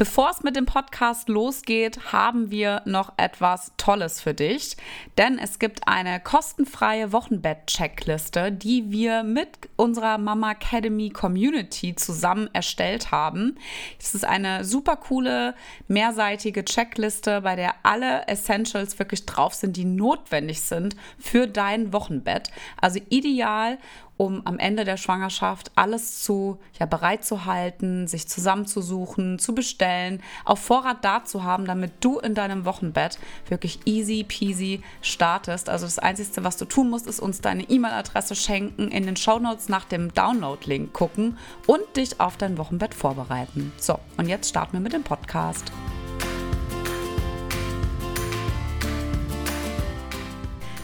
Bevor 0.00 0.30
es 0.30 0.42
mit 0.42 0.56
dem 0.56 0.64
Podcast 0.64 1.28
losgeht, 1.28 2.10
haben 2.10 2.50
wir 2.50 2.80
noch 2.86 3.12
etwas 3.18 3.72
Tolles 3.76 4.18
für 4.18 4.32
dich. 4.32 4.78
Denn 5.18 5.38
es 5.38 5.58
gibt 5.58 5.86
eine 5.86 6.20
kostenfreie 6.20 7.12
Wochenbett-Checkliste, 7.12 8.50
die 8.50 8.90
wir 8.90 9.24
mit 9.24 9.50
unserer 9.76 10.16
Mama 10.16 10.52
Academy 10.52 11.10
Community 11.10 11.94
zusammen 11.96 12.48
erstellt 12.54 13.10
haben. 13.10 13.58
Es 13.98 14.14
ist 14.14 14.24
eine 14.24 14.64
super 14.64 14.96
coole, 14.96 15.54
mehrseitige 15.86 16.64
Checkliste, 16.64 17.42
bei 17.42 17.54
der 17.54 17.74
alle 17.82 18.26
Essentials 18.26 18.98
wirklich 18.98 19.26
drauf 19.26 19.52
sind, 19.52 19.76
die 19.76 19.84
notwendig 19.84 20.62
sind 20.62 20.96
für 21.18 21.46
dein 21.46 21.92
Wochenbett. 21.92 22.50
Also 22.80 23.00
ideal, 23.10 23.76
um 24.20 24.42
am 24.44 24.58
Ende 24.58 24.84
der 24.84 24.98
Schwangerschaft 24.98 25.72
alles 25.76 26.20
zu 26.20 26.58
ja, 26.78 26.84
bereit 26.84 27.24
zu 27.24 27.46
halten, 27.46 28.06
sich 28.06 28.28
zusammenzusuchen, 28.28 29.38
zu 29.38 29.54
bestellen, 29.54 30.22
auf 30.44 30.58
Vorrat 30.58 31.02
da 31.06 31.24
zu 31.24 31.42
haben, 31.42 31.64
damit 31.64 31.92
du 32.00 32.18
in 32.18 32.34
deinem 32.34 32.66
Wochenbett 32.66 33.18
wirklich 33.48 33.78
easy 33.86 34.22
peasy 34.28 34.82
startest. 35.00 35.70
Also 35.70 35.86
das 35.86 35.98
Einzige, 35.98 36.44
was 36.44 36.58
du 36.58 36.66
tun 36.66 36.90
musst, 36.90 37.06
ist 37.06 37.18
uns 37.18 37.40
deine 37.40 37.62
E-Mail-Adresse 37.62 38.34
schenken, 38.34 38.88
in 38.88 39.06
den 39.06 39.16
Shownotes 39.16 39.70
nach 39.70 39.86
dem 39.86 40.12
Download-Link 40.12 40.92
gucken 40.92 41.38
und 41.66 41.80
dich 41.96 42.20
auf 42.20 42.36
dein 42.36 42.58
Wochenbett 42.58 42.92
vorbereiten. 42.92 43.72
So, 43.78 43.98
und 44.18 44.28
jetzt 44.28 44.50
starten 44.50 44.74
wir 44.74 44.80
mit 44.80 44.92
dem 44.92 45.02
Podcast. 45.02 45.72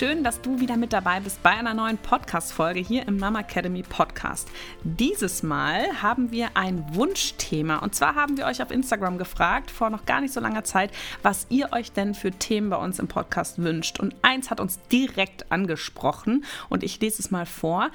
Schön, 0.00 0.24
dass 0.24 0.40
du 0.40 0.60
wieder 0.60 0.78
mit 0.78 0.94
dabei 0.94 1.20
bist 1.20 1.42
bei 1.42 1.50
einer 1.50 1.74
neuen 1.74 1.98
Podcast-Folge 1.98 2.80
hier 2.80 3.06
im 3.06 3.18
Mama 3.18 3.40
Academy 3.40 3.82
Podcast. 3.82 4.48
Dieses 4.82 5.42
Mal 5.42 6.00
haben 6.00 6.30
wir 6.32 6.48
ein 6.54 6.94
Wunschthema 6.94 7.80
und 7.80 7.94
zwar 7.94 8.14
haben 8.14 8.38
wir 8.38 8.46
euch 8.46 8.62
auf 8.62 8.70
Instagram 8.70 9.18
gefragt, 9.18 9.70
vor 9.70 9.90
noch 9.90 10.06
gar 10.06 10.22
nicht 10.22 10.32
so 10.32 10.40
langer 10.40 10.64
Zeit, 10.64 10.90
was 11.22 11.46
ihr 11.50 11.72
euch 11.72 11.92
denn 11.92 12.14
für 12.14 12.30
Themen 12.30 12.70
bei 12.70 12.78
uns 12.78 12.98
im 12.98 13.08
Podcast 13.08 13.58
wünscht. 13.58 14.00
Und 14.00 14.14
eins 14.22 14.48
hat 14.48 14.58
uns 14.58 14.80
direkt 14.90 15.52
angesprochen 15.52 16.46
und 16.70 16.82
ich 16.82 16.98
lese 16.98 17.20
es 17.20 17.30
mal 17.30 17.44
vor. 17.44 17.90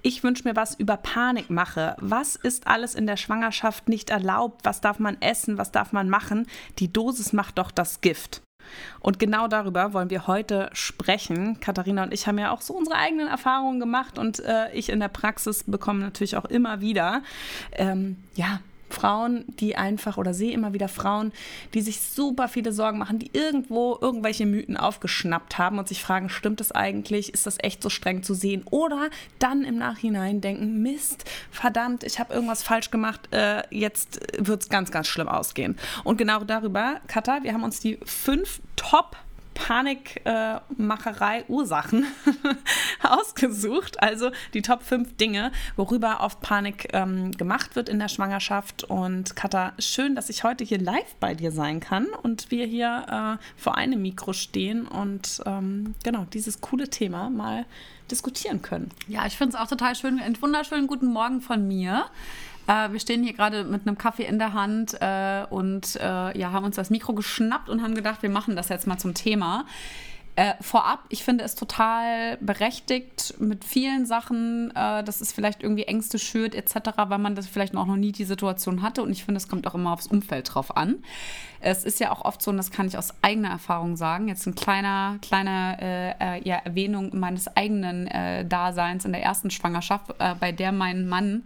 Ich 0.00 0.24
wünsche 0.24 0.48
mir 0.48 0.56
was 0.56 0.74
über 0.76 0.96
Panikmache. 0.96 1.96
Was 1.98 2.34
ist 2.34 2.66
alles 2.66 2.94
in 2.94 3.06
der 3.06 3.18
Schwangerschaft 3.18 3.90
nicht 3.90 4.08
erlaubt? 4.08 4.62
Was 4.64 4.80
darf 4.80 4.98
man 4.98 5.20
essen? 5.20 5.58
Was 5.58 5.70
darf 5.70 5.92
man 5.92 6.08
machen? 6.08 6.46
Die 6.78 6.90
Dosis 6.90 7.34
macht 7.34 7.58
doch 7.58 7.70
das 7.70 8.00
Gift. 8.00 8.40
Und 9.00 9.18
genau 9.18 9.48
darüber 9.48 9.92
wollen 9.92 10.10
wir 10.10 10.26
heute 10.26 10.70
sprechen. 10.72 11.60
Katharina 11.60 12.04
und 12.04 12.14
ich 12.14 12.26
haben 12.26 12.38
ja 12.38 12.50
auch 12.50 12.60
so 12.60 12.74
unsere 12.74 12.96
eigenen 12.96 13.28
Erfahrungen 13.28 13.80
gemacht 13.80 14.18
und 14.18 14.40
äh, 14.40 14.72
ich 14.72 14.88
in 14.90 15.00
der 15.00 15.08
Praxis 15.08 15.64
bekomme 15.66 16.00
natürlich 16.00 16.36
auch 16.36 16.44
immer 16.44 16.80
wieder, 16.80 17.22
ähm, 17.72 18.16
ja, 18.34 18.60
Frauen, 18.92 19.44
die 19.48 19.76
einfach 19.76 20.16
oder 20.16 20.34
sehe 20.34 20.52
immer 20.52 20.72
wieder 20.72 20.88
Frauen, 20.88 21.32
die 21.74 21.80
sich 21.80 22.00
super 22.00 22.48
viele 22.48 22.72
Sorgen 22.72 22.98
machen, 22.98 23.18
die 23.18 23.30
irgendwo 23.32 23.98
irgendwelche 24.00 24.46
Mythen 24.46 24.76
aufgeschnappt 24.76 25.58
haben 25.58 25.78
und 25.78 25.88
sich 25.88 26.02
fragen, 26.02 26.28
stimmt 26.28 26.60
das 26.60 26.72
eigentlich? 26.72 27.32
Ist 27.34 27.46
das 27.46 27.56
echt 27.60 27.82
so 27.82 27.90
streng 27.90 28.22
zu 28.22 28.34
sehen? 28.34 28.64
Oder 28.70 29.10
dann 29.38 29.64
im 29.64 29.78
Nachhinein 29.78 30.40
denken, 30.40 30.82
Mist, 30.82 31.24
verdammt, 31.50 32.04
ich 32.04 32.18
habe 32.18 32.32
irgendwas 32.34 32.62
falsch 32.62 32.90
gemacht, 32.90 33.32
äh, 33.32 33.62
jetzt 33.70 34.20
wird 34.38 34.62
es 34.62 34.68
ganz, 34.68 34.90
ganz 34.90 35.06
schlimm 35.06 35.28
ausgehen. 35.28 35.76
Und 36.04 36.16
genau 36.18 36.44
darüber, 36.44 37.00
Katha, 37.06 37.42
wir 37.42 37.52
haben 37.52 37.64
uns 37.64 37.80
die 37.80 37.98
fünf 38.04 38.60
Top- 38.76 39.16
Panikmacherei-Ursachen 39.54 42.06
ausgesucht. 43.02 44.02
Also 44.02 44.30
die 44.54 44.62
Top 44.62 44.82
5 44.82 45.16
Dinge, 45.16 45.52
worüber 45.76 46.20
oft 46.20 46.40
Panik 46.40 46.88
ähm, 46.92 47.32
gemacht 47.32 47.76
wird 47.76 47.88
in 47.88 47.98
der 47.98 48.08
Schwangerschaft. 48.08 48.84
Und 48.84 49.36
Katha, 49.36 49.72
schön, 49.78 50.14
dass 50.14 50.28
ich 50.28 50.44
heute 50.44 50.64
hier 50.64 50.78
live 50.78 51.14
bei 51.20 51.34
dir 51.34 51.52
sein 51.52 51.80
kann 51.80 52.06
und 52.22 52.50
wir 52.50 52.66
hier 52.66 53.38
äh, 53.38 53.60
vor 53.60 53.76
einem 53.76 54.02
Mikro 54.02 54.32
stehen 54.32 54.86
und 54.86 55.42
ähm, 55.46 55.94
genau 56.02 56.26
dieses 56.32 56.60
coole 56.60 56.88
Thema 56.88 57.30
mal 57.30 57.64
diskutieren 58.10 58.62
können. 58.62 58.90
Ja, 59.08 59.26
ich 59.26 59.36
finde 59.36 59.56
es 59.56 59.60
auch 59.60 59.68
total 59.68 59.96
schön. 59.96 60.20
Einen 60.20 60.40
wunderschönen 60.40 60.86
guten 60.86 61.06
Morgen 61.06 61.40
von 61.40 61.66
mir. 61.66 62.06
Äh, 62.66 62.92
wir 62.92 63.00
stehen 63.00 63.22
hier 63.22 63.32
gerade 63.32 63.64
mit 63.64 63.86
einem 63.86 63.98
Kaffee 63.98 64.24
in 64.24 64.38
der 64.38 64.52
Hand 64.52 64.94
äh, 65.00 65.44
und 65.50 65.96
äh, 65.96 66.38
ja, 66.38 66.52
haben 66.52 66.64
uns 66.64 66.76
das 66.76 66.90
Mikro 66.90 67.12
geschnappt 67.14 67.68
und 67.68 67.82
haben 67.82 67.94
gedacht, 67.94 68.22
wir 68.22 68.30
machen 68.30 68.56
das 68.56 68.68
jetzt 68.68 68.86
mal 68.86 68.98
zum 68.98 69.14
Thema. 69.14 69.66
Äh, 70.34 70.54
vorab, 70.62 71.00
ich 71.10 71.24
finde 71.24 71.44
es 71.44 71.54
total 71.56 72.38
berechtigt 72.38 73.34
mit 73.38 73.66
vielen 73.66 74.06
Sachen, 74.06 74.70
äh, 74.70 75.04
dass 75.04 75.20
es 75.20 75.30
vielleicht 75.30 75.62
irgendwie 75.62 75.82
Ängste 75.82 76.18
schürt 76.18 76.54
etc., 76.54 76.92
weil 77.06 77.18
man 77.18 77.34
das 77.34 77.46
vielleicht 77.46 77.76
auch 77.76 77.84
noch 77.84 77.96
nie 77.96 78.12
die 78.12 78.24
Situation 78.24 78.80
hatte. 78.80 79.02
Und 79.02 79.12
ich 79.12 79.24
finde, 79.24 79.36
es 79.36 79.48
kommt 79.48 79.66
auch 79.66 79.74
immer 79.74 79.92
aufs 79.92 80.06
Umfeld 80.06 80.54
drauf 80.54 80.74
an. 80.74 81.04
Es 81.60 81.84
ist 81.84 82.00
ja 82.00 82.12
auch 82.12 82.24
oft 82.24 82.40
so, 82.40 82.50
und 82.50 82.56
das 82.56 82.70
kann 82.70 82.86
ich 82.86 82.96
aus 82.96 83.12
eigener 83.20 83.50
Erfahrung 83.50 83.96
sagen, 83.96 84.28
jetzt 84.28 84.46
ein 84.46 84.54
kleiner, 84.54 85.18
kleiner 85.20 85.76
äh, 85.78 86.48
ja, 86.48 86.56
Erwähnung 86.56 87.10
meines 87.12 87.54
eigenen 87.54 88.08
Daseins 88.48 89.04
in 89.04 89.12
der 89.12 89.22
ersten 89.22 89.50
Schwangerschaft, 89.50 90.16
bei 90.40 90.50
der 90.50 90.72
mein 90.72 91.06
Mann 91.08 91.44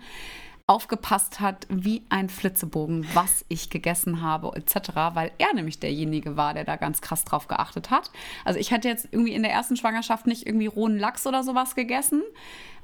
aufgepasst 0.69 1.39
hat 1.39 1.67
wie 1.71 2.03
ein 2.09 2.29
Flitzebogen, 2.29 3.07
was 3.15 3.45
ich 3.49 3.71
gegessen 3.71 4.21
habe 4.21 4.51
etc., 4.57 4.91
weil 5.15 5.31
er 5.39 5.55
nämlich 5.55 5.79
derjenige 5.79 6.37
war, 6.37 6.55
der 6.55 6.65
da 6.65 6.75
ganz 6.75 7.01
krass 7.01 7.25
drauf 7.25 7.47
geachtet 7.47 7.91
hat. 7.91 8.11
Also 8.45 8.59
ich 8.59 8.73
hatte 8.73 8.89
jetzt 8.89 9.09
irgendwie 9.13 9.35
in 9.35 9.43
der 9.43 9.53
ersten 9.53 9.77
Schwangerschaft 9.77 10.27
nicht 10.27 10.45
irgendwie 10.45 10.67
rohen 10.67 10.99
Lachs 10.99 11.25
oder 11.27 11.45
sowas 11.45 11.77
gegessen, 11.77 12.23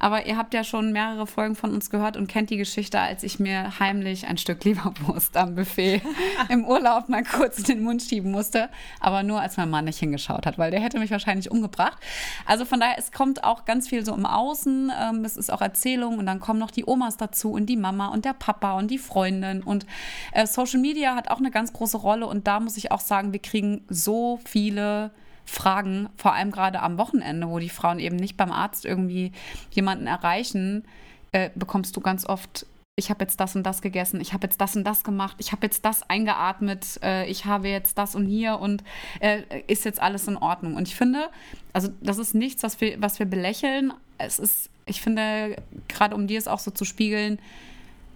aber 0.03 0.27
ihr 0.27 0.37
habt 0.37 0.53
ja 0.53 0.65
schon 0.65 0.91
mehrere 0.91 1.29
Folgen 1.29 1.55
von 1.55 1.73
uns 1.73 1.89
gehört 1.89 2.17
und 2.17 2.27
kennt 2.27 2.51
die 2.51 2.57
Geschichte, 2.57 2.99
als 2.99 3.23
ich 3.23 3.39
mir 3.39 3.79
heimlich 3.79 4.27
ein 4.27 4.37
Stück 4.37 4.65
Leberwurst 4.65 5.37
am 5.37 5.55
Buffet 5.55 6.03
im 6.49 6.65
Urlaub 6.65 7.09
mal 7.09 7.23
kurz 7.23 7.61
in 7.61 7.65
den 7.65 7.83
Mund 7.85 8.03
schieben 8.03 8.33
musste, 8.33 8.69
aber 8.99 9.23
nur 9.23 9.41
als 9.41 9.57
mein 9.57 9.71
Mann 9.71 9.85
nicht 9.85 10.01
hingeschaut 10.01 10.45
hat, 10.45 10.59
weil 10.59 10.73
der 10.73 10.81
hätte 10.81 10.99
mich 10.99 11.13
wahrscheinlich 11.13 11.53
umgebracht. 11.53 11.99
Also 12.47 12.65
von 12.65 12.81
daher, 12.81 12.99
es 12.99 13.13
kommt 13.13 13.45
auch 13.45 13.65
ganz 13.65 13.89
viel 13.89 14.05
so 14.05 14.13
im 14.13 14.27
Außen, 14.27 14.93
ähm, 15.01 15.25
es 15.25 15.37
ist 15.37 15.53
auch 15.53 15.61
Erzählung 15.61 16.19
und 16.19 16.27
dann 16.27 16.41
kommen 16.41 16.59
noch 16.59 16.73
die 16.73 16.85
Omas 16.85 17.17
dazu 17.17 17.53
und 17.53 17.67
die 17.67 17.77
Mama 17.77 18.09
und 18.09 18.25
der 18.25 18.33
Papa 18.33 18.73
und 18.73 18.91
die 18.91 18.99
Freundin. 18.99 19.63
Und 19.63 19.87
äh, 20.33 20.49
Social 20.49 20.81
Media 20.81 21.15
hat 21.15 21.31
auch 21.31 21.39
eine 21.39 21.53
ganz 21.53 21.73
große 21.73 21.97
Rolle. 21.97 22.27
Und 22.27 22.49
da 22.49 22.59
muss 22.59 22.77
ich 22.77 22.91
auch 22.91 23.01
sagen, 23.01 23.33
wir 23.33 23.41
kriegen 23.41 23.85
so 23.89 24.41
viele 24.45 25.13
Fragen, 25.45 26.09
vor 26.17 26.35
allem 26.35 26.51
gerade 26.51 26.81
am 26.81 26.99
Wochenende, 26.99 27.49
wo 27.49 27.59
die 27.59 27.69
Frauen 27.69 27.99
eben 27.99 28.17
nicht 28.17 28.37
beim 28.37 28.53
Arzt 28.53 28.85
irgendwie 28.85 29.33
jemanden 29.71 30.07
erreichen, 30.07 30.85
äh, 31.33 31.51
bekommst 31.55 31.97
du 31.97 32.01
ganz 32.01 32.27
oft 32.27 32.67
ich 32.95 33.09
habe 33.09 33.25
jetzt 33.25 33.41
das 33.41 33.57
und 33.57 33.63
das 33.63 33.81
gegessen, 33.81 34.21
ich 34.21 34.35
habe 34.35 34.47
jetzt 34.47 34.61
das 34.61 34.77
und 34.77 34.85
das 34.85 35.03
gemacht, 35.03 35.37
ich 35.39 35.53
habe 35.53 35.65
jetzt 35.65 35.83
das 35.87 36.09
eingeatmet, 36.11 37.01
äh, 37.03 37.25
ich 37.25 37.47
habe 37.47 37.69
jetzt 37.69 37.97
das 37.97 38.15
und 38.15 38.27
hier 38.27 38.61
und 38.61 38.85
äh, 39.21 39.41
ist 39.67 39.87
jetzt 39.87 40.01
alles 40.01 40.29
in 40.29 40.37
Ordnung. 40.37 40.77
Und 40.77 40.89
ich 40.89 40.95
finde, 40.95 41.31
also 41.73 41.89
das 42.03 42.19
ist 42.19 42.35
nichts, 42.35 42.63
was 42.63 42.83
wir, 42.83 43.01
was 43.01 43.19
wir 43.19 43.25
belächeln. 43.25 43.95
Es 44.19 44.39
ist 44.39 44.69
ich 44.87 45.01
finde, 45.01 45.57
gerade 45.89 46.15
um 46.15 46.27
dir 46.27 46.39
es 46.39 46.49
auch 46.49 46.59
so 46.59 46.71
zu 46.71 46.85
spiegeln, 46.85 47.39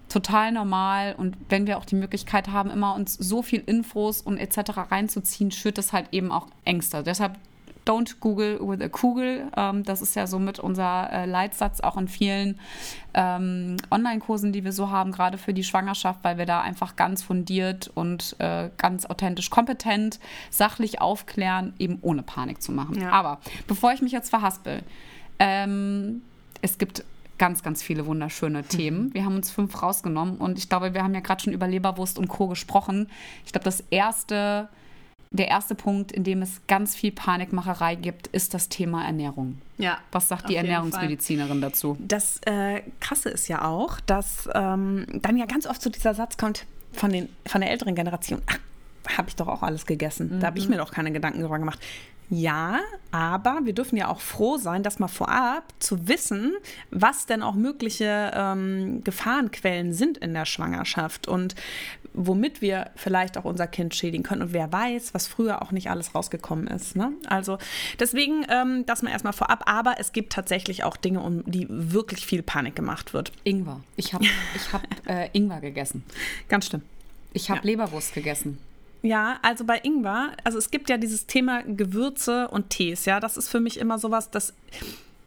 total 0.08 0.52
normal. 0.52 1.14
Und 1.16 1.36
wenn 1.48 1.66
wir 1.66 1.78
auch 1.78 1.84
die 1.84 1.96
Möglichkeit 1.96 2.48
haben, 2.48 2.70
immer 2.70 2.94
uns 2.94 3.14
so 3.14 3.42
viel 3.42 3.62
Infos 3.66 4.20
und 4.20 4.38
etc. 4.38 4.90
reinzuziehen, 4.90 5.50
schürt 5.50 5.78
das 5.78 5.92
halt 5.92 6.08
eben 6.12 6.32
auch 6.32 6.48
Ängste. 6.64 7.02
Deshalb 7.02 7.38
don't 7.86 8.16
Google 8.20 8.58
with 8.60 8.80
a 8.82 8.88
Kugel. 8.88 9.50
Ähm, 9.56 9.84
das 9.84 10.02
ist 10.02 10.16
ja 10.16 10.26
somit 10.26 10.58
unser 10.58 11.10
äh, 11.12 11.24
Leitsatz 11.24 11.80
auch 11.80 11.96
in 11.96 12.08
vielen 12.08 12.58
ähm, 13.14 13.76
Online-Kursen, 13.90 14.52
die 14.52 14.64
wir 14.64 14.72
so 14.72 14.90
haben, 14.90 15.12
gerade 15.12 15.38
für 15.38 15.54
die 15.54 15.64
Schwangerschaft, 15.64 16.22
weil 16.22 16.36
wir 16.36 16.46
da 16.46 16.60
einfach 16.60 16.96
ganz 16.96 17.22
fundiert 17.22 17.90
und 17.94 18.36
äh, 18.38 18.70
ganz 18.76 19.06
authentisch 19.06 19.50
kompetent, 19.50 20.18
sachlich 20.50 21.00
aufklären, 21.00 21.72
eben 21.78 21.98
ohne 22.02 22.22
Panik 22.22 22.60
zu 22.60 22.72
machen. 22.72 23.00
Ja. 23.00 23.10
Aber 23.12 23.38
bevor 23.66 23.92
ich 23.92 24.02
mich 24.02 24.12
jetzt 24.12 24.30
verhaspel, 24.30 24.82
ähm, 25.38 26.22
es 26.62 26.78
gibt 26.78 27.04
ganz, 27.38 27.62
ganz 27.62 27.82
viele 27.82 28.06
wunderschöne. 28.06 28.64
Themen. 28.64 29.12
Wir 29.14 29.24
haben 29.24 29.36
uns 29.36 29.50
fünf 29.50 29.82
rausgenommen 29.82 30.36
und 30.36 30.58
ich 30.58 30.68
glaube, 30.68 30.94
wir 30.94 31.02
haben 31.02 31.14
ja 31.14 31.20
gerade 31.20 31.42
schon 31.42 31.52
über 31.52 31.66
Leberwurst 31.66 32.18
und 32.18 32.28
Co. 32.28 32.48
gesprochen. 32.48 33.08
Ich 33.44 33.52
glaube, 33.52 33.64
das 33.64 33.82
erste 33.90 34.68
der 35.30 35.48
erste 35.48 35.74
Punkt, 35.74 36.12
in 36.12 36.24
dem 36.24 36.42
es 36.42 36.62
ganz 36.66 36.94
viel 36.94 37.12
Panikmacherei 37.12 37.94
gibt, 37.96 38.28
ist 38.28 38.54
das 38.54 38.68
Thema 38.68 39.04
Ernährung. 39.04 39.58
Ja. 39.78 39.98
Was 40.12 40.28
sagt 40.28 40.48
die 40.48 40.56
Ernährungsmedizinerin 40.56 41.60
dazu? 41.60 41.96
Das 42.00 42.40
äh, 42.46 42.82
Krasse 43.00 43.30
ist 43.30 43.48
ja 43.48 43.64
auch, 43.64 44.00
dass 44.00 44.48
ähm, 44.54 45.06
dann 45.14 45.36
ja 45.36 45.46
ganz 45.46 45.66
oft 45.66 45.82
so 45.82 45.90
dieser 45.90 46.14
Satz 46.14 46.36
kommt 46.36 46.64
von, 46.92 47.12
den, 47.12 47.28
von 47.46 47.60
der 47.60 47.70
älteren 47.70 47.94
Generation. 47.94 48.40
Ach, 48.46 48.58
habe 49.16 49.28
ich 49.28 49.36
doch 49.36 49.48
auch 49.48 49.62
alles 49.62 49.86
gegessen. 49.86 50.36
Mhm. 50.36 50.40
Da 50.40 50.48
habe 50.48 50.58
ich 50.58 50.68
mir 50.68 50.78
doch 50.78 50.90
keine 50.90 51.12
Gedanken 51.12 51.40
darüber 51.40 51.58
gemacht. 51.58 51.80
Ja, 52.28 52.80
aber 53.12 53.60
wir 53.64 53.72
dürfen 53.72 53.96
ja 53.96 54.08
auch 54.08 54.20
froh 54.20 54.56
sein, 54.56 54.82
dass 54.82 54.98
mal 54.98 55.06
vorab 55.08 55.72
zu 55.78 56.08
wissen, 56.08 56.54
was 56.90 57.26
denn 57.26 57.42
auch 57.42 57.54
mögliche 57.54 58.32
ähm, 58.34 59.04
Gefahrenquellen 59.04 59.92
sind 59.92 60.18
in 60.18 60.34
der 60.34 60.44
Schwangerschaft 60.44 61.28
und 61.28 61.54
womit 62.16 62.62
wir 62.62 62.90
vielleicht 62.96 63.38
auch 63.38 63.44
unser 63.44 63.66
Kind 63.66 63.94
schädigen 63.94 64.24
können. 64.24 64.42
Und 64.42 64.52
wer 64.52 64.72
weiß, 64.72 65.14
was 65.14 65.28
früher 65.28 65.62
auch 65.62 65.70
nicht 65.70 65.90
alles 65.90 66.14
rausgekommen 66.14 66.66
ist. 66.66 66.96
Ne? 66.96 67.12
Also 67.26 67.58
deswegen 68.00 68.44
ähm, 68.48 68.84
das 68.86 69.02
mal 69.02 69.10
erstmal 69.10 69.34
vorab. 69.34 69.64
Aber 69.66 69.96
es 69.98 70.12
gibt 70.12 70.32
tatsächlich 70.32 70.82
auch 70.82 70.96
Dinge, 70.96 71.20
um 71.20 71.44
die 71.44 71.66
wirklich 71.68 72.26
viel 72.26 72.42
Panik 72.42 72.74
gemacht 72.74 73.12
wird. 73.12 73.32
Ingwer. 73.44 73.80
Ich 73.96 74.14
habe 74.14 74.24
ich 74.24 74.72
hab, 74.72 74.82
äh, 75.06 75.28
Ingwer 75.32 75.60
gegessen. 75.60 76.02
Ganz 76.48 76.66
schlimm. 76.66 76.82
Ich 77.34 77.50
habe 77.50 77.60
ja. 77.60 77.66
Leberwurst 77.66 78.14
gegessen. 78.14 78.58
Ja, 79.02 79.38
also 79.42 79.64
bei 79.64 79.78
Ingwer, 79.82 80.32
also 80.44 80.58
es 80.58 80.70
gibt 80.70 80.88
ja 80.88 80.96
dieses 80.96 81.26
Thema 81.26 81.62
Gewürze 81.62 82.48
und 82.48 82.70
Tees, 82.70 83.04
ja, 83.04 83.20
das 83.20 83.36
ist 83.36 83.48
für 83.48 83.60
mich 83.60 83.78
immer 83.78 83.98
sowas, 83.98 84.30
das 84.30 84.54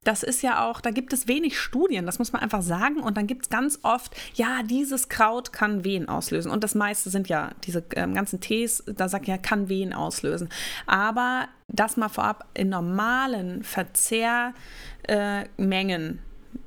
das 0.04 0.24
ist 0.24 0.42
ja 0.42 0.66
auch, 0.66 0.82
da 0.82 0.92
gibt 0.92 1.14
es 1.14 1.28
wenig 1.28 1.60
Studien, 1.60 2.06
das 2.06 2.20
muss 2.20 2.32
man 2.32 2.42
einfach 2.42 2.62
sagen. 2.62 3.02
Und 3.02 3.18
dann 3.18 3.28
gibt 3.28 3.44
es 3.46 3.50
ganz 3.50 3.80
oft, 3.84 4.16
ja, 4.34 4.64
dieses 4.64 5.10
Kraut 5.10 5.52
kann 5.52 5.84
Wehen 5.84 6.08
auslösen. 6.08 6.52
Und 6.52 6.64
das 6.64 6.74
meiste 6.74 7.10
sind 7.10 7.28
ja 7.28 7.52
diese 7.66 7.84
ähm, 7.96 8.14
ganzen 8.14 8.40
Tees, 8.40 8.84
da 8.88 9.10
sagt 9.10 9.28
ja, 9.28 9.38
kann 9.38 9.68
Wehen 9.70 9.94
auslösen. 9.94 10.50
Aber 10.86 11.48
das 11.68 11.98
mal 11.98 12.10
vorab 12.10 12.48
in 12.54 12.70
normalen 12.70 13.64
Verzehrmengen 13.64 14.54
äh, 15.08 16.18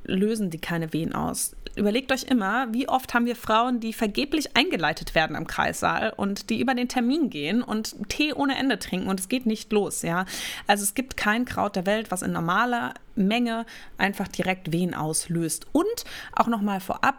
lösen 0.04 0.50
die 0.50 0.60
keine 0.60 0.92
Wehen 0.92 1.14
aus. 1.14 1.56
Überlegt 1.74 2.12
euch 2.12 2.24
immer, 2.24 2.72
wie 2.72 2.88
oft 2.88 3.14
haben 3.14 3.24
wir 3.24 3.36
Frauen, 3.36 3.80
die 3.80 3.94
vergeblich 3.94 4.56
eingeleitet 4.56 5.14
werden 5.14 5.36
im 5.36 5.46
Kreissaal 5.46 6.12
und 6.14 6.50
die 6.50 6.60
über 6.60 6.74
den 6.74 6.88
Termin 6.88 7.30
gehen 7.30 7.62
und 7.62 7.96
Tee 8.08 8.34
ohne 8.34 8.58
Ende 8.58 8.78
trinken 8.78 9.08
und 9.08 9.18
es 9.18 9.28
geht 9.28 9.46
nicht 9.46 9.72
los, 9.72 10.02
ja. 10.02 10.26
Also 10.66 10.82
es 10.82 10.94
gibt 10.94 11.16
kein 11.16 11.46
Kraut 11.46 11.74
der 11.76 11.86
Welt, 11.86 12.10
was 12.10 12.20
in 12.20 12.32
normaler 12.32 12.92
Menge 13.14 13.64
einfach 13.96 14.28
direkt 14.28 14.72
Wehen 14.72 14.94
auslöst. 14.94 15.66
Und 15.72 16.04
auch 16.34 16.46
nochmal 16.46 16.80
vorab, 16.80 17.16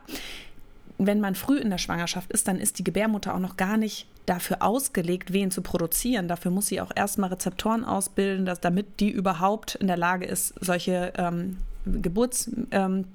wenn 1.00 1.20
man 1.20 1.34
früh 1.34 1.58
in 1.58 1.72
der 1.72 1.80
Schwangerschaft 1.80 2.32
ist, 2.32 2.48
dann 2.48 2.60
ist 2.60 2.78
die 2.78 2.84
Gebärmutter 2.84 3.34
auch 3.34 3.40
noch 3.40 3.58
gar 3.58 3.78
nicht 3.78 4.08
dafür 4.28 4.62
ausgelegt, 4.62 5.34
Wehen 5.34 5.50
zu 5.50 5.64
produzieren. 5.64 6.28
Dafür 6.28 6.52
muss 6.52 6.68
sie 6.68 6.80
auch 6.80 6.92
erstmal 6.96 7.32
Rezeptoren 7.32 7.84
ausbilden, 7.84 8.46
dass, 8.46 8.62
damit 8.62 9.00
die 9.00 9.10
überhaupt 9.10 9.76
in 9.76 9.88
der 9.88 9.98
Lage 9.98 10.26
ist, 10.26 10.54
solche 10.62 11.12
ähm, 11.18 11.58
Geburtswehen 11.86 12.68
ähm, 12.72 13.06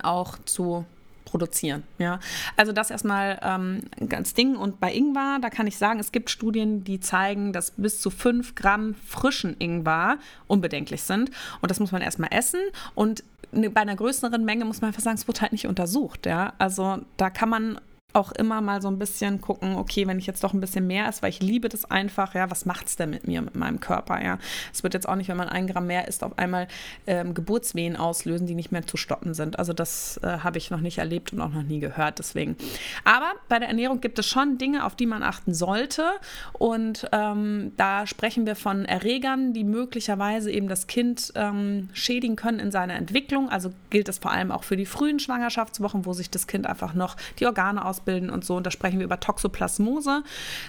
auch 0.00 0.38
zu 0.44 0.84
produzieren. 1.30 1.84
Ja, 1.98 2.18
also 2.56 2.72
das 2.72 2.90
erstmal 2.90 3.38
ähm, 3.42 3.82
ganz 4.08 4.34
Ding. 4.34 4.56
Und 4.56 4.80
bei 4.80 4.92
Ingwer, 4.92 5.38
da 5.40 5.48
kann 5.48 5.66
ich 5.66 5.78
sagen, 5.78 6.00
es 6.00 6.12
gibt 6.12 6.28
Studien, 6.28 6.84
die 6.84 7.00
zeigen, 7.00 7.52
dass 7.52 7.72
bis 7.72 8.00
zu 8.00 8.10
5 8.10 8.54
Gramm 8.54 8.94
frischen 9.06 9.56
Ingwer 9.58 10.18
unbedenklich 10.48 11.02
sind. 11.02 11.30
Und 11.60 11.70
das 11.70 11.80
muss 11.80 11.92
man 11.92 12.02
erstmal 12.02 12.30
essen. 12.32 12.60
Und 12.94 13.22
ne, 13.52 13.70
bei 13.70 13.80
einer 13.80 13.96
größeren 13.96 14.44
Menge 14.44 14.64
muss 14.64 14.80
man 14.80 14.88
einfach 14.88 15.02
sagen, 15.02 15.16
es 15.16 15.26
wird 15.26 15.40
halt 15.40 15.52
nicht 15.52 15.66
untersucht. 15.66 16.26
Ja, 16.26 16.52
also 16.58 16.98
da 17.16 17.30
kann 17.30 17.48
man 17.48 17.80
auch 18.12 18.32
immer 18.32 18.60
mal 18.60 18.82
so 18.82 18.88
ein 18.88 18.98
bisschen 18.98 19.40
gucken, 19.40 19.76
okay, 19.76 20.06
wenn 20.06 20.18
ich 20.18 20.26
jetzt 20.26 20.42
doch 20.44 20.52
ein 20.52 20.60
bisschen 20.60 20.86
mehr 20.86 21.08
esse, 21.08 21.22
weil 21.22 21.30
ich 21.30 21.40
liebe 21.40 21.68
das 21.68 21.90
einfach, 21.90 22.34
ja, 22.34 22.50
was 22.50 22.66
macht 22.66 22.86
es 22.86 22.96
denn 22.96 23.10
mit 23.10 23.26
mir, 23.26 23.42
mit 23.42 23.54
meinem 23.54 23.80
Körper, 23.80 24.22
ja. 24.22 24.38
Es 24.72 24.82
wird 24.82 24.94
jetzt 24.94 25.08
auch 25.08 25.16
nicht, 25.16 25.28
wenn 25.28 25.36
man 25.36 25.48
ein 25.48 25.66
Gramm 25.66 25.86
mehr 25.86 26.08
isst, 26.08 26.24
auf 26.24 26.38
einmal 26.38 26.68
ähm, 27.06 27.34
Geburtswehen 27.34 27.96
auslösen, 27.96 28.46
die 28.46 28.54
nicht 28.54 28.72
mehr 28.72 28.86
zu 28.86 28.96
stoppen 28.96 29.34
sind. 29.34 29.58
Also 29.58 29.72
das 29.72 30.18
äh, 30.22 30.38
habe 30.38 30.58
ich 30.58 30.70
noch 30.70 30.80
nicht 30.80 30.98
erlebt 30.98 31.32
und 31.32 31.40
auch 31.40 31.50
noch 31.50 31.62
nie 31.62 31.80
gehört, 31.80 32.18
deswegen. 32.18 32.56
Aber 33.04 33.32
bei 33.48 33.58
der 33.58 33.68
Ernährung 33.68 34.00
gibt 34.00 34.18
es 34.18 34.26
schon 34.26 34.58
Dinge, 34.58 34.84
auf 34.84 34.96
die 34.96 35.06
man 35.06 35.22
achten 35.22 35.54
sollte 35.54 36.04
und 36.52 37.08
ähm, 37.12 37.72
da 37.76 38.06
sprechen 38.06 38.46
wir 38.46 38.56
von 38.56 38.84
Erregern, 38.84 39.52
die 39.52 39.64
möglicherweise 39.64 40.50
eben 40.50 40.68
das 40.68 40.86
Kind 40.86 41.32
ähm, 41.36 41.88
schädigen 41.92 42.36
können 42.36 42.58
in 42.58 42.70
seiner 42.70 42.94
Entwicklung. 42.94 43.48
Also 43.48 43.70
gilt 43.90 44.08
das 44.08 44.18
vor 44.18 44.30
allem 44.30 44.50
auch 44.50 44.64
für 44.64 44.76
die 44.76 44.86
frühen 44.86 45.18
Schwangerschaftswochen, 45.18 46.06
wo 46.06 46.12
sich 46.12 46.30
das 46.30 46.46
Kind 46.46 46.66
einfach 46.66 46.94
noch 46.94 47.16
die 47.38 47.46
Organe 47.46 47.84
aus 47.84 47.99
ausbilden 48.00 48.30
und 48.30 48.44
so. 48.44 48.56
Und 48.56 48.66
da 48.66 48.70
sprechen 48.70 48.98
wir 48.98 49.04
über 49.04 49.20
Toxoplasmose. 49.20 50.22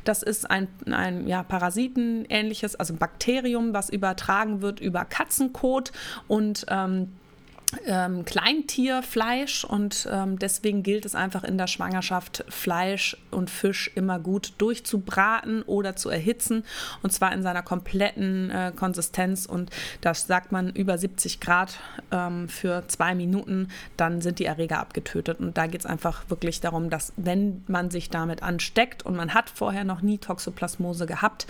Das 0.04 0.24
ist 0.24 0.50
ein, 0.50 0.68
ein 0.86 1.28
ja, 1.28 1.44
Parasitenähnliches, 1.44 2.76
also 2.76 2.94
ein 2.94 2.98
Bakterium, 2.98 3.74
was 3.74 3.90
übertragen 3.90 4.62
wird 4.62 4.80
über 4.80 5.06
Katzenkot 5.06 5.92
und 6.28 6.66
ähm, 6.70 7.14
ähm, 7.86 8.26
Kleintierfleisch 8.26 9.64
und 9.64 10.08
ähm, 10.12 10.40
deswegen 10.40 10.84
gilt 10.84 11.06
es 11.06 11.16
einfach 11.16 11.44
in 11.44 11.58
der 11.58 11.68
Schwangerschaft, 11.68 12.44
Fleisch 12.50 13.18
und 13.32 13.50
Fisch 13.50 13.92
immer 13.96 14.20
gut 14.20 14.54
durchzubraten 14.58 15.64
oder 15.64 15.96
zu 15.96 16.10
erhitzen 16.10 16.64
und 17.02 17.12
zwar 17.12 17.34
in 17.34 17.44
seiner 17.44 17.64
kompletten 17.64 18.50
äh, 18.50 18.72
Konsistenz 18.76 19.46
und 19.46 19.70
das 20.02 20.28
sagt 20.28 20.52
man 20.52 20.70
über 20.70 20.98
70 20.98 21.40
Grad 21.40 21.80
ähm, 22.12 22.50
für 22.50 22.84
zwei 22.88 23.16
Minuten, 23.16 23.70
dann 23.98 24.22
sind 24.22 24.40
die 24.40 24.46
Erreger 24.46 24.80
abgetötet 24.80 25.40
und 25.40 25.58
da 25.58 25.68
geht 25.68 25.82
es 25.82 25.86
einfach 25.86 26.30
wirklich 26.30 26.62
darum, 26.62 26.90
dass 26.90 27.14
wenn 27.18 27.64
man 27.68 27.92
sich 27.92 28.10
damit 28.10 28.44
ansteckt 28.44 29.06
und 29.06 29.16
man 29.16 29.34
hat 29.34 29.50
vorher 29.50 29.84
noch 29.84 30.02
nie 30.02 30.18
Toxoplasmose 30.18 31.06
gehabt, 31.06 31.48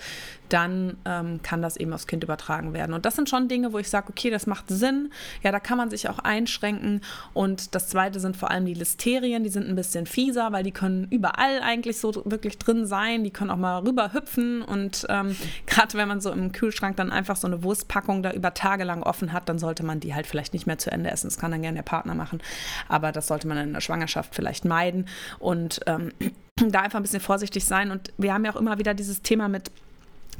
dann 0.52 0.96
ähm, 1.04 1.40
kann 1.42 1.62
das 1.62 1.76
eben 1.76 1.92
aufs 1.92 2.06
Kind 2.06 2.24
übertragen 2.24 2.72
werden 2.72 2.94
und 2.94 3.06
das 3.06 3.16
sind 3.16 3.28
schon 3.28 3.48
Dinge, 3.48 3.72
wo 3.72 3.78
ich 3.78 3.88
sage, 3.88 4.08
okay, 4.10 4.30
das 4.30 4.46
macht 4.46 4.68
Sinn, 4.68 5.10
ja, 5.42 5.52
da 5.52 5.60
kann 5.60 5.78
man 5.78 5.90
sich 5.90 6.08
auch 6.08 6.18
einschränken. 6.18 7.00
Und 7.34 7.74
das 7.74 7.88
zweite 7.88 8.20
sind 8.20 8.36
vor 8.36 8.50
allem 8.50 8.66
die 8.66 8.74
Listerien, 8.74 9.44
die 9.44 9.50
sind 9.50 9.68
ein 9.68 9.76
bisschen 9.76 10.06
fieser, 10.06 10.52
weil 10.52 10.62
die 10.62 10.72
können 10.72 11.06
überall 11.10 11.60
eigentlich 11.62 11.98
so 11.98 12.22
wirklich 12.24 12.58
drin 12.58 12.86
sein. 12.86 13.24
Die 13.24 13.30
können 13.30 13.50
auch 13.50 13.56
mal 13.56 13.78
rüber 13.78 14.12
hüpfen. 14.12 14.62
Und 14.62 15.06
ähm, 15.08 15.36
gerade 15.66 15.94
wenn 15.94 16.08
man 16.08 16.20
so 16.20 16.30
im 16.30 16.52
Kühlschrank 16.52 16.96
dann 16.96 17.10
einfach 17.10 17.36
so 17.36 17.46
eine 17.46 17.62
Wurstpackung 17.62 18.22
da 18.22 18.32
über 18.32 18.54
Tage 18.54 18.84
lang 18.84 19.02
offen 19.02 19.32
hat, 19.32 19.48
dann 19.48 19.58
sollte 19.58 19.84
man 19.84 20.00
die 20.00 20.14
halt 20.14 20.26
vielleicht 20.26 20.52
nicht 20.52 20.66
mehr 20.66 20.78
zu 20.78 20.90
Ende 20.90 21.10
essen. 21.10 21.28
Das 21.28 21.38
kann 21.38 21.50
dann 21.50 21.62
gerne 21.62 21.76
der 21.76 21.82
Partner 21.82 22.14
machen. 22.14 22.40
Aber 22.88 23.12
das 23.12 23.26
sollte 23.26 23.46
man 23.48 23.58
in 23.58 23.72
der 23.72 23.80
Schwangerschaft 23.80 24.34
vielleicht 24.34 24.64
meiden. 24.64 25.06
Und 25.38 25.80
ähm, 25.86 26.12
da 26.56 26.80
einfach 26.80 26.98
ein 26.98 27.02
bisschen 27.02 27.20
vorsichtig 27.20 27.64
sein. 27.64 27.90
Und 27.90 28.12
wir 28.18 28.34
haben 28.34 28.44
ja 28.44 28.52
auch 28.52 28.60
immer 28.60 28.78
wieder 28.78 28.94
dieses 28.94 29.22
Thema 29.22 29.48
mit 29.48 29.70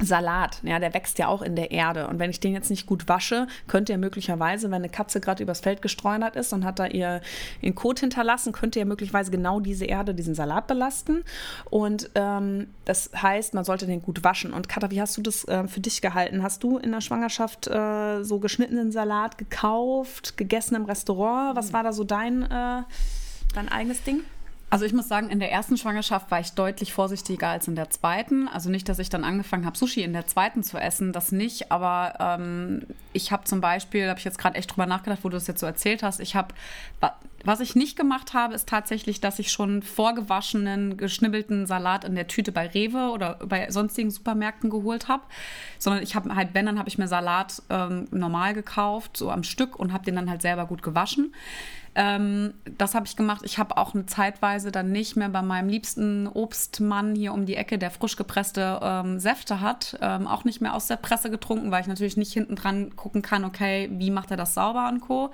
Salat, 0.01 0.59
ja, 0.63 0.79
der 0.79 0.93
wächst 0.93 1.19
ja 1.19 1.27
auch 1.27 1.41
in 1.41 1.55
der 1.55 1.71
Erde. 1.71 2.07
Und 2.07 2.19
wenn 2.19 2.29
ich 2.29 2.39
den 2.39 2.53
jetzt 2.53 2.69
nicht 2.69 2.87
gut 2.87 3.07
wasche, 3.07 3.47
könnte 3.67 3.93
er 3.93 3.97
möglicherweise, 3.97 4.67
wenn 4.67 4.81
eine 4.81 4.89
Katze 4.89 5.21
gerade 5.21 5.43
übers 5.43 5.61
Feld 5.61 5.81
gestreunert 5.81 6.35
ist 6.35 6.51
und 6.51 6.65
hat 6.65 6.79
da 6.79 6.87
ihr, 6.87 7.21
ihren 7.61 7.75
Kot 7.75 7.99
hinterlassen, 7.99 8.53
könnte 8.53 8.79
er 8.79 8.85
möglicherweise 8.85 9.31
genau 9.31 9.59
diese 9.59 9.85
Erde, 9.85 10.15
diesen 10.15 10.35
Salat 10.35 10.67
belasten. 10.67 11.23
Und 11.69 12.09
ähm, 12.15 12.67
das 12.85 13.11
heißt, 13.15 13.53
man 13.53 13.63
sollte 13.63 13.85
den 13.85 14.01
gut 14.01 14.23
waschen. 14.23 14.51
Und 14.51 14.67
Katha, 14.67 14.89
wie 14.91 14.99
hast 14.99 15.15
du 15.15 15.21
das 15.21 15.45
äh, 15.47 15.67
für 15.67 15.79
dich 15.79 16.01
gehalten? 16.01 16.43
Hast 16.43 16.63
du 16.63 16.77
in 16.77 16.91
der 16.91 17.01
Schwangerschaft 17.01 17.67
äh, 17.67 18.23
so 18.23 18.39
geschnittenen 18.39 18.91
Salat 18.91 19.37
gekauft, 19.37 20.37
gegessen 20.37 20.75
im 20.75 20.85
Restaurant? 20.85 21.55
Was 21.55 21.71
war 21.71 21.83
da 21.83 21.93
so 21.93 22.03
dein, 22.03 22.43
äh, 22.43 22.81
dein 23.53 23.69
eigenes 23.69 24.03
Ding? 24.03 24.21
Also 24.73 24.85
ich 24.85 24.93
muss 24.93 25.07
sagen, 25.07 25.29
in 25.29 25.39
der 25.39 25.51
ersten 25.51 25.77
Schwangerschaft 25.77 26.31
war 26.31 26.39
ich 26.39 26.53
deutlich 26.53 26.93
vorsichtiger 26.93 27.49
als 27.49 27.67
in 27.67 27.75
der 27.75 27.91
zweiten. 27.91 28.47
Also 28.47 28.71
nicht, 28.71 28.89
dass 28.89 28.97
ich 28.97 29.07
dann 29.07 29.23
angefangen 29.23 29.67
habe, 29.67 29.77
Sushi 29.77 30.01
in 30.01 30.13
der 30.13 30.25
zweiten 30.25 30.63
zu 30.63 30.79
essen, 30.79 31.13
das 31.13 31.31
nicht. 31.31 31.71
Aber 31.71 32.15
ähm, 32.19 32.81
ich 33.13 33.31
habe 33.31 33.43
zum 33.43 33.61
Beispiel, 33.61 34.09
habe 34.09 34.17
ich 34.17 34.25
jetzt 34.25 34.39
gerade 34.39 34.57
echt 34.57 34.71
drüber 34.71 34.87
nachgedacht, 34.87 35.19
wo 35.21 35.29
du 35.29 35.37
es 35.37 35.45
jetzt 35.45 35.59
so 35.59 35.67
erzählt 35.67 36.01
hast. 36.01 36.19
Ich 36.19 36.35
habe, 36.35 36.55
was 37.43 37.59
ich 37.59 37.75
nicht 37.75 37.95
gemacht 37.95 38.33
habe, 38.33 38.55
ist 38.55 38.67
tatsächlich, 38.67 39.21
dass 39.21 39.37
ich 39.37 39.51
schon 39.51 39.83
vorgewaschenen, 39.83 40.97
geschnibbelten 40.97 41.67
Salat 41.67 42.03
in 42.03 42.15
der 42.15 42.25
Tüte 42.25 42.51
bei 42.51 42.65
Rewe 42.65 43.11
oder 43.11 43.35
bei 43.45 43.69
sonstigen 43.69 44.09
Supermärkten 44.09 44.71
geholt 44.71 45.07
habe. 45.07 45.21
Sondern 45.77 46.01
ich 46.01 46.15
habe 46.15 46.33
halt, 46.33 46.55
wenn, 46.55 46.65
dann 46.65 46.79
habe 46.79 46.89
ich 46.89 46.97
mir 46.97 47.07
Salat 47.07 47.61
ähm, 47.69 48.07
normal 48.09 48.55
gekauft, 48.55 49.17
so 49.17 49.29
am 49.29 49.43
Stück 49.43 49.77
und 49.77 49.93
habe 49.93 50.03
den 50.03 50.15
dann 50.15 50.31
halt 50.31 50.41
selber 50.41 50.65
gut 50.65 50.81
gewaschen. 50.81 51.31
Ähm, 51.95 52.55
das 52.77 52.95
habe 52.95 53.05
ich 53.05 53.15
gemacht. 53.15 53.41
Ich 53.43 53.59
habe 53.59 53.77
auch 53.77 53.93
eine 53.93 54.05
Zeitweise 54.07 54.71
dann 54.71 54.91
nicht 54.91 55.15
mehr 55.15 55.29
bei 55.29 55.43
meinem 55.43 55.69
liebsten 55.69 56.27
Obstmann 56.27 57.13
hier 57.15 57.33
um 57.33 57.45
die 57.45 57.55
Ecke, 57.55 57.77
der 57.77 57.91
frisch 57.91 58.15
gepresste 58.15 58.79
ähm, 58.81 59.19
Säfte 59.19 59.61
hat, 59.61 59.97
ähm, 60.01 60.25
auch 60.25 60.43
nicht 60.43 60.59
mehr 60.59 60.73
aus 60.73 60.87
der 60.87 60.95
Presse 60.95 61.29
getrunken, 61.29 61.69
weil 61.69 61.81
ich 61.81 61.87
natürlich 61.87 62.17
nicht 62.17 62.33
hinten 62.33 62.55
dran 62.55 62.95
gucken 62.95 63.21
kann, 63.21 63.45
okay, 63.45 63.89
wie 63.93 64.09
macht 64.09 64.31
er 64.31 64.37
das 64.37 64.55
sauber 64.55 64.89
und 64.91 65.01
Co. 65.01 65.31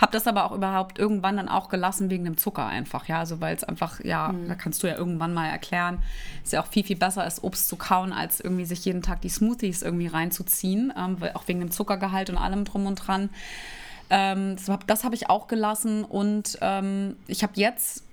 Habe 0.00 0.12
das 0.12 0.26
aber 0.26 0.44
auch 0.44 0.52
überhaupt 0.52 0.98
irgendwann 0.98 1.36
dann 1.36 1.48
auch 1.48 1.68
gelassen 1.68 2.10
wegen 2.10 2.24
dem 2.24 2.36
Zucker 2.36 2.66
einfach, 2.66 3.06
ja, 3.06 3.20
also 3.20 3.40
weil 3.40 3.54
es 3.54 3.62
einfach, 3.62 4.00
ja, 4.02 4.32
mhm. 4.32 4.48
da 4.48 4.56
kannst 4.56 4.82
du 4.82 4.88
ja 4.88 4.96
irgendwann 4.96 5.32
mal 5.32 5.48
erklären, 5.48 5.98
es 6.42 6.50
ja 6.50 6.60
auch 6.60 6.66
viel, 6.66 6.82
viel 6.82 6.96
besser 6.96 7.24
ist, 7.24 7.44
Obst 7.44 7.68
zu 7.68 7.76
kauen, 7.76 8.12
als 8.12 8.40
irgendwie 8.40 8.64
sich 8.64 8.84
jeden 8.84 9.02
Tag 9.02 9.20
die 9.20 9.28
Smoothies 9.28 9.82
irgendwie 9.82 10.08
reinzuziehen, 10.08 10.92
ähm, 10.98 11.18
auch 11.34 11.46
wegen 11.46 11.60
dem 11.60 11.70
Zuckergehalt 11.70 12.30
und 12.30 12.38
allem 12.38 12.64
drum 12.64 12.86
und 12.86 12.96
dran. 12.96 13.30
Ähm, 14.14 14.56
das, 14.86 15.04
habe 15.04 15.14
ich 15.14 15.30
auch 15.30 15.48
gelassen 15.48 16.04
und 16.04 16.58
ähm, 16.60 17.16
ich 17.28 17.42
habe 17.42 17.54
jetzt, 17.56 18.04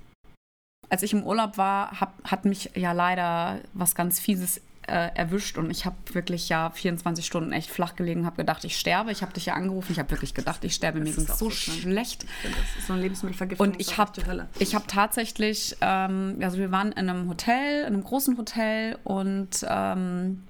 als 0.88 1.02
ich 1.02 1.12
im 1.12 1.24
Urlaub 1.24 1.58
war, 1.58 2.00
hab, 2.00 2.14
hat 2.24 2.46
mich 2.46 2.70
ja 2.74 2.92
leider 2.92 3.60
was 3.74 3.94
ganz 3.94 4.18
Fieses 4.18 4.62
äh, 4.86 5.10
erwischt 5.14 5.58
und 5.58 5.70
ich 5.70 5.84
habe 5.84 5.96
wirklich 6.12 6.48
ja 6.48 6.70
24 6.70 7.26
Stunden 7.26 7.52
echt 7.52 7.70
flach 7.70 7.96
gelegen, 7.96 8.24
habe 8.24 8.36
gedacht, 8.36 8.64
ich 8.64 8.78
sterbe. 8.78 9.12
Ich 9.12 9.20
habe 9.20 9.34
dich 9.34 9.44
ja 9.44 9.54
angerufen, 9.54 9.92
ich 9.92 9.98
habe 9.98 10.10
wirklich 10.10 10.32
gedacht, 10.32 10.64
ich 10.64 10.74
sterbe. 10.74 11.00
Mir 11.00 11.12
ging 11.12 11.26
so, 11.26 11.34
so 11.34 11.50
schlecht. 11.50 12.24
das 12.42 12.78
ist 12.78 12.86
so 12.86 12.94
eine 12.94 13.02
Lebensmittelvergiftung. 13.02 13.68
Und 13.68 13.78
ich 13.78 13.98
habe 13.98 14.48
ich 14.58 14.74
habe 14.74 14.86
tatsächlich, 14.86 15.76
ähm, 15.82 16.38
also 16.40 16.56
wir 16.56 16.72
waren 16.72 16.92
in 16.92 17.10
einem 17.10 17.28
Hotel, 17.28 17.82
in 17.82 17.88
einem 17.88 18.04
großen 18.04 18.38
Hotel 18.38 18.96
und 19.04 19.66
ähm, 19.68 20.44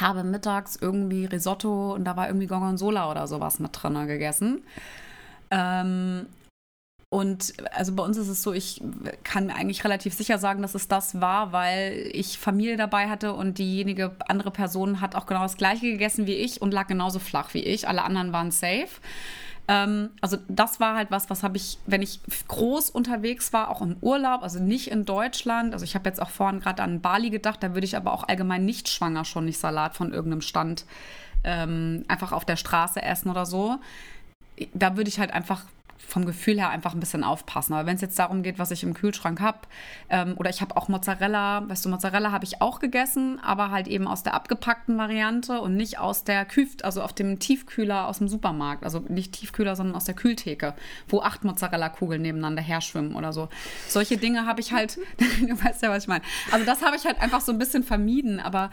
habe 0.00 0.24
mittags 0.24 0.76
irgendwie 0.80 1.26
Risotto 1.26 1.94
und 1.94 2.04
da 2.04 2.16
war 2.16 2.28
irgendwie 2.28 2.46
Gorgonzola 2.46 3.10
oder 3.10 3.26
sowas 3.26 3.58
mit 3.58 3.70
drin 3.72 4.06
gegessen. 4.06 4.62
Ähm, 5.50 6.26
und 7.12 7.52
also 7.72 7.94
bei 7.94 8.02
uns 8.02 8.16
ist 8.16 8.28
es 8.28 8.42
so, 8.42 8.54
ich 8.54 8.82
kann 9.22 9.50
eigentlich 9.50 9.84
relativ 9.84 10.14
sicher 10.14 10.38
sagen, 10.38 10.62
dass 10.62 10.74
es 10.74 10.88
das 10.88 11.20
war, 11.20 11.52
weil 11.52 12.08
ich 12.12 12.38
Familie 12.38 12.78
dabei 12.78 13.10
hatte 13.10 13.34
und 13.34 13.58
diejenige 13.58 14.12
andere 14.28 14.50
Person 14.50 15.02
hat 15.02 15.14
auch 15.14 15.26
genau 15.26 15.42
das 15.42 15.58
gleiche 15.58 15.90
gegessen 15.90 16.26
wie 16.26 16.36
ich 16.36 16.62
und 16.62 16.72
lag 16.72 16.86
genauso 16.86 17.18
flach 17.18 17.52
wie 17.52 17.62
ich. 17.62 17.86
Alle 17.86 18.02
anderen 18.02 18.32
waren 18.32 18.50
safe. 18.50 18.88
Ähm, 19.68 20.10
also 20.20 20.38
das 20.48 20.80
war 20.80 20.96
halt 20.96 21.10
was, 21.10 21.30
was 21.30 21.42
habe 21.42 21.56
ich, 21.56 21.78
wenn 21.86 22.02
ich 22.02 22.20
groß 22.48 22.90
unterwegs 22.90 23.52
war, 23.52 23.70
auch 23.70 23.80
im 23.80 23.96
Urlaub, 24.00 24.42
also 24.42 24.58
nicht 24.58 24.90
in 24.90 25.04
Deutschland. 25.04 25.72
Also 25.72 25.84
ich 25.84 25.94
habe 25.94 26.08
jetzt 26.08 26.20
auch 26.20 26.30
vorhin 26.30 26.60
gerade 26.60 26.82
an 26.82 27.00
Bali 27.00 27.30
gedacht, 27.30 27.62
da 27.62 27.74
würde 27.74 27.84
ich 27.84 27.96
aber 27.96 28.12
auch 28.12 28.24
allgemein 28.28 28.64
nicht 28.64 28.88
schwanger 28.88 29.24
schon 29.24 29.44
nicht 29.44 29.58
Salat 29.58 29.94
von 29.94 30.12
irgendeinem 30.12 30.40
Stand 30.40 30.84
ähm, 31.44 32.04
einfach 32.08 32.32
auf 32.32 32.44
der 32.44 32.56
Straße 32.56 33.02
essen 33.02 33.30
oder 33.30 33.46
so. 33.46 33.78
Da 34.74 34.96
würde 34.96 35.08
ich 35.08 35.18
halt 35.18 35.32
einfach 35.32 35.64
vom 36.06 36.26
Gefühl 36.26 36.58
her 36.58 36.70
einfach 36.70 36.94
ein 36.94 37.00
bisschen 37.00 37.24
aufpassen. 37.24 37.72
Aber 37.72 37.86
wenn 37.86 37.94
es 37.94 38.02
jetzt 38.02 38.18
darum 38.18 38.42
geht, 38.42 38.58
was 38.58 38.70
ich 38.70 38.82
im 38.82 38.94
Kühlschrank 38.94 39.40
habe, 39.40 39.58
ähm, 40.10 40.34
oder 40.36 40.50
ich 40.50 40.60
habe 40.60 40.76
auch 40.76 40.88
Mozzarella, 40.88 41.68
weißt 41.68 41.84
du, 41.84 41.88
Mozzarella 41.88 42.32
habe 42.32 42.44
ich 42.44 42.60
auch 42.60 42.80
gegessen, 42.80 43.40
aber 43.42 43.70
halt 43.70 43.88
eben 43.88 44.06
aus 44.06 44.22
der 44.22 44.34
abgepackten 44.34 44.98
Variante 44.98 45.60
und 45.60 45.76
nicht 45.76 45.98
aus 45.98 46.24
der 46.24 46.44
Küf, 46.44 46.76
also 46.82 47.02
auf 47.02 47.12
dem 47.12 47.38
Tiefkühler 47.38 48.08
aus 48.08 48.18
dem 48.18 48.28
Supermarkt. 48.28 48.84
Also 48.84 49.00
nicht 49.08 49.32
Tiefkühler, 49.32 49.76
sondern 49.76 49.96
aus 49.96 50.04
der 50.04 50.14
Kühltheke, 50.14 50.74
wo 51.08 51.22
acht 51.22 51.44
Mozzarella-Kugeln 51.44 52.20
nebeneinander 52.20 52.62
her 52.62 52.80
schwimmen 52.80 53.14
oder 53.14 53.32
so. 53.32 53.48
Solche 53.88 54.16
Dinge 54.16 54.46
habe 54.46 54.60
ich 54.60 54.72
halt, 54.72 54.98
du 55.18 55.64
weißt 55.64 55.82
ja, 55.82 55.90
was 55.90 56.04
ich 56.04 56.08
meine. 56.08 56.24
Also 56.50 56.66
das 56.66 56.82
habe 56.82 56.96
ich 56.96 57.04
halt 57.04 57.20
einfach 57.20 57.40
so 57.40 57.52
ein 57.52 57.58
bisschen 57.58 57.82
vermieden, 57.82 58.40
aber 58.40 58.70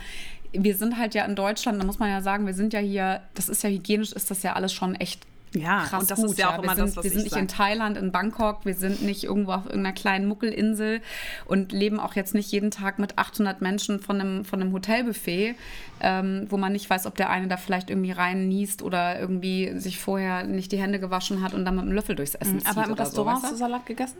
wir 0.52 0.76
sind 0.76 0.98
halt 0.98 1.14
ja 1.14 1.26
in 1.26 1.36
Deutschland, 1.36 1.80
da 1.80 1.86
muss 1.86 2.00
man 2.00 2.10
ja 2.10 2.22
sagen, 2.22 2.46
wir 2.46 2.54
sind 2.54 2.74
ja 2.74 2.80
hier, 2.80 3.22
das 3.36 3.50
ist 3.50 3.64
ja 3.64 3.70
hygienisch, 3.70 4.14
ist 4.14 4.32
das 4.32 4.44
ja 4.44 4.54
alles 4.54 4.74
schon 4.74 4.96
echt 4.96 5.29
ja, 5.54 5.84
krass 5.84 6.02
und 6.02 6.12
das 6.12 6.20
gut. 6.20 6.32
ist 6.32 6.38
ja 6.38 6.50
auch 6.50 6.52
ja. 6.52 6.58
immer 6.60 6.72
wir 6.72 6.76
sind, 6.76 6.88
das, 6.88 6.98
was 6.98 7.04
Wir 7.04 7.12
sind 7.12 7.24
nicht 7.24 7.32
sag. 7.34 7.40
in 7.40 7.48
Thailand, 7.48 7.98
in 7.98 8.12
Bangkok, 8.12 8.66
wir 8.66 8.76
sind 8.76 9.02
nicht 9.02 9.24
irgendwo 9.24 9.54
auf 9.54 9.66
irgendeiner 9.66 9.94
kleinen 9.94 10.28
Muckelinsel 10.28 11.02
und 11.46 11.72
leben 11.72 12.00
auch 12.00 12.16
jetzt 12.16 12.34
nicht 12.34 12.52
jeden 12.52 12.72
Tag 12.72 13.00
mit 13.00 13.18
800 13.18 13.62
Menschen 13.62 14.00
von 14.00 14.20
einem, 14.20 14.46
von 14.46 14.62
einem 14.62 14.74
Hotelbuffet, 14.74 15.56
ähm, 16.02 16.46
wo 16.50 16.58
man 16.58 16.74
nicht 16.74 16.90
weiß, 16.90 17.06
ob 17.06 17.16
der 17.16 17.30
eine 17.30 17.48
da 17.48 17.58
vielleicht 17.58 17.90
irgendwie 17.90 18.12
rein 18.12 18.48
niest 18.48 18.82
oder 18.82 19.20
irgendwie 19.20 19.80
sich 19.80 20.00
vorher 20.00 20.44
nicht 20.44 20.72
die 20.72 20.80
Hände 20.80 21.00
gewaschen 21.00 21.42
hat 21.42 21.54
und 21.54 21.66
dann 21.66 21.76
mit 21.76 21.86
einem 21.86 21.94
Löffel 21.94 22.16
durchs 22.16 22.36
Essen 22.36 22.56
mhm, 22.56 22.60
zieht. 22.60 22.70
Aber 22.70 22.86
im 22.86 22.94
Restaurant 22.94 23.40
so, 23.40 23.44
hast 23.44 23.54
du 23.54 23.58
Salat 23.58 23.86
gegessen? 23.86 24.18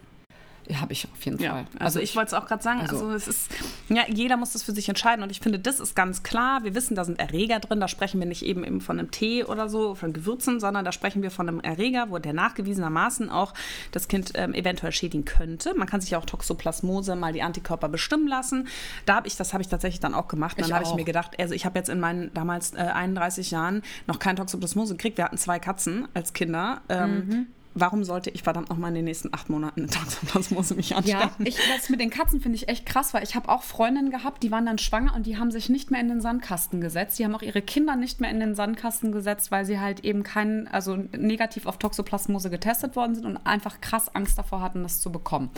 Habe 0.76 0.94
ich 0.94 1.08
auf 1.12 1.26
jeden 1.26 1.42
ja, 1.42 1.52
Fall. 1.52 1.66
Also, 1.74 1.86
also 1.86 2.00
ich 2.00 2.16
wollte 2.16 2.28
es 2.28 2.34
auch 2.34 2.46
gerade 2.46 2.62
sagen, 2.62 2.82
also, 2.82 2.98
also, 2.98 3.12
es 3.12 3.28
ist, 3.28 3.52
ja, 3.90 4.04
jeder 4.08 4.38
muss 4.38 4.54
das 4.54 4.62
für 4.62 4.72
sich 4.72 4.88
entscheiden 4.88 5.24
und 5.24 5.32
ich 5.32 5.40
finde, 5.40 5.58
das 5.58 5.80
ist 5.80 5.96
ganz 5.96 6.22
klar. 6.22 6.64
Wir 6.64 6.76
wissen, 6.76 6.96
da 6.96 7.06
sind 7.06 7.20
Erreger 7.20 7.60
drin, 7.60 7.80
da 7.80 7.88
sprechen 7.88 8.20
wir 8.20 8.28
nicht 8.28 8.44
eben, 8.44 8.64
eben 8.64 8.80
von 8.80 9.00
einem 9.00 9.10
Tee 9.10 9.44
oder 9.44 9.68
so, 9.68 9.96
von 9.96 10.14
Gewürzen, 10.14 10.60
sondern 10.60 10.86
da 10.86 10.92
sprechen 10.92 11.24
wir 11.24 11.32
von 11.32 11.48
einem 11.48 11.60
Erreger, 11.60 12.12
wo 12.12 12.20
der 12.20 12.34
nachgewiesenermaßen 12.34 13.30
auch 13.32 13.54
das 13.92 14.08
Kind 14.08 14.34
ähm, 14.36 14.54
eventuell 14.54 14.92
schädigen 14.92 15.26
könnte. 15.26 15.74
Man 15.74 15.88
kann 15.88 16.02
sich 16.02 16.12
ja 16.12 16.20
auch 16.20 16.26
Toxoplasmose 16.26 17.16
mal 17.16 17.34
die 17.34 17.42
Antikörper 17.42 17.90
bestimmen 17.90 18.28
lassen. 18.28 18.68
Da 19.06 19.16
habe 19.16 19.28
ich, 19.28 19.36
das 19.38 19.54
habe 19.54 19.64
ich 19.64 19.70
tatsächlich 19.70 20.00
dann 20.00 20.14
auch 20.14 20.28
gemacht. 20.28 20.58
Dann 20.60 20.72
habe 20.72 20.84
ich 20.84 20.94
mir 20.94 21.06
gedacht, 21.06 21.40
also 21.40 21.56
ich 21.56 21.66
habe 21.66 21.80
jetzt 21.80 21.90
in 21.90 22.00
meinen 22.00 22.32
damals 22.34 22.74
äh, 22.74 22.78
31 22.78 23.50
Jahren 23.50 23.82
noch 24.06 24.20
keine 24.20 24.38
Toxoplasmose 24.38 24.96
gekriegt. 24.96 25.18
Wir 25.18 25.26
hatten 25.26 25.38
zwei 25.38 25.58
Katzen 25.58 26.08
als 26.14 26.34
Kinder. 26.34 26.82
Ähm, 26.90 27.28
mhm 27.28 27.48
warum 27.76 28.04
sollte 28.04 28.30
ich 28.30 28.44
verdammt 28.44 28.70
nochmal 28.70 28.90
in 28.90 28.96
den 28.96 29.06
nächsten 29.06 29.34
acht 29.34 29.50
Monaten 29.50 29.82
eine 29.82 29.90
Toxoplasmose 29.90 30.76
mich 30.76 30.96
anstecken? 30.96 31.32
Ja, 31.40 31.46
ich, 31.46 31.58
das 31.76 31.90
mit 31.90 32.00
den 32.00 32.10
Katzen 32.10 32.42
finde 32.42 32.56
ich 32.56 32.68
echt 32.68 32.86
krass, 32.86 33.14
weil 33.14 33.24
ich 33.24 33.36
habe 33.36 33.50
auch 33.50 33.64
Freundinnen 33.64 34.12
gehabt, 34.12 34.44
die 34.44 34.52
waren 34.52 34.66
dann 34.66 34.78
schwanger 34.78 35.16
und 35.16 35.26
die 35.26 35.38
haben 35.38 35.52
sich 35.52 35.70
nicht 35.70 35.92
mehr 35.92 36.02
in 36.02 36.08
den 36.08 36.22
Sandkasten 36.22 36.82
gesetzt. 36.82 37.20
Die 37.20 37.26
haben 37.26 37.36
auch 37.36 37.42
ihre 37.42 37.62
Kinder 37.62 37.96
nicht 37.96 38.22
mehr 38.22 38.32
in 38.32 38.40
den 38.40 38.56
Sandkasten 38.56 39.12
gesetzt, 39.12 39.52
weil 39.52 39.66
sie 39.66 39.80
halt 39.80 40.04
eben 40.04 40.24
keinen, 40.24 40.68
also 40.68 40.96
negativ 40.96 41.66
auf 41.66 41.78
Toxoplasmose 41.78 42.50
getestet 42.50 42.96
worden 42.96 43.16
sind 43.16 43.26
und 43.26 43.38
einfach 43.38 43.82
krass 43.82 44.14
Angst 44.14 44.38
davor 44.38 44.62
hatten, 44.62 44.84
das 44.84 45.02
zu 45.02 45.12
bekommen. 45.12 45.50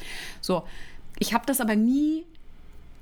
So, 0.41 0.63
ich 1.19 1.33
habe 1.33 1.45
das 1.45 1.61
aber 1.61 1.75
nie 1.75 2.25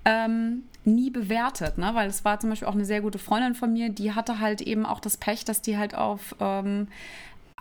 ähm, 0.06 0.64
nie 0.86 1.10
bewertet, 1.10 1.78
ne? 1.78 1.92
weil 1.94 2.10
es 2.10 2.26
war 2.26 2.40
zum 2.40 2.50
Beispiel 2.50 2.68
auch 2.68 2.74
eine 2.74 2.86
sehr 2.86 3.02
gute 3.02 3.20
Freundin 3.20 3.54
von 3.54 3.72
mir, 3.72 3.90
die 3.90 4.14
hatte 4.14 4.40
halt 4.40 4.62
eben 4.62 4.86
auch 4.86 5.00
das 5.00 5.18
Pech, 5.18 5.46
dass 5.46 5.62
die 5.62 5.78
halt 5.78 5.94
auf 5.94 6.36
ähm, 6.40 6.88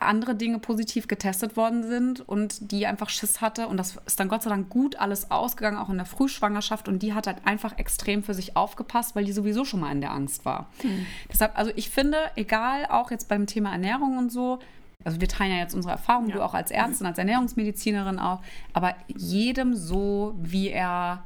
andere 0.00 0.34
Dinge 0.34 0.58
positiv 0.58 1.08
getestet 1.08 1.56
worden 1.56 1.82
sind 1.82 2.20
und 2.20 2.72
die 2.72 2.86
einfach 2.86 3.08
Schiss 3.08 3.40
hatte. 3.40 3.68
Und 3.68 3.76
das 3.76 3.96
ist 4.06 4.18
dann 4.20 4.28
Gott 4.28 4.42
sei 4.42 4.50
Dank 4.50 4.68
gut 4.68 4.96
alles 4.96 5.30
ausgegangen, 5.30 5.78
auch 5.78 5.90
in 5.90 5.96
der 5.96 6.06
Frühschwangerschaft. 6.06 6.88
Und 6.88 7.02
die 7.02 7.14
hat 7.14 7.26
halt 7.26 7.38
einfach 7.44 7.78
extrem 7.78 8.22
für 8.22 8.34
sich 8.34 8.56
aufgepasst, 8.56 9.16
weil 9.16 9.24
die 9.24 9.32
sowieso 9.32 9.64
schon 9.64 9.80
mal 9.80 9.92
in 9.92 10.00
der 10.00 10.12
Angst 10.12 10.44
war. 10.44 10.70
Mhm. 10.82 11.06
Deshalb, 11.32 11.58
also 11.58 11.72
ich 11.76 11.90
finde, 11.90 12.18
egal, 12.36 12.86
auch 12.86 13.10
jetzt 13.10 13.28
beim 13.28 13.46
Thema 13.46 13.72
Ernährung 13.72 14.18
und 14.18 14.30
so, 14.30 14.58
also 15.04 15.20
wir 15.20 15.28
teilen 15.28 15.52
ja 15.52 15.58
jetzt 15.58 15.74
unsere 15.74 15.92
Erfahrungen, 15.92 16.30
ja. 16.30 16.36
du 16.36 16.44
auch 16.44 16.54
als 16.54 16.70
Ärztin, 16.70 17.06
als 17.06 17.18
Ernährungsmedizinerin 17.18 18.18
auch, 18.18 18.40
aber 18.72 18.94
jedem 19.06 19.74
so, 19.74 20.34
wie 20.38 20.68
er 20.68 21.22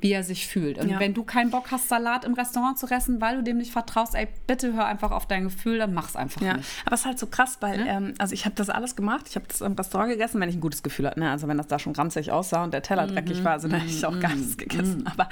wie 0.00 0.12
er 0.12 0.22
sich 0.22 0.46
fühlt. 0.46 0.78
Und 0.78 0.88
ja. 0.88 1.00
wenn 1.00 1.14
du 1.14 1.24
keinen 1.24 1.50
Bock 1.50 1.70
hast, 1.70 1.88
Salat 1.88 2.24
im 2.24 2.34
Restaurant 2.34 2.78
zu 2.78 2.86
essen, 2.86 3.20
weil 3.20 3.36
du 3.36 3.42
dem 3.42 3.58
nicht 3.58 3.72
vertraust, 3.72 4.14
ey, 4.14 4.28
bitte 4.46 4.72
hör 4.72 4.86
einfach 4.86 5.10
auf 5.10 5.26
dein 5.26 5.44
Gefühl, 5.44 5.78
dann 5.78 5.92
mach's 5.92 6.14
einfach 6.14 6.40
ja. 6.40 6.56
nicht. 6.56 6.68
Aber 6.84 6.94
es 6.94 7.00
ist 7.00 7.06
halt 7.06 7.18
so 7.18 7.26
krass, 7.26 7.58
weil, 7.60 7.80
ja? 7.80 7.96
ähm, 7.96 8.14
also 8.18 8.32
ich 8.32 8.44
habe 8.44 8.54
das 8.54 8.70
alles 8.70 8.94
gemacht, 8.94 9.26
ich 9.28 9.34
habe 9.34 9.46
das 9.48 9.60
im 9.60 9.72
Restaurant 9.72 10.10
gegessen, 10.10 10.40
wenn 10.40 10.48
ich 10.48 10.56
ein 10.56 10.60
gutes 10.60 10.82
Gefühl 10.82 11.06
hatte. 11.06 11.18
Ne? 11.18 11.30
Also 11.30 11.48
wenn 11.48 11.58
das 11.58 11.66
da 11.66 11.78
schon 11.78 11.94
ranzig 11.94 12.30
aussah 12.30 12.64
und 12.64 12.72
der 12.72 12.82
Teller 12.82 13.06
mhm. 13.06 13.14
dreckig 13.14 13.42
war, 13.42 13.52
also 13.52 13.68
dann 13.68 13.80
hätte 13.80 13.92
ich 13.92 14.06
auch 14.06 14.18
gar 14.20 14.34
nichts 14.34 14.56
gegessen. 14.56 15.00
Mhm. 15.00 15.06
Aber 15.08 15.28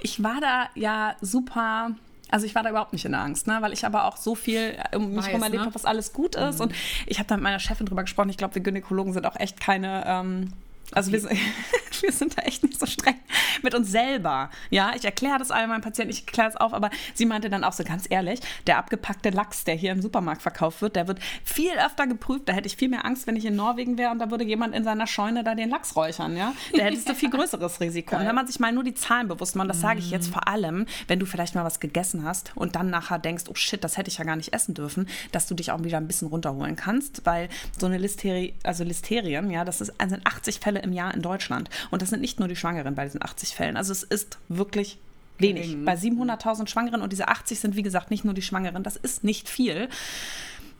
ich 0.00 0.22
war 0.22 0.40
da 0.40 0.68
ja 0.74 1.16
super 1.20 1.90
also 2.28 2.44
ich 2.44 2.56
war 2.56 2.64
da 2.64 2.70
überhaupt 2.70 2.92
nicht 2.92 3.04
in 3.04 3.12
der 3.12 3.20
Angst, 3.20 3.46
ne? 3.46 3.58
weil 3.60 3.72
ich 3.72 3.86
aber 3.86 4.04
auch 4.06 4.16
so 4.16 4.34
viel 4.34 4.76
um 4.94 5.14
mich 5.14 5.28
herum 5.28 5.42
erlebt 5.42 5.60
ne? 5.60 5.66
habe, 5.66 5.74
was 5.74 5.84
alles 5.84 6.12
gut 6.12 6.34
ist. 6.34 6.56
Mhm. 6.56 6.62
Und 6.62 6.74
ich 7.06 7.18
habe 7.18 7.28
da 7.28 7.36
mit 7.36 7.44
meiner 7.44 7.60
Chefin 7.60 7.86
drüber 7.86 8.02
gesprochen. 8.02 8.30
Ich 8.30 8.36
glaube, 8.36 8.56
wir 8.56 8.62
Gynäkologen 8.62 9.12
sind 9.12 9.26
auch 9.26 9.36
echt 9.36 9.60
keine 9.60 10.04
ähm, 10.06 10.52
also 10.92 11.12
wir, 11.12 11.22
wir, 12.00 12.12
sind 12.12 12.38
da 12.38 12.42
echt 12.42 12.62
nicht 12.62 12.78
so 12.78 12.86
streng 12.86 13.16
mit 13.62 13.74
uns 13.74 13.90
selber. 13.90 14.50
Ja, 14.70 14.92
ich 14.94 15.04
erkläre 15.04 15.38
das 15.38 15.50
all 15.50 15.66
meinen 15.66 15.80
Patienten, 15.80 16.12
ich 16.12 16.26
erkläre 16.26 16.48
es 16.48 16.56
auf, 16.56 16.72
aber 16.72 16.90
sie 17.14 17.26
meinte 17.26 17.50
dann 17.50 17.64
auch 17.64 17.72
so 17.72 17.84
ganz 17.84 18.06
ehrlich, 18.08 18.40
der 18.66 18.78
abgepackte 18.78 19.30
Lachs, 19.30 19.64
der 19.64 19.74
hier 19.74 19.92
im 19.92 20.02
Supermarkt 20.02 20.42
verkauft 20.42 20.82
wird, 20.82 20.96
der 20.96 21.08
wird 21.08 21.20
viel 21.44 21.72
öfter 21.84 22.06
geprüft. 22.06 22.48
Da 22.48 22.52
hätte 22.52 22.66
ich 22.66 22.76
viel 22.76 22.88
mehr 22.88 23.04
Angst, 23.04 23.26
wenn 23.26 23.36
ich 23.36 23.44
in 23.44 23.56
Norwegen 23.56 23.98
wäre 23.98 24.10
und 24.10 24.18
da 24.18 24.30
würde 24.30 24.44
jemand 24.44 24.74
in 24.74 24.84
seiner 24.84 25.06
Scheune 25.06 25.44
da 25.44 25.54
den 25.54 25.70
Lachs 25.70 25.96
räuchern. 25.96 26.36
Ja, 26.36 26.52
da 26.72 26.84
hättest 26.84 27.08
du 27.08 27.14
viel 27.14 27.30
größeres 27.36 27.80
Risiko. 27.80 28.12
Geil. 28.12 28.20
Und 28.20 28.28
wenn 28.28 28.34
man 28.34 28.46
sich 28.46 28.60
mal 28.60 28.72
nur 28.72 28.84
die 28.84 28.94
Zahlen 28.94 29.28
bewusst 29.28 29.56
macht, 29.56 29.70
das 29.70 29.80
sage 29.80 29.98
ich 29.98 30.10
jetzt 30.10 30.28
mhm. 30.28 30.32
vor 30.32 30.48
allem, 30.48 30.86
wenn 31.08 31.18
du 31.18 31.26
vielleicht 31.26 31.54
mal 31.54 31.64
was 31.64 31.80
gegessen 31.80 32.24
hast 32.24 32.52
und 32.54 32.76
dann 32.76 32.90
nachher 32.90 33.18
denkst, 33.18 33.44
oh 33.48 33.54
shit, 33.54 33.82
das 33.82 33.96
hätte 33.96 34.10
ich 34.10 34.18
ja 34.18 34.24
gar 34.24 34.36
nicht 34.36 34.52
essen 34.52 34.74
dürfen, 34.74 35.08
dass 35.32 35.46
du 35.46 35.54
dich 35.54 35.72
auch 35.72 35.82
wieder 35.82 35.98
ein 35.98 36.06
bisschen 36.06 36.28
runterholen 36.28 36.76
kannst, 36.76 37.24
weil 37.24 37.48
so 37.78 37.86
eine 37.86 37.98
Listerie, 37.98 38.54
also 38.62 38.84
Listerien, 38.84 39.50
ja, 39.50 39.64
das 39.64 39.80
ist, 39.80 39.92
also 40.00 40.16
80 40.24 40.60
Fälle 40.60 40.75
Fälle 40.76 40.84
im 40.84 40.92
Jahr 40.92 41.14
in 41.14 41.22
Deutschland. 41.22 41.70
Und 41.90 42.02
das 42.02 42.10
sind 42.10 42.20
nicht 42.20 42.38
nur 42.38 42.48
die 42.48 42.56
Schwangeren 42.56 42.94
bei 42.94 43.04
diesen 43.04 43.22
80 43.22 43.54
Fällen. 43.54 43.76
Also 43.76 43.92
es 43.92 44.02
ist 44.02 44.38
wirklich 44.48 44.98
wenig. 45.38 45.70
Gering. 45.70 45.84
Bei 45.84 45.94
700.000 45.94 46.68
Schwangeren 46.68 47.02
und 47.02 47.12
diese 47.12 47.28
80 47.28 47.60
sind, 47.60 47.76
wie 47.76 47.82
gesagt, 47.82 48.10
nicht 48.10 48.24
nur 48.24 48.34
die 48.34 48.42
Schwangeren. 48.42 48.82
Das 48.82 48.96
ist 48.96 49.24
nicht 49.24 49.48
viel. 49.48 49.88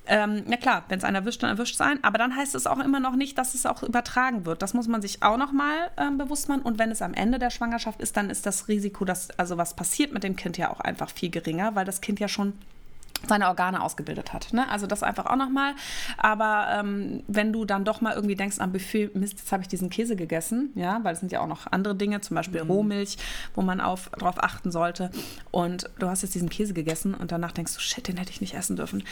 Ähm, 0.09 0.45
ja 0.49 0.57
klar, 0.57 0.85
wenn 0.89 0.99
es 0.99 1.05
einer 1.05 1.19
erwischt, 1.19 1.43
dann 1.43 1.51
erwischt 1.51 1.77
sein. 1.77 1.99
Aber 2.03 2.19
dann 2.19 2.37
heißt 2.37 2.55
es 2.55 2.67
auch 2.67 2.79
immer 2.79 3.01
noch 3.01 3.17
nicht, 3.17 3.39
dass 3.39 3.55
es 3.55 3.67
auch 3.67 3.83
übertragen 3.83 4.47
wird. 4.47 4.63
Das 4.63 4.73
muss 4.73 4.87
man 4.87 5.03
sich 5.03 5.23
auch 5.23 5.37
noch 5.37 5.53
mal 5.53 5.91
ähm, 5.97 6.19
bewusst 6.19 6.49
machen. 6.49 6.63
Und 6.63 6.79
wenn 6.79 6.91
es 6.91 7.03
am 7.03 7.15
Ende 7.15 7.39
der 7.39 7.51
Schwangerschaft 7.51 8.01
ist, 8.01 8.17
dann 8.17 8.31
ist 8.31 8.47
das 8.47 8.69
Risiko, 8.69 9.05
dass 9.05 9.31
also 9.39 9.57
was 9.57 9.75
passiert 9.75 10.13
mit 10.13 10.23
dem 10.23 10.37
Kind 10.37 10.59
ja 10.59 10.71
auch 10.71 10.81
einfach 10.81 11.11
viel 11.11 11.31
geringer, 11.31 11.75
weil 11.75 11.85
das 11.85 12.01
Kind 12.01 12.21
ja 12.21 12.29
schon 12.29 12.55
seine 13.29 13.49
Organe 13.49 13.83
ausgebildet 13.83 14.33
hat. 14.33 14.53
Ne? 14.53 14.69
Also 14.69 14.87
das 14.87 15.03
einfach 15.03 15.27
auch 15.27 15.37
nochmal. 15.37 15.75
Aber 16.19 16.69
ähm, 16.73 17.23
wenn 17.29 17.53
du 17.53 17.65
dann 17.65 17.85
doch 17.85 18.01
mal 18.01 18.15
irgendwie 18.15 18.37
denkst 18.37 18.59
am 18.59 18.73
Buffet, 18.73 19.11
Mist, 19.15 19.39
jetzt 19.39 19.53
habe 19.53 19.63
ich 19.63 19.69
diesen 19.69 19.91
Käse 19.91 20.17
gegessen, 20.17 20.71
ja, 20.75 21.01
weil 21.03 21.15
es 21.15 21.21
sind 21.21 21.33
ja 21.33 21.41
auch 21.41 21.47
noch 21.47 21.67
andere 21.71 21.95
Dinge, 21.95 22.21
zum 22.21 22.35
Beispiel 22.35 22.63
mhm. 22.65 22.71
Rohmilch, 22.71 23.17
wo 23.55 23.63
man 23.63 23.81
auf, 23.81 24.11
darauf 24.19 24.43
achten 24.43 24.71
sollte. 24.71 25.11
Und 25.51 25.91
du 25.99 26.09
hast 26.09 26.23
jetzt 26.23 26.35
diesen 26.35 26.49
Käse 26.49 26.75
gegessen 26.75 27.15
und 27.15 27.33
danach 27.33 27.53
denkst 27.53 27.75
du, 27.75 27.81
shit, 27.81 28.07
den 28.09 28.17
hätte 28.17 28.31
ich 28.31 28.41
nicht 28.41 28.55
essen 28.55 28.77
dürfen. 28.77 29.05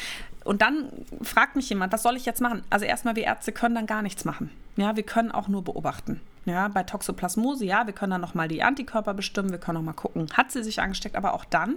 Und 0.44 0.62
dann 0.62 0.88
fragt 1.22 1.56
mich 1.56 1.68
jemand, 1.68 1.92
was 1.92 2.02
soll 2.02 2.16
ich 2.16 2.26
jetzt 2.26 2.40
machen? 2.40 2.62
Also 2.70 2.84
erstmal, 2.84 3.16
wir 3.16 3.24
Ärzte 3.24 3.52
können 3.52 3.74
dann 3.74 3.86
gar 3.86 4.02
nichts 4.02 4.24
machen. 4.24 4.50
Ja, 4.76 4.96
wir 4.96 5.04
können 5.04 5.30
auch 5.30 5.48
nur 5.48 5.62
beobachten. 5.62 6.20
Ja, 6.46 6.68
bei 6.68 6.82
Toxoplasmose, 6.82 7.64
ja, 7.64 7.86
wir 7.86 7.94
können 7.94 8.10
dann 8.10 8.20
nochmal 8.20 8.48
die 8.48 8.62
Antikörper 8.62 9.14
bestimmen, 9.14 9.50
wir 9.50 9.58
können 9.58 9.76
nochmal 9.78 9.94
gucken, 9.94 10.26
hat 10.34 10.52
sie 10.52 10.62
sich 10.62 10.80
angesteckt, 10.80 11.16
aber 11.16 11.32
auch 11.34 11.44
dann, 11.44 11.76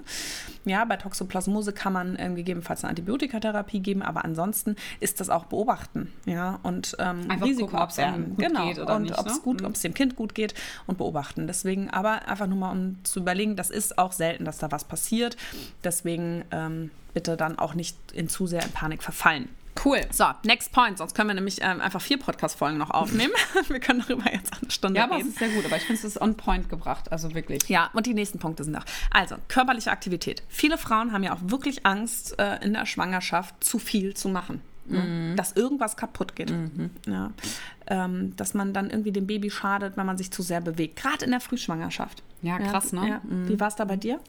ja, 0.65 0.83
bei 0.85 0.97
Toxoplasmose 0.97 1.71
kann 1.71 1.93
man 1.93 2.17
ähm, 2.19 2.35
gegebenenfalls 2.35 2.83
eine 2.83 2.89
Antibiotikatherapie 2.89 3.79
geben, 3.79 4.01
aber 4.01 4.25
ansonsten 4.25 4.75
ist 4.99 5.19
das 5.21 5.29
auch 5.29 5.45
beobachten, 5.45 6.11
ja, 6.25 6.59
und 6.63 6.95
ähm, 6.99 7.29
Einfach 7.29 7.45
Risiko 7.45 7.77
abwägen. 7.77 8.35
genau, 8.37 8.67
geht 8.67 8.79
oder 8.79 8.95
und 8.97 9.11
ob 9.17 9.27
es 9.27 9.35
ne? 9.35 9.41
gut, 9.41 9.61
Mhm. 9.61 9.67
ob 9.67 9.73
es 9.75 9.81
dem 9.81 9.93
Kind 9.93 10.15
gut 10.15 10.35
geht 10.35 10.53
und 10.85 10.97
beobachten. 10.97 11.47
Deswegen, 11.47 11.89
aber 11.89 12.27
einfach 12.27 12.47
nur 12.47 12.57
mal 12.57 12.71
um 12.71 12.97
zu 13.03 13.19
überlegen, 13.21 13.55
das 13.55 13.69
ist 13.69 13.97
auch 13.97 14.11
selten, 14.11 14.43
dass 14.45 14.57
da 14.57 14.71
was 14.71 14.83
passiert. 14.83 15.37
Deswegen 15.83 16.43
ähm, 16.51 16.91
bitte 17.13 17.37
dann 17.37 17.57
auch 17.57 17.73
nicht 17.73 17.97
in 18.11 18.29
zu 18.29 18.47
sehr 18.47 18.63
in 18.63 18.71
Panik 18.71 19.01
verfallen. 19.01 19.49
Cool. 19.83 20.01
So, 20.11 20.25
next 20.43 20.71
point. 20.71 20.97
Sonst 20.97 21.13
können 21.15 21.29
wir 21.29 21.33
nämlich 21.35 21.59
ähm, 21.61 21.81
einfach 21.81 22.01
vier 22.01 22.17
Podcast-Folgen 22.17 22.77
noch 22.77 22.89
aufnehmen. 22.91 23.33
wir 23.67 23.79
können 23.79 24.03
darüber 24.07 24.31
jetzt 24.31 24.53
eine 24.61 24.71
Stunde 24.71 24.97
Ja, 24.99 25.05
aber 25.05 25.15
es 25.15 25.19
reden. 25.19 25.29
ist 25.29 25.39
sehr 25.39 25.49
gut. 25.49 25.65
Aber 25.65 25.75
ich 25.77 25.83
finde, 25.83 25.99
es 25.99 26.03
ist 26.05 26.19
on 26.21 26.35
point 26.35 26.69
gebracht. 26.69 27.11
Also 27.11 27.33
wirklich. 27.35 27.67
Ja, 27.69 27.89
und 27.93 28.05
die 28.05 28.13
nächsten 28.13 28.39
Punkte 28.39 28.63
sind 28.63 28.73
noch. 28.73 28.85
Also, 29.11 29.35
körperliche 29.47 29.91
Aktivität. 29.91 30.43
Viele 30.47 30.77
Frauen 30.77 31.11
haben 31.11 31.23
ja 31.23 31.33
auch 31.33 31.41
wirklich 31.43 31.85
Angst, 31.85 32.37
äh, 32.39 32.63
in 32.63 32.73
der 32.73 32.85
Schwangerschaft 32.85 33.63
zu 33.63 33.79
viel 33.79 34.13
zu 34.15 34.29
machen. 34.29 34.61
Ne? 34.89 35.33
Dass 35.35 35.51
irgendwas 35.51 35.97
kaputt 35.97 36.33
geht. 36.37 36.53
Ja. 37.05 37.31
Ähm, 37.87 38.35
dass 38.37 38.53
man 38.53 38.71
dann 38.73 38.89
irgendwie 38.89 39.11
dem 39.11 39.27
Baby 39.27 39.51
schadet, 39.51 39.97
wenn 39.97 40.05
man 40.05 40.17
sich 40.17 40.31
zu 40.31 40.41
sehr 40.41 40.61
bewegt. 40.61 40.95
Gerade 40.95 41.25
in 41.25 41.31
der 41.31 41.39
Mhm. 41.41 41.43
Frühschwangerschaft. 41.43 42.23
Ja, 42.41 42.57
krass, 42.57 42.93
ne? 42.93 43.09
Ja. 43.09 43.21
Wie 43.23 43.59
war 43.59 43.67
es 43.67 43.75
da 43.75 43.83
bei 43.83 43.97
dir? 43.97 44.19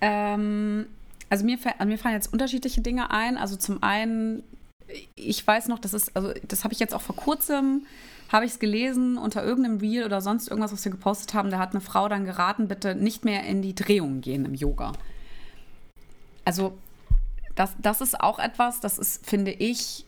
Ähm, 0.00 0.86
also 1.28 1.44
mir, 1.44 1.58
fä- 1.58 1.84
mir 1.84 1.98
fallen 1.98 2.14
jetzt 2.14 2.32
unterschiedliche 2.32 2.80
Dinge 2.80 3.10
ein. 3.10 3.36
Also 3.36 3.56
zum 3.56 3.82
einen, 3.82 4.42
ich 5.14 5.46
weiß 5.46 5.68
noch, 5.68 5.78
das 5.78 5.94
ist, 5.94 6.16
also 6.16 6.32
das 6.46 6.64
habe 6.64 6.74
ich 6.74 6.80
jetzt 6.80 6.94
auch 6.94 7.00
vor 7.00 7.16
kurzem, 7.16 7.86
habe 8.30 8.44
ich 8.44 8.52
es 8.52 8.58
gelesen 8.58 9.18
unter 9.18 9.44
irgendeinem 9.44 9.78
Reel 9.78 10.04
oder 10.04 10.20
sonst 10.20 10.48
irgendwas, 10.48 10.72
was 10.72 10.84
wir 10.84 10.92
gepostet 10.92 11.34
haben. 11.34 11.50
Da 11.50 11.58
hat 11.58 11.72
eine 11.72 11.80
Frau 11.80 12.08
dann 12.08 12.24
geraten, 12.24 12.68
bitte 12.68 12.94
nicht 12.94 13.24
mehr 13.24 13.44
in 13.44 13.62
die 13.62 13.74
Drehung 13.74 14.20
gehen 14.20 14.44
im 14.44 14.54
Yoga. 14.54 14.92
Also 16.44 16.76
das, 17.54 17.74
das 17.80 18.00
ist 18.00 18.20
auch 18.20 18.38
etwas, 18.38 18.80
das 18.80 18.98
ist, 18.98 19.26
finde 19.26 19.50
ich, 19.50 20.06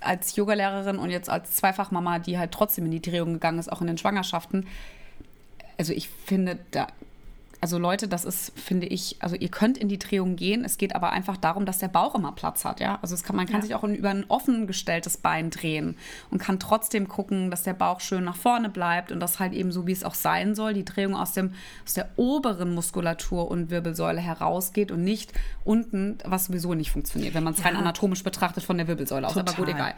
als 0.00 0.36
Yogalehrerin 0.36 0.98
und 0.98 1.10
jetzt 1.10 1.30
als 1.30 1.52
Zweifachmama, 1.52 2.18
die 2.18 2.38
halt 2.38 2.52
trotzdem 2.52 2.86
in 2.86 2.90
die 2.90 3.02
Drehung 3.02 3.34
gegangen 3.34 3.58
ist, 3.58 3.70
auch 3.70 3.80
in 3.80 3.86
den 3.86 3.98
Schwangerschaften. 3.98 4.66
Also 5.78 5.92
ich 5.92 6.08
finde, 6.08 6.58
da, 6.70 6.88
also 7.62 7.78
Leute, 7.78 8.08
das 8.08 8.24
ist, 8.24 8.52
finde 8.58 8.86
ich, 8.86 9.16
also 9.20 9.36
ihr 9.36 9.48
könnt 9.50 9.76
in 9.76 9.88
die 9.88 9.98
Drehung 9.98 10.36
gehen. 10.36 10.64
Es 10.64 10.78
geht 10.78 10.94
aber 10.94 11.10
einfach 11.10 11.36
darum, 11.36 11.66
dass 11.66 11.78
der 11.78 11.88
Bauch 11.88 12.14
immer 12.14 12.32
Platz 12.32 12.64
hat, 12.64 12.80
ja. 12.80 12.98
Also 13.02 13.14
kann, 13.22 13.36
man 13.36 13.46
kann 13.46 13.56
Ja. 13.56 13.62
sich 13.62 13.74
auch 13.74 13.84
in, 13.84 13.94
über 13.94 14.08
ein 14.10 14.24
offen 14.28 14.66
gestelltes 14.66 15.18
Bein 15.18 15.50
drehen 15.50 15.96
und 16.30 16.38
kann 16.38 16.58
trotzdem 16.58 17.06
gucken, 17.08 17.50
dass 17.50 17.62
der 17.62 17.74
Bauch 17.74 18.00
schön 18.00 18.24
nach 18.24 18.36
vorne 18.36 18.70
bleibt 18.70 19.12
und 19.12 19.20
das 19.20 19.38
halt 19.40 19.52
eben 19.52 19.72
so, 19.72 19.86
wie 19.86 19.92
es 19.92 20.04
auch 20.04 20.14
sein 20.14 20.54
soll, 20.54 20.72
die 20.72 20.84
Drehung 20.84 21.14
aus 21.14 21.32
dem, 21.32 21.52
aus 21.84 21.94
der 21.94 22.08
oberen 22.16 22.74
Muskulatur 22.74 23.50
und 23.50 23.70
Wirbelsäule 23.70 24.20
herausgeht 24.20 24.90
und 24.90 25.04
nicht 25.04 25.32
unten, 25.64 26.16
was 26.24 26.46
sowieso 26.46 26.74
nicht 26.74 26.90
funktioniert, 26.90 27.34
wenn 27.34 27.44
man 27.44 27.52
es 27.54 27.64
rein 27.64 27.76
anatomisch 27.76 28.24
betrachtet 28.24 28.64
von 28.64 28.78
der 28.78 28.88
Wirbelsäule 28.88 29.26
aus. 29.26 29.36
Aber 29.36 29.52
gut, 29.52 29.66
Total. 29.66 29.74
egal. 29.74 29.94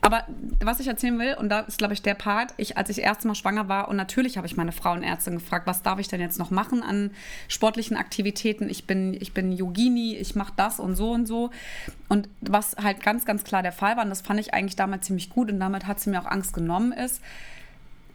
Aber 0.00 0.24
was 0.64 0.80
ich 0.80 0.88
erzählen 0.88 1.18
will, 1.18 1.34
und 1.38 1.48
da 1.48 1.60
ist, 1.60 1.78
glaube 1.78 1.94
ich, 1.94 2.02
der 2.02 2.14
Part, 2.14 2.54
ich, 2.56 2.76
als 2.76 2.88
ich 2.90 2.96
das 2.96 3.04
erste 3.04 3.28
Mal 3.28 3.34
schwanger 3.34 3.68
war, 3.68 3.88
und 3.88 3.96
natürlich 3.96 4.36
habe 4.36 4.46
ich 4.46 4.56
meine 4.56 4.72
Frauenärztin 4.72 5.34
gefragt, 5.34 5.66
was 5.66 5.82
darf 5.82 5.98
ich 6.00 6.08
denn 6.08 6.20
jetzt 6.20 6.38
noch 6.38 6.50
machen 6.50 6.82
an 6.82 7.03
sportlichen 7.48 7.96
Aktivitäten? 7.96 8.68
Ich 8.68 8.86
bin, 8.86 9.14
ich 9.14 9.32
bin 9.32 9.52
Yogini, 9.52 10.16
ich 10.16 10.34
mache 10.34 10.52
das 10.56 10.80
und 10.80 10.96
so 10.96 11.12
und 11.12 11.26
so. 11.26 11.50
Und 12.08 12.28
was 12.40 12.76
halt 12.76 13.02
ganz, 13.02 13.24
ganz 13.24 13.44
klar 13.44 13.62
der 13.62 13.72
Fall 13.72 13.96
war, 13.96 14.04
und 14.04 14.10
das 14.10 14.22
fand 14.22 14.40
ich 14.40 14.54
eigentlich 14.54 14.76
damals 14.76 15.06
ziemlich 15.06 15.30
gut, 15.30 15.50
und 15.50 15.60
damit 15.60 15.86
hat 15.86 16.00
sie 16.00 16.10
mir 16.10 16.20
auch 16.20 16.30
Angst 16.30 16.54
genommen, 16.54 16.92
ist, 16.92 17.20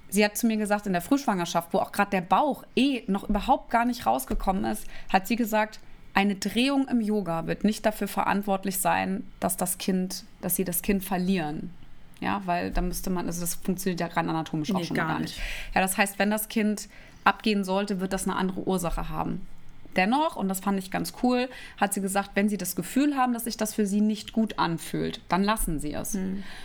sie 0.10 0.26
hat 0.26 0.38
zu 0.38 0.48
mir 0.48 0.58
gesagt, 0.58 0.88
in 0.88 0.94
der 0.94 1.02
Frühschwangerschaft, 1.02 1.74
wo 1.74 1.80
auch 1.80 1.92
gerade 1.92 2.12
der 2.12 2.22
Bauch 2.22 2.64
eh 2.76 3.04
noch 3.08 3.30
überhaupt 3.30 3.70
gar 3.70 3.86
nicht 3.86 4.06
rausgekommen 4.06 4.66
ist, 4.66 4.86
hat 5.12 5.28
sie 5.28 5.36
gesagt, 5.36 5.80
eine 6.14 6.36
Drehung 6.36 6.88
im 6.88 7.02
Yoga 7.02 7.48
wird 7.48 7.64
nicht 7.64 7.86
dafür 7.86 8.08
verantwortlich 8.08 8.80
sein, 8.80 9.24
dass 9.40 9.58
das 9.58 9.78
Kind, 9.78 10.26
dass 10.42 10.56
sie 10.56 10.64
das 10.64 10.82
Kind 10.82 11.04
verlieren. 11.04 11.72
Ja, 12.20 12.42
weil 12.46 12.72
da 12.72 12.82
müsste 12.82 13.10
man, 13.10 13.28
also 13.28 13.40
das 13.42 13.56
funktioniert 13.56 14.02
ja 14.02 14.08
rein 14.08 14.28
anatomisch 14.28 14.72
auch 14.72 14.80
Nee, 14.80 14.86
schon 14.86 14.98
gar 14.98 15.08
gar 15.08 15.20
nicht. 15.20 15.40
Ja, 15.74 15.82
das 15.82 15.98
heißt, 15.98 16.20
wenn 16.20 16.30
das 16.30 16.50
Kind 16.50 16.90
abgehen 17.30 17.64
sollte, 17.64 18.02
wird 18.02 18.12
das 18.12 18.28
eine 18.28 18.36
andere 18.36 18.68
Ursache 18.68 19.08
haben. 19.08 19.48
Dennoch, 19.96 20.36
und 20.36 20.48
das 20.48 20.60
fand 20.60 20.78
ich 20.78 20.92
ganz 20.92 21.14
cool, 21.24 21.50
hat 21.78 21.94
sie 21.94 22.02
gesagt, 22.02 22.32
wenn 22.36 22.48
sie 22.48 22.58
das 22.58 22.76
Gefühl 22.76 23.16
haben, 23.18 23.34
dass 23.34 23.46
sich 23.46 23.58
das 23.58 23.74
für 23.74 23.88
sie 23.88 24.02
nicht 24.02 24.34
gut 24.34 24.60
anfühlt, 24.60 25.20
dann 25.30 25.44
lassen 25.44 25.80
sie 25.80 25.94
es. 25.94 26.14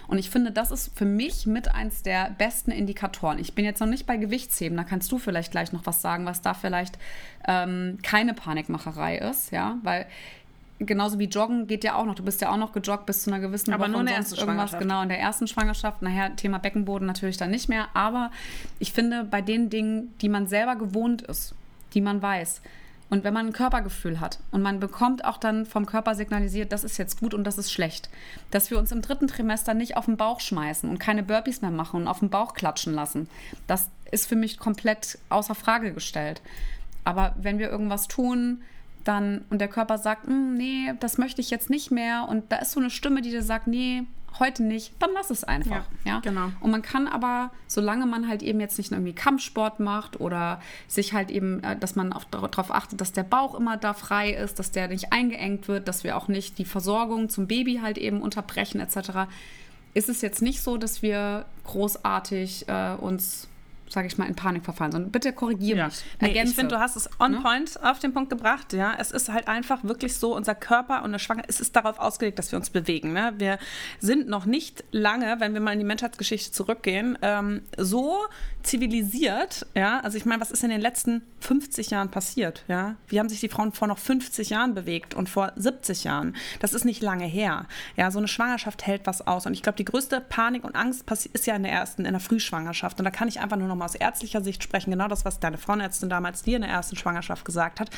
Und 0.08 0.18
ich 0.18 0.28
finde, 0.28 0.52
das 0.52 0.70
ist 0.70 0.96
für 0.96 1.06
mich 1.06 1.46
mit 1.46 1.74
eins 1.74 2.02
der 2.02 2.30
besten 2.36 2.70
Indikatoren. 2.70 3.38
Ich 3.38 3.54
bin 3.54 3.64
jetzt 3.64 3.80
noch 3.80 3.88
nicht 3.88 4.06
bei 4.06 4.18
Gewichtsheben, 4.18 4.76
da 4.76 4.84
kannst 4.84 5.10
du 5.10 5.18
vielleicht 5.18 5.50
gleich 5.50 5.72
noch 5.72 5.86
was 5.86 6.02
sagen, 6.02 6.26
was 6.26 6.42
da 6.42 6.52
vielleicht 6.52 6.98
ähm, 7.48 7.98
keine 8.02 8.34
Panikmacherei 8.34 9.18
ist, 9.18 9.52
ja, 9.52 9.78
weil 9.82 10.06
genauso 10.78 11.18
wie 11.18 11.24
Joggen 11.24 11.66
geht 11.66 11.84
ja 11.84 11.94
auch 11.96 12.04
noch. 12.04 12.14
Du 12.14 12.24
bist 12.24 12.40
ja 12.40 12.50
auch 12.50 12.56
noch 12.56 12.72
gejoggt 12.72 13.06
bis 13.06 13.22
zu 13.22 13.30
einer 13.30 13.40
gewissen 13.40 13.72
Aber 13.72 13.84
Woche 13.84 13.92
nur 13.92 14.00
in 14.00 14.06
der 14.06 14.16
ersten 14.16 14.34
irgendwas. 14.34 14.54
Schwangerschaft. 14.70 14.82
Genau, 14.82 15.02
in 15.02 15.08
der 15.08 15.20
ersten 15.20 15.46
Schwangerschaft. 15.46 16.02
Nachher 16.02 16.36
Thema 16.36 16.58
Beckenboden 16.58 17.06
natürlich 17.06 17.36
dann 17.36 17.50
nicht 17.50 17.68
mehr. 17.68 17.88
Aber 17.94 18.30
ich 18.78 18.92
finde, 18.92 19.24
bei 19.24 19.42
den 19.42 19.70
Dingen, 19.70 20.14
die 20.20 20.28
man 20.28 20.46
selber 20.46 20.76
gewohnt 20.76 21.22
ist, 21.22 21.54
die 21.94 22.00
man 22.00 22.20
weiß, 22.20 22.60
und 23.10 23.22
wenn 23.22 23.34
man 23.34 23.46
ein 23.46 23.52
Körpergefühl 23.52 24.18
hat 24.18 24.40
und 24.50 24.62
man 24.62 24.80
bekommt 24.80 25.24
auch 25.24 25.36
dann 25.36 25.66
vom 25.66 25.86
Körper 25.86 26.14
signalisiert, 26.14 26.72
das 26.72 26.84
ist 26.84 26.98
jetzt 26.98 27.20
gut 27.20 27.34
und 27.34 27.44
das 27.44 27.58
ist 27.58 27.70
schlecht, 27.70 28.08
dass 28.50 28.70
wir 28.70 28.78
uns 28.78 28.92
im 28.92 29.02
dritten 29.02 29.28
Trimester 29.28 29.74
nicht 29.74 29.96
auf 29.96 30.06
den 30.06 30.16
Bauch 30.16 30.40
schmeißen 30.40 30.88
und 30.88 30.98
keine 30.98 31.22
Burpees 31.22 31.60
mehr 31.62 31.70
machen 31.70 32.00
und 32.00 32.08
auf 32.08 32.20
den 32.20 32.30
Bauch 32.30 32.54
klatschen 32.54 32.94
lassen, 32.94 33.28
das 33.66 33.88
ist 34.10 34.26
für 34.26 34.36
mich 34.36 34.58
komplett 34.58 35.18
außer 35.28 35.54
Frage 35.54 35.92
gestellt. 35.92 36.40
Aber 37.04 37.34
wenn 37.38 37.58
wir 37.58 37.70
irgendwas 37.70 38.08
tun, 38.08 38.62
dann 39.04 39.44
und 39.50 39.60
der 39.60 39.68
Körper 39.68 39.98
sagt, 39.98 40.26
"Hm, 40.26 40.54
nee, 40.54 40.92
das 41.00 41.18
möchte 41.18 41.40
ich 41.40 41.50
jetzt 41.50 41.70
nicht 41.70 41.90
mehr 41.90 42.26
und 42.28 42.50
da 42.50 42.56
ist 42.56 42.72
so 42.72 42.80
eine 42.80 42.90
Stimme, 42.90 43.22
die 43.22 43.30
dir 43.30 43.42
sagt, 43.42 43.66
nee, 43.66 44.04
heute 44.38 44.62
nicht, 44.62 44.92
dann 44.98 45.10
lass 45.14 45.30
es 45.30 45.44
einfach. 45.44 45.84
Ja, 46.04 46.14
Ja, 46.14 46.20
genau. 46.20 46.50
Und 46.60 46.70
man 46.70 46.82
kann 46.82 47.06
aber, 47.06 47.50
solange 47.66 48.06
man 48.06 48.28
halt 48.28 48.42
eben 48.42 48.60
jetzt 48.60 48.78
nicht 48.78 48.90
irgendwie 48.92 49.12
Kampfsport 49.12 49.80
macht 49.80 50.20
oder 50.20 50.60
sich 50.88 51.12
halt 51.12 51.30
eben, 51.30 51.62
äh, 51.62 51.78
dass 51.78 51.96
man 51.96 52.12
auch 52.12 52.24
darauf 52.24 52.70
achtet, 52.70 53.00
dass 53.00 53.12
der 53.12 53.22
Bauch 53.22 53.54
immer 53.54 53.76
da 53.76 53.94
frei 53.94 54.30
ist, 54.30 54.58
dass 54.58 54.70
der 54.70 54.88
nicht 54.88 55.12
eingeengt 55.12 55.68
wird, 55.68 55.88
dass 55.88 56.04
wir 56.04 56.16
auch 56.16 56.28
nicht 56.28 56.58
die 56.58 56.64
Versorgung 56.64 57.28
zum 57.28 57.46
Baby 57.46 57.80
halt 57.82 57.98
eben 57.98 58.20
unterbrechen 58.20 58.80
etc., 58.80 59.28
ist 59.96 60.08
es 60.08 60.22
jetzt 60.22 60.42
nicht 60.42 60.60
so, 60.60 60.76
dass 60.76 61.02
wir 61.02 61.44
großartig 61.62 62.68
äh, 62.68 62.94
uns, 62.94 63.48
sage 63.94 64.06
ich 64.08 64.18
mal, 64.18 64.26
in 64.26 64.34
Panik 64.34 64.64
verfallen, 64.64 64.92
sondern 64.92 65.10
bitte 65.12 65.32
korrigiere 65.32 65.78
Ja. 65.78 65.86
mich. 65.86 66.04
Nee, 66.20 66.42
ich 66.42 66.54
finde, 66.54 66.74
du 66.74 66.80
hast 66.80 66.96
es 66.96 67.08
on 67.18 67.32
Ne? 67.32 67.40
point 67.40 67.82
auf 67.82 67.98
den 68.00 68.12
Punkt 68.12 68.28
gebracht. 68.30 68.72
Ja, 68.72 68.94
es 68.98 69.10
ist 69.10 69.28
halt 69.30 69.48
einfach 69.48 69.84
wirklich 69.84 70.16
so, 70.16 70.34
unser 70.36 70.54
Körper 70.54 70.98
und 70.98 71.06
eine 71.06 71.18
Schwangerschaft, 71.18 71.50
es 71.50 71.60
ist 71.60 71.74
darauf 71.76 71.98
ausgelegt, 71.98 72.38
dass 72.38 72.52
wir 72.52 72.58
uns 72.58 72.70
bewegen. 72.70 73.12
Ne? 73.12 73.32
Wir 73.38 73.58
sind 74.00 74.28
noch 74.28 74.44
nicht 74.44 74.84
lange, 74.90 75.36
wenn 75.38 75.54
wir 75.54 75.60
mal 75.60 75.72
in 75.72 75.78
die 75.78 75.84
Menschheitsgeschichte 75.84 76.52
zurückgehen, 76.52 77.16
ähm, 77.22 77.62
so 77.78 78.18
zivilisiert. 78.78 79.66
Ja, 79.74 80.00
also 80.00 80.16
ich 80.16 80.24
meine, 80.24 80.40
was 80.40 80.50
ist 80.50 80.64
in 80.64 80.70
den 80.70 80.80
letzten 80.80 81.22
50 81.40 81.90
Jahren 81.90 82.10
passiert? 82.10 82.64
Ja, 82.68 82.96
wie 83.08 83.18
haben 83.20 83.28
sich 83.28 83.40
die 83.40 83.48
Frauen 83.48 83.72
vor 83.72 83.88
noch 83.88 83.98
50 83.98 84.50
Jahren 84.50 84.74
bewegt 84.74 85.14
und 85.14 85.28
vor 85.28 85.52
70 85.56 86.04
Jahren? 86.04 86.34
Das 86.60 86.72
ist 86.74 86.84
nicht 86.84 87.02
lange 87.02 87.24
her. 87.26 87.66
Ja, 87.96 88.10
so 88.10 88.18
eine 88.18 88.28
Schwangerschaft 88.28 88.86
hält 88.86 89.06
was 89.06 89.26
aus. 89.26 89.46
Und 89.46 89.52
ich 89.52 89.62
glaube, 89.62 89.76
die 89.76 89.84
größte 89.84 90.20
Panik 90.20 90.64
und 90.64 90.74
Angst 90.74 91.04
ist 91.32 91.46
ja 91.46 91.54
in 91.54 91.62
der 91.62 91.72
ersten, 91.72 92.04
in 92.04 92.12
der 92.12 92.20
Frühschwangerschaft. 92.20 92.98
Und 92.98 93.04
da 93.04 93.10
kann 93.10 93.28
ich 93.28 93.40
einfach 93.40 93.56
nur 93.56 93.68
noch 93.68 93.76
mal 93.76 93.83
aus 93.84 93.94
ärztlicher 93.94 94.40
Sicht 94.40 94.62
sprechen. 94.62 94.90
Genau 94.90 95.08
das, 95.08 95.24
was 95.24 95.40
deine 95.40 95.58
Frauenärztin 95.58 96.08
damals 96.08 96.42
dir 96.42 96.56
in 96.56 96.62
der 96.62 96.70
ersten 96.70 96.96
Schwangerschaft 96.96 97.44
gesagt 97.44 97.80
hat. 97.80 97.90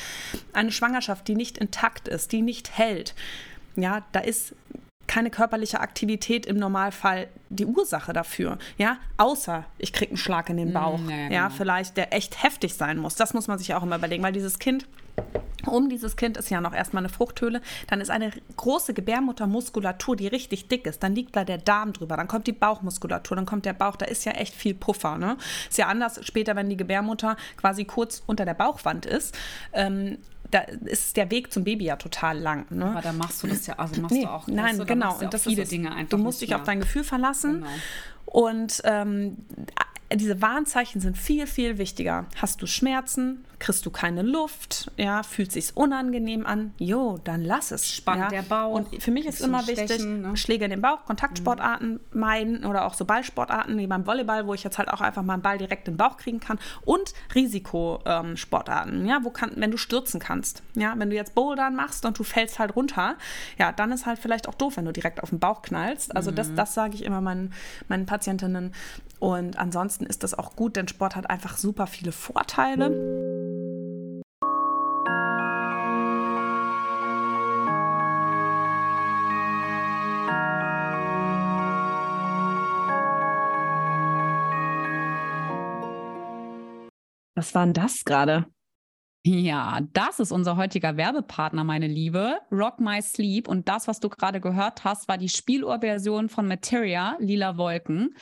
Eine 0.53 0.71
Schwangerschaft, 0.71 1.27
die 1.27 1.35
nicht 1.35 1.57
intakt 1.57 2.07
ist, 2.07 2.31
die 2.31 2.41
nicht 2.41 2.77
hält. 2.77 3.15
Ja, 3.75 4.03
da 4.11 4.19
ist 4.19 4.53
keine 5.07 5.29
körperliche 5.29 5.79
Aktivität 5.79 6.45
im 6.45 6.57
Normalfall 6.57 7.29
die 7.49 7.65
Ursache 7.65 8.11
dafür. 8.11 8.57
Ja, 8.77 8.97
außer 9.15 9.63
ich 9.77 9.93
kriege 9.93 10.11
einen 10.11 10.17
Schlag 10.17 10.49
in 10.49 10.57
den 10.57 10.73
Bauch. 10.73 10.99
ja, 11.07 11.15
ja, 11.15 11.29
ja, 11.29 11.47
genau. 11.47 11.55
vielleicht 11.55 11.97
der 11.97 12.13
echt 12.13 12.43
heftig 12.43 12.73
sein 12.73 12.97
muss. 12.97 13.15
Das 13.15 13.33
muss 13.33 13.47
man 13.47 13.57
sich 13.57 13.73
auch 13.73 13.83
immer 13.83 13.95
überlegen, 13.95 14.23
weil 14.23 14.33
dieses 14.33 14.59
Kind 14.59 14.85
um 15.65 15.89
dieses 15.89 16.15
Kind 16.15 16.37
ist 16.37 16.49
ja 16.49 16.61
noch 16.61 16.73
erstmal 16.73 17.01
eine 17.01 17.09
Fruchthöhle. 17.09 17.61
Dann 17.87 17.99
ist 18.01 18.09
eine 18.09 18.31
große 18.55 18.93
Gebärmuttermuskulatur, 18.93 20.15
die 20.15 20.27
richtig 20.27 20.67
dick 20.69 20.85
ist. 20.87 21.03
Dann 21.03 21.13
liegt 21.13 21.35
da 21.35 21.43
der 21.43 21.57
Darm 21.57 21.93
drüber. 21.93 22.15
Dann 22.15 22.27
kommt 22.27 22.47
die 22.47 22.53
Bauchmuskulatur. 22.53 23.35
Dann 23.35 23.45
kommt 23.45 23.65
der 23.65 23.73
Bauch. 23.73 23.95
Da 23.97 24.05
ist 24.05 24.23
ja 24.25 24.31
echt 24.33 24.55
viel 24.55 24.73
Puffer. 24.73 25.17
Ne? 25.17 25.37
Ist 25.69 25.77
ja 25.77 25.87
anders 25.87 26.25
später, 26.25 26.55
wenn 26.55 26.69
die 26.69 26.77
Gebärmutter 26.77 27.35
quasi 27.57 27.85
kurz 27.85 28.23
unter 28.25 28.45
der 28.45 28.53
Bauchwand 28.53 29.05
ist. 29.05 29.37
Ähm, 29.73 30.17
da 30.51 30.59
ist 30.61 31.17
der 31.17 31.29
Weg 31.31 31.51
zum 31.51 31.65
Baby 31.65 31.85
ja 31.85 31.97
total 31.97 32.39
lang. 32.39 32.65
Ne? 32.69 32.85
Aber 32.85 33.01
da 33.01 33.11
machst 33.11 33.43
du 33.43 33.47
das 33.47 33.67
ja, 33.67 33.77
also 33.77 33.99
machst 34.01 34.15
Nee, 34.15 34.23
du 34.23 34.29
auch. 34.31 34.47
nein, 34.47 34.77
du, 34.77 34.85
da 34.85 34.93
genau. 34.93 35.17
ja 35.19 35.25
Und 35.25 35.33
das 35.33 35.43
viele 35.43 35.63
ist. 35.63 35.71
Dinge 35.71 35.91
einfach. 35.93 36.11
Du 36.11 36.17
musst 36.17 36.41
dich 36.41 36.53
auf 36.55 36.61
mehr. 36.61 36.65
dein 36.67 36.79
Gefühl 36.79 37.03
verlassen. 37.03 37.55
Genau. 37.55 37.67
Und 38.25 38.81
ähm, 38.85 39.37
diese 40.15 40.41
Warnzeichen 40.41 41.01
sind 41.01 41.17
viel, 41.17 41.47
viel 41.47 41.77
wichtiger. 41.77 42.25
Hast 42.41 42.61
du 42.61 42.65
Schmerzen? 42.65 43.43
Kriegst 43.59 43.85
du 43.85 43.89
keine 43.89 44.21
Luft? 44.21 44.91
Ja, 44.97 45.23
fühlt 45.23 45.51
sich 45.51 45.75
unangenehm 45.75 46.45
an? 46.45 46.73
Jo, 46.77 47.19
dann 47.23 47.43
lass 47.43 47.71
es. 47.71 47.91
Spannt 47.91 48.21
ja. 48.21 48.27
der 48.29 48.43
Bauch. 48.43 48.75
Und 48.75 49.01
für 49.01 49.11
mich 49.11 49.25
ist 49.25 49.41
immer 49.41 49.67
wichtig, 49.67 49.91
Stechen, 49.91 50.21
ne? 50.21 50.37
Schläge 50.37 50.65
in 50.65 50.71
den 50.71 50.81
Bauch, 50.81 51.03
Kontaktsportarten 51.05 51.93
mhm. 51.93 52.19
meiden 52.19 52.65
oder 52.65 52.85
auch 52.85 52.93
so 52.93 53.03
Ballsportarten 53.03 53.77
wie 53.77 53.87
beim 53.87 54.05
Volleyball, 54.05 54.47
wo 54.47 54.53
ich 54.53 54.63
jetzt 54.63 54.77
halt 54.77 54.89
auch 54.89 55.01
einfach 55.01 55.23
mal 55.23 55.33
einen 55.33 55.41
Ball 55.41 55.57
direkt 55.57 55.87
in 55.87 55.95
den 55.95 55.97
Bauch 55.97 56.17
kriegen 56.17 56.39
kann 56.39 56.59
und 56.85 57.13
Risikosportarten, 57.33 59.05
ja, 59.07 59.19
wo 59.23 59.31
kann, 59.31 59.53
wenn 59.55 59.71
du 59.71 59.77
stürzen 59.77 60.19
kannst, 60.19 60.61
ja, 60.75 60.93
wenn 60.97 61.09
du 61.09 61.15
jetzt 61.15 61.33
Bouldern 61.33 61.75
machst 61.75 62.05
und 62.05 62.17
du 62.17 62.23
fällst 62.23 62.59
halt 62.59 62.75
runter, 62.75 63.15
ja, 63.57 63.71
dann 63.71 63.91
ist 63.91 64.05
halt 64.05 64.19
vielleicht 64.19 64.47
auch 64.47 64.55
doof, 64.55 64.77
wenn 64.77 64.85
du 64.85 64.93
direkt 64.93 65.21
auf 65.23 65.31
den 65.31 65.39
Bauch 65.39 65.63
knallst. 65.63 66.15
Also 66.15 66.31
mhm. 66.31 66.35
das, 66.35 66.53
das 66.53 66.73
sage 66.75 66.93
ich 66.93 67.03
immer 67.03 67.21
meinen, 67.21 67.53
meinen 67.87 68.05
Patientinnen. 68.05 68.73
Und 69.19 69.57
ansonsten 69.57 70.05
ist 70.05 70.23
das 70.23 70.37
auch 70.37 70.55
gut, 70.55 70.75
denn 70.75 70.87
Sport 70.87 71.15
hat 71.15 71.29
einfach 71.29 71.57
super 71.57 71.87
viele 71.87 72.11
Vorteile. 72.11 72.91
Was 87.35 87.53
war 87.53 87.65
denn 87.65 87.73
das 87.73 88.03
gerade? 88.03 88.47
Ja, 89.23 89.81
das 89.93 90.19
ist 90.19 90.31
unser 90.31 90.55
heutiger 90.55 90.95
Werbepartner, 90.95 91.63
meine 91.63 91.87
Liebe. 91.87 92.39
Rock 92.51 92.79
My 92.79 93.01
Sleep. 93.01 93.47
Und 93.47 93.67
das, 93.67 93.87
was 93.87 93.99
du 93.99 94.09
gerade 94.09 94.39
gehört 94.39 94.85
hast, 94.85 95.07
war 95.07 95.17
die 95.17 95.29
Spieluhrversion 95.29 96.29
von 96.29 96.47
Materia, 96.47 97.15
Lila 97.19 97.57
Wolken. 97.57 98.15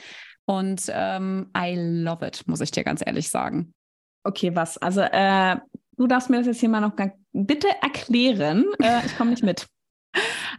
Und 0.45 0.84
ähm, 0.89 1.51
I 1.58 1.75
love 1.75 2.25
it, 2.25 2.43
muss 2.47 2.62
ich 2.62 2.71
dir 2.71 2.84
ganz 2.84 3.01
ehrlich 3.05 3.29
sagen. 3.29 3.73
Okay, 4.23 4.55
was? 4.55 4.77
Also, 4.77 5.01
äh, 5.01 5.58
du 5.97 6.08
darfst 6.08 6.29
mir 6.29 6.38
das 6.38 6.47
jetzt 6.47 6.60
hier 6.60 6.69
mal 6.69 6.81
noch 6.81 6.93
bitte 7.34 7.67
erklären. 7.81 8.65
Äh, 8.81 9.05
ich 9.05 9.17
komme 9.17 9.31
nicht 9.31 9.43
mit. 9.43 9.67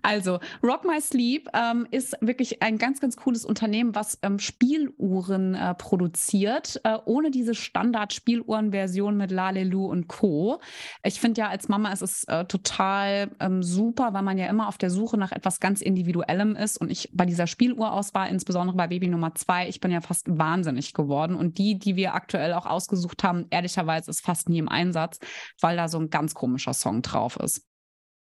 Also, 0.03 0.39
Rock 0.63 0.85
My 0.85 1.01
Sleep 1.01 1.49
ähm, 1.53 1.87
ist 1.91 2.17
wirklich 2.21 2.63
ein 2.63 2.79
ganz, 2.79 3.01
ganz 3.01 3.17
cooles 3.17 3.45
Unternehmen, 3.45 3.95
was 3.95 4.19
ähm, 4.23 4.39
Spieluhren 4.39 5.55
äh, 5.55 5.75
produziert, 5.75 6.81
äh, 6.85 6.99
ohne 7.05 7.31
diese 7.31 7.55
Standard-Spieluhren-Version 7.55 9.17
mit 9.17 9.31
Lalelu 9.31 9.87
und 9.87 10.09
Co. 10.09 10.61
Ich 11.03 11.21
finde 11.21 11.41
ja, 11.41 11.49
als 11.49 11.69
Mama 11.69 11.93
ist 11.93 12.03
es 12.03 12.25
äh, 12.25 12.45
total 12.45 13.31
ähm, 13.41 13.63
super, 13.63 14.13
weil 14.13 14.23
man 14.23 14.39
ja 14.39 14.47
immer 14.47 14.69
auf 14.69 14.79
der 14.79 14.91
Suche 14.91 15.17
nach 15.17 15.33
etwas 15.33 15.61
ganz 15.61 15.81
Individuellem 15.81 16.57
ist. 16.57 16.79
Und 16.81 16.91
ich 16.91 17.11
bei 17.13 17.27
dieser 17.27 17.47
Spieluhrauswahl, 17.47 18.29
insbesondere 18.29 18.77
bei 18.77 18.87
Baby 18.87 19.09
Nummer 19.09 19.35
zwei, 19.35 19.69
ich 19.69 19.81
bin 19.81 19.91
ja 19.91 20.01
fast 20.01 20.27
wahnsinnig 20.29 20.95
geworden. 20.95 21.35
Und 21.35 21.59
die, 21.59 21.79
die 21.79 21.97
wir 21.97 22.15
aktuell 22.15 22.53
auch 22.53 22.67
ausgesucht 22.67 23.25
haben, 23.25 23.47
ehrlicherweise 23.51 24.11
ist 24.11 24.21
fast 24.21 24.49
nie 24.49 24.59
im 24.59 24.69
Einsatz, 24.69 25.19
weil 25.61 25.77
da 25.77 25.89
so 25.89 25.99
ein 25.99 26.11
ganz 26.11 26.35
komischer 26.35 26.75
Song 26.75 27.03
drauf 27.03 27.37
ist. 27.37 27.63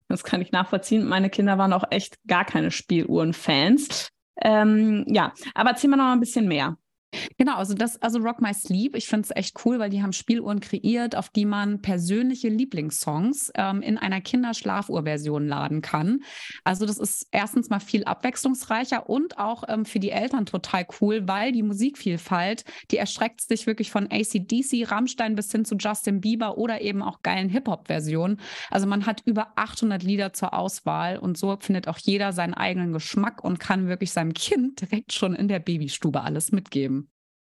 Das 0.09 0.25
kann 0.25 0.40
ich 0.40 0.53
nachvollziehen. 0.53 1.05
Meine 1.05 1.31
Kinder 1.31 1.59
waren 1.59 1.73
auch 1.73 1.85
echt 1.90 2.19
gar 2.27 2.45
keine 2.45 2.71
Spieluhren-Fans. 2.71 4.09
Ähm, 4.40 5.05
ja, 5.09 5.33
aber 5.55 5.71
erzähl 5.71 5.90
mal 5.90 5.97
noch 5.97 6.12
ein 6.12 6.21
bisschen 6.21 6.47
mehr. 6.47 6.77
Genau, 7.38 7.57
also 7.57 7.75
das, 7.75 8.01
also 8.03 8.19
Rock 8.19 8.40
My 8.40 8.53
Sleep, 8.53 8.95
ich 8.97 9.07
finde 9.07 9.29
es 9.29 9.37
echt 9.37 9.57
cool, 9.64 9.79
weil 9.79 9.90
die 9.90 10.03
haben 10.03 10.12
Spieluhren 10.12 10.61
kreiert, 10.61 11.16
auf 11.16 11.29
die 11.29 11.45
man 11.45 11.81
persönliche 11.83 12.49
Lieblingssongs 12.49 13.53
ähm, 13.55 13.83
in 13.83 13.99
einer 13.99 14.21
Kinderschlafuhrversion 14.21 15.47
laden 15.47 15.83
kann. 15.83 16.21
Also 16.64 16.87
das 16.87 16.99
ist 16.99 17.29
erstens 17.31 17.71
mal 17.71 17.81
viel 17.81 18.05
abwechslungsreicher 18.05 19.09
und 19.09 19.38
auch 19.38 19.64
ähm, 19.69 19.85
für 19.85 19.99
die 19.99 20.11
Eltern 20.11 20.47
total 20.47 20.87
cool, 21.01 21.27
weil 21.29 21.53
die 21.53 21.62
Musikvielfalt, 21.62 22.64
die 22.90 22.97
erstreckt 22.97 23.40
sich 23.42 23.66
wirklich 23.66 23.90
von 23.90 24.09
ACDC, 24.11 24.90
Rammstein 24.90 25.35
bis 25.35 25.53
hin 25.53 25.64
zu 25.64 25.77
Justin 25.77 26.21
Bieber 26.21 26.59
oder 26.59 26.81
eben 26.81 27.03
auch 27.03 27.23
geilen 27.23 27.49
Hip-Hop-Versionen. 27.49 28.40
Also 28.71 28.87
man 28.87 29.07
hat 29.07 29.23
über 29.25 29.53
800 29.57 30.03
Lieder 30.03 30.33
zur 30.33 30.55
Auswahl 30.55 31.19
und 31.19 31.38
so 31.38 31.57
findet 31.61 31.88
auch 31.88 31.99
jeder 31.99 32.33
seinen 32.33 32.55
eigenen 32.55 32.92
Geschmack 32.92 33.42
und 33.45 33.61
kann 33.61 33.88
wirklich 33.88 34.12
seinem 34.12 34.35
Kind 34.35 34.81
direkt 34.90 35.12
schon 35.12 35.35
in 35.35 35.49
der 35.49 35.59
Babystube 35.59 36.23
alles 36.23 36.53
mitgeben 36.53 37.06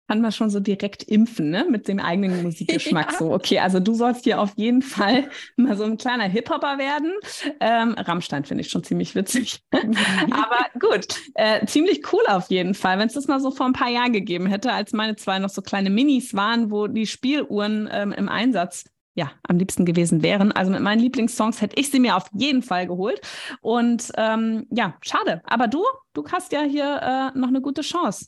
kann 0.08 0.22
man 0.22 0.32
schon 0.32 0.50
so 0.50 0.60
direkt 0.60 1.04
impfen, 1.04 1.50
ne? 1.50 1.66
Mit 1.70 1.88
dem 1.88 2.00
eigenen 2.00 2.44
Musikgeschmack. 2.44 3.08
Ja. 3.08 3.18
So, 3.20 3.34
okay, 3.34 3.60
also 3.60 3.80
du 3.80 3.94
sollst 3.94 4.24
hier 4.24 4.42
auf 4.42 4.54
jeden 4.56 4.82
Fall 4.82 5.30
mal 5.56 5.78
so 5.78 5.84
ein 5.84 5.98
kleiner 5.98 6.26
Hip-Hopper 6.26 6.78
werden. 6.78 7.14
Ähm, 7.60 7.94
Rammstein 7.98 8.44
finde 8.44 8.62
ich 8.62 8.70
schon 8.70 8.84
ziemlich 8.84 9.16
witzig. 9.16 9.62
Aber 9.72 10.66
gut, 10.80 11.08
äh, 11.36 11.66
ziemlich 11.66 12.02
cool 12.12 12.24
auf 12.28 12.50
jeden 12.50 12.74
Fall. 12.74 13.00
Wenn 13.00 13.08
es 13.08 13.14
das 13.14 13.28
mal 13.28 13.40
so 13.40 13.52
vor 13.52 13.66
ein 13.66 13.74
paar 13.74 13.90
Jahren 13.90 14.14
gegeben 14.14 14.48
hätte, 14.48 14.74
als 14.74 14.94
meine 14.94 15.16
zwei 15.16 15.40
noch 15.40 15.50
so 15.50 15.62
kleine 15.62 15.90
Minis 15.90 16.34
waren, 16.34 16.72
wo 16.72 16.88
die 16.88 17.08
Spieluhren 17.08 17.88
ähm, 17.92 18.12
im 18.12 18.30
Einsatz 18.30 18.86
ja, 19.18 19.32
am 19.48 19.58
liebsten 19.58 19.84
gewesen 19.84 20.22
wären. 20.22 20.52
Also 20.52 20.72
mit 20.72 20.82
meinen 20.82 21.00
Lieblingssongs 21.00 21.62
hätte 21.62 21.80
ich 21.80 21.90
sie 21.90 22.00
mir 22.00 22.16
auf 22.16 22.30
jeden 22.34 22.62
Fall 22.62 22.86
geholt. 22.86 23.20
Und 23.62 24.12
ähm, 24.16 24.68
ja, 24.70 24.96
schade. 25.02 25.42
Aber 25.46 25.68
du, 25.68 25.84
du 26.14 26.24
hast 26.32 26.52
ja 26.52 26.62
hier 26.62 27.02
äh, 27.34 27.38
noch 27.38 27.48
eine 27.48 27.62
gute 27.62 27.82
Chance. 27.82 28.28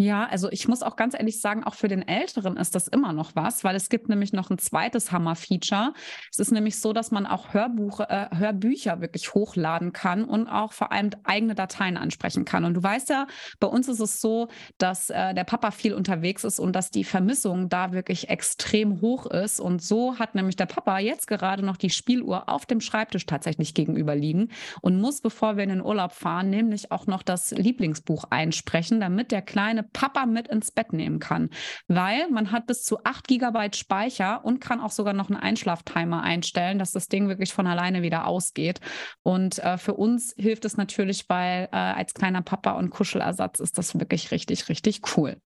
Ja, 0.00 0.28
also 0.30 0.48
ich 0.52 0.68
muss 0.68 0.84
auch 0.84 0.94
ganz 0.94 1.14
ehrlich 1.14 1.40
sagen, 1.40 1.64
auch 1.64 1.74
für 1.74 1.88
den 1.88 2.06
Älteren 2.06 2.56
ist 2.56 2.76
das 2.76 2.86
immer 2.86 3.12
noch 3.12 3.34
was, 3.34 3.64
weil 3.64 3.74
es 3.74 3.88
gibt 3.88 4.08
nämlich 4.08 4.32
noch 4.32 4.48
ein 4.48 4.58
zweites 4.58 5.10
Hammer-Feature. 5.10 5.92
Es 6.30 6.38
ist 6.38 6.52
nämlich 6.52 6.78
so, 6.78 6.92
dass 6.92 7.10
man 7.10 7.26
auch 7.26 7.52
Hörbuch, 7.52 7.98
äh, 7.98 8.28
Hörbücher 8.32 9.00
wirklich 9.00 9.34
hochladen 9.34 9.92
kann 9.92 10.22
und 10.22 10.46
auch 10.46 10.72
vor 10.72 10.92
allem 10.92 11.10
eigene 11.24 11.56
Dateien 11.56 11.96
ansprechen 11.96 12.44
kann. 12.44 12.64
Und 12.64 12.74
du 12.74 12.82
weißt 12.82 13.08
ja, 13.08 13.26
bei 13.58 13.66
uns 13.66 13.88
ist 13.88 13.98
es 13.98 14.20
so, 14.20 14.46
dass 14.78 15.10
äh, 15.10 15.34
der 15.34 15.42
Papa 15.42 15.72
viel 15.72 15.94
unterwegs 15.94 16.44
ist 16.44 16.60
und 16.60 16.76
dass 16.76 16.92
die 16.92 17.02
Vermissung 17.02 17.68
da 17.68 17.90
wirklich 17.90 18.28
extrem 18.28 19.00
hoch 19.00 19.26
ist. 19.26 19.58
Und 19.58 19.82
so 19.82 20.16
hat 20.20 20.36
nämlich 20.36 20.54
der 20.54 20.66
Papa 20.66 21.00
jetzt 21.00 21.26
gerade 21.26 21.64
noch 21.66 21.76
die 21.76 21.90
Spieluhr 21.90 22.48
auf 22.48 22.66
dem 22.66 22.80
Schreibtisch 22.80 23.26
tatsächlich 23.26 23.74
gegenüber 23.74 24.14
liegen 24.14 24.50
und 24.80 25.00
muss, 25.00 25.20
bevor 25.20 25.56
wir 25.56 25.64
in 25.64 25.70
den 25.70 25.82
Urlaub 25.82 26.12
fahren, 26.12 26.50
nämlich 26.50 26.92
auch 26.92 27.08
noch 27.08 27.24
das 27.24 27.50
Lieblingsbuch 27.50 28.26
einsprechen, 28.30 29.00
damit 29.00 29.32
der 29.32 29.42
kleine 29.42 29.87
Papa 29.92 30.26
mit 30.26 30.48
ins 30.48 30.70
Bett 30.70 30.92
nehmen 30.92 31.18
kann, 31.18 31.50
weil 31.86 32.28
man 32.30 32.52
hat 32.52 32.66
bis 32.66 32.82
zu 32.82 32.98
8 33.04 33.26
GB 33.28 33.70
Speicher 33.74 34.44
und 34.44 34.60
kann 34.60 34.80
auch 34.80 34.90
sogar 34.90 35.14
noch 35.14 35.28
einen 35.28 35.40
Einschlaftimer 35.40 36.22
einstellen, 36.22 36.78
dass 36.78 36.92
das 36.92 37.08
Ding 37.08 37.28
wirklich 37.28 37.52
von 37.52 37.66
alleine 37.66 38.02
wieder 38.02 38.26
ausgeht. 38.26 38.80
Und 39.22 39.58
äh, 39.58 39.78
für 39.78 39.94
uns 39.94 40.34
hilft 40.36 40.64
es 40.64 40.76
natürlich, 40.76 41.28
weil 41.28 41.68
äh, 41.72 41.76
als 41.76 42.14
kleiner 42.14 42.42
Papa 42.42 42.72
und 42.72 42.90
Kuschelersatz 42.90 43.60
ist 43.60 43.78
das 43.78 43.98
wirklich 43.98 44.30
richtig, 44.30 44.68
richtig 44.68 45.00
cool. 45.16 45.40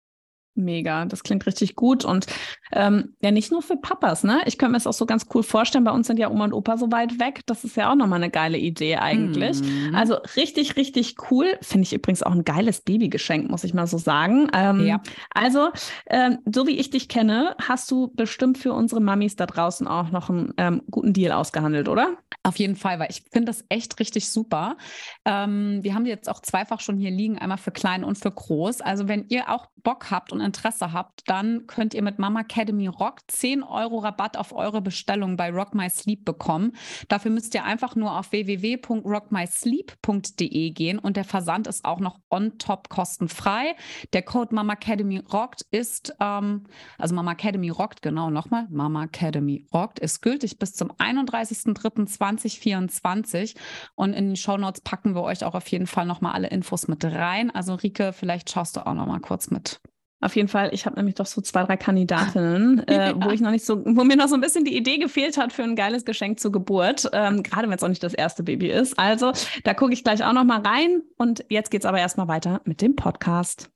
Mega, 0.59 1.05
das 1.05 1.23
klingt 1.23 1.45
richtig 1.45 1.75
gut. 1.75 2.05
Und 2.05 2.27
ähm, 2.71 3.15
ja, 3.21 3.31
nicht 3.31 3.51
nur 3.51 3.61
für 3.61 3.77
Papas, 3.77 4.23
ne? 4.23 4.41
Ich 4.45 4.57
könnte 4.57 4.71
mir 4.71 4.77
das 4.77 4.87
auch 4.87 4.93
so 4.93 5.05
ganz 5.05 5.25
cool 5.33 5.43
vorstellen. 5.43 5.83
Bei 5.83 5.91
uns 5.91 6.07
sind 6.07 6.19
ja 6.19 6.29
Oma 6.29 6.45
und 6.45 6.53
Opa 6.53 6.77
so 6.77 6.91
weit 6.91 7.19
weg. 7.19 7.41
Das 7.45 7.63
ist 7.63 7.75
ja 7.77 7.91
auch 7.91 7.95
nochmal 7.95 8.21
eine 8.21 8.29
geile 8.29 8.57
Idee 8.57 8.97
eigentlich. 8.97 9.61
Mhm. 9.61 9.95
Also 9.95 10.15
richtig, 10.35 10.75
richtig 10.75 11.15
cool. 11.31 11.57
Finde 11.61 11.83
ich 11.83 11.93
übrigens 11.93 12.23
auch 12.23 12.33
ein 12.33 12.43
geiles 12.43 12.81
Babygeschenk, 12.81 13.49
muss 13.49 13.63
ich 13.63 13.73
mal 13.73 13.87
so 13.87 13.97
sagen. 13.97 14.49
Ähm, 14.53 14.85
ja. 14.85 15.01
Also, 15.33 15.69
ähm, 16.07 16.39
so 16.45 16.67
wie 16.67 16.77
ich 16.77 16.89
dich 16.89 17.09
kenne, 17.09 17.55
hast 17.61 17.89
du 17.89 18.11
bestimmt 18.13 18.57
für 18.57 18.73
unsere 18.73 19.01
Mamis 19.01 19.35
da 19.35 19.45
draußen 19.45 19.87
auch 19.87 20.11
noch 20.11 20.29
einen 20.29 20.53
ähm, 20.57 20.81
guten 20.91 21.13
Deal 21.13 21.31
ausgehandelt, 21.31 21.87
oder? 21.87 22.17
Auf 22.43 22.57
jeden 22.57 22.75
Fall, 22.75 22.99
weil 22.99 23.09
ich 23.09 23.23
finde 23.31 23.47
das 23.47 23.65
echt 23.69 23.99
richtig 23.99 24.29
super. 24.29 24.77
Ähm, 25.25 25.79
wir 25.81 25.93
haben 25.93 26.05
jetzt 26.05 26.29
auch 26.29 26.41
zweifach 26.41 26.79
schon 26.79 26.97
hier 26.97 27.11
liegen, 27.11 27.37
einmal 27.37 27.57
für 27.57 27.71
klein 27.71 28.03
und 28.03 28.17
für 28.17 28.31
groß. 28.31 28.81
Also 28.81 29.07
wenn 29.07 29.25
ihr 29.29 29.49
auch 29.49 29.67
Bock 29.83 30.11
habt 30.11 30.31
und 30.31 30.41
Interesse 30.49 30.91
habt, 30.93 31.29
dann 31.29 31.67
könnt 31.67 31.93
ihr 31.93 32.01
mit 32.01 32.17
Mama 32.17 32.39
Academy 32.41 32.87
Rock 32.87 33.19
10 33.27 33.61
Euro 33.61 33.99
Rabatt 33.99 34.35
auf 34.35 34.51
eure 34.51 34.81
Bestellung 34.81 35.37
bei 35.37 35.51
Rock 35.51 35.75
My 35.75 35.87
Sleep 35.89 36.25
bekommen. 36.25 36.71
Dafür 37.07 37.29
müsst 37.29 37.53
ihr 37.53 37.63
einfach 37.63 37.95
nur 37.95 38.17
auf 38.17 38.31
www.rockmysleep.de 38.31 40.71
gehen 40.71 40.97
und 40.97 41.17
der 41.17 41.23
Versand 41.23 41.67
ist 41.67 41.85
auch 41.85 41.99
noch 41.99 42.19
on 42.31 42.57
top 42.57 42.89
kostenfrei. 42.89 43.75
Der 44.13 44.23
Code 44.23 44.55
Mama 44.55 44.73
Academy 44.73 45.19
Rockt 45.19 45.67
ist, 45.69 46.15
ähm, 46.19 46.63
also 46.97 47.13
Mama 47.13 47.33
Academy 47.33 47.69
Rockt, 47.69 48.01
genau 48.01 48.31
nochmal, 48.31 48.65
Mama 48.71 49.03
Academy 49.03 49.67
Rockt, 49.71 49.99
ist 49.99 50.21
gültig 50.21 50.57
bis 50.57 50.73
zum 50.73 50.91
31.03.2024 50.93 53.55
und 53.95 54.13
in 54.13 54.31
die 54.31 54.39
Show 54.39 54.57
Notes 54.57 54.81
packen 54.81 55.13
wir 55.13 55.21
euch 55.21 55.43
auch 55.43 55.53
auf 55.53 55.67
jeden 55.67 55.85
Fall 55.85 56.07
nochmal 56.07 56.33
alle 56.33 56.47
Infos 56.47 56.87
mit 56.87 57.05
rein. 57.05 57.51
Also 57.51 57.75
Rike, 57.75 58.13
vielleicht 58.13 58.49
schaust 58.49 58.75
du 58.75 58.87
auch 58.87 58.95
nochmal 58.95 59.19
kurz 59.19 59.51
mit. 59.51 59.79
Auf 60.21 60.35
jeden 60.35 60.49
Fall, 60.49 60.69
ich 60.73 60.85
habe 60.85 60.97
nämlich 60.97 61.15
doch 61.15 61.25
so 61.25 61.41
zwei, 61.41 61.63
drei 61.63 61.77
Kandidatinnen, 61.77 62.79
äh, 62.87 63.13
wo 63.15 63.29
ich 63.29 63.39
noch 63.39 63.51
nicht 63.51 63.65
so, 63.65 63.83
wo 63.85 64.03
mir 64.03 64.17
noch 64.17 64.27
so 64.27 64.35
ein 64.35 64.41
bisschen 64.41 64.65
die 64.65 64.75
Idee 64.75 64.97
gefehlt 64.97 65.37
hat 65.37 65.53
für 65.53 65.63
ein 65.63 65.75
geiles 65.75 66.03
Geschenk 66.03 66.39
zur 66.39 66.51
Geburt, 66.51 67.09
ähm, 67.13 67.41
gerade 67.41 67.69
wenn 67.69 67.75
es 67.75 67.83
auch 67.83 67.87
nicht 67.89 68.03
das 68.03 68.13
erste 68.13 68.43
Baby 68.43 68.69
ist. 68.69 68.99
Also, 68.99 69.31
da 69.63 69.73
gucke 69.73 69.93
ich 69.93 70.03
gleich 70.03 70.23
auch 70.23 70.33
noch 70.33 70.43
mal 70.43 70.59
rein 70.59 71.01
und 71.17 71.45
jetzt 71.49 71.71
geht's 71.71 71.85
aber 71.85 71.99
erstmal 71.99 72.27
weiter 72.27 72.61
mit 72.65 72.81
dem 72.81 72.95
Podcast. 72.95 73.71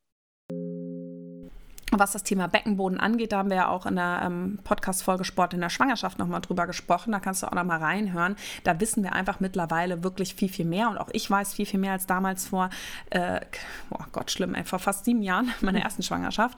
Was 2.00 2.12
das 2.12 2.24
Thema 2.24 2.48
Beckenboden 2.48 3.00
angeht, 3.00 3.32
da 3.32 3.40
haben 3.40 3.50
wir 3.50 3.58
ja 3.58 3.68
auch 3.68 3.86
in 3.86 3.96
der 3.96 4.22
ähm, 4.26 4.60
Podcast-Folge 4.64 5.24
Sport 5.24 5.54
in 5.54 5.62
der 5.62 5.70
Schwangerschaft 5.70 6.20
nochmal 6.20 6.42
drüber 6.42 6.68
gesprochen. 6.68 7.12
Da 7.12 7.20
kannst 7.20 7.44
du 7.44 7.48
auch 7.48 7.54
nochmal 7.54 7.80
reinhören. 7.80 8.36
Da 8.64 8.80
wissen 8.80 9.04
wir 9.04 9.14
einfach 9.14 9.40
mittlerweile 9.40 10.04
wirklich 10.04 10.36
viel, 10.36 10.50
viel 10.50 10.66
mehr. 10.66 10.90
Und 10.90 10.98
auch 10.98 11.10
ich 11.12 11.30
weiß 11.30 11.54
viel, 11.54 11.66
viel 11.66 11.80
mehr 11.80 11.94
als 11.94 12.06
damals 12.06 12.48
vor, 12.48 12.70
äh, 13.10 13.42
oh 13.90 14.04
Gott, 14.12 14.32
schlimm, 14.32 14.56
ey, 14.56 14.64
vor 14.64 14.80
fast 14.80 15.06
sieben 15.06 15.22
Jahren, 15.22 15.52
meiner 15.62 15.82
ersten 15.82 16.04
Schwangerschaft, 16.04 16.58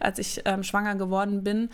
als 0.00 0.18
ich 0.18 0.42
ähm, 0.44 0.62
schwanger 0.62 0.94
geworden 0.94 1.44
bin, 1.44 1.70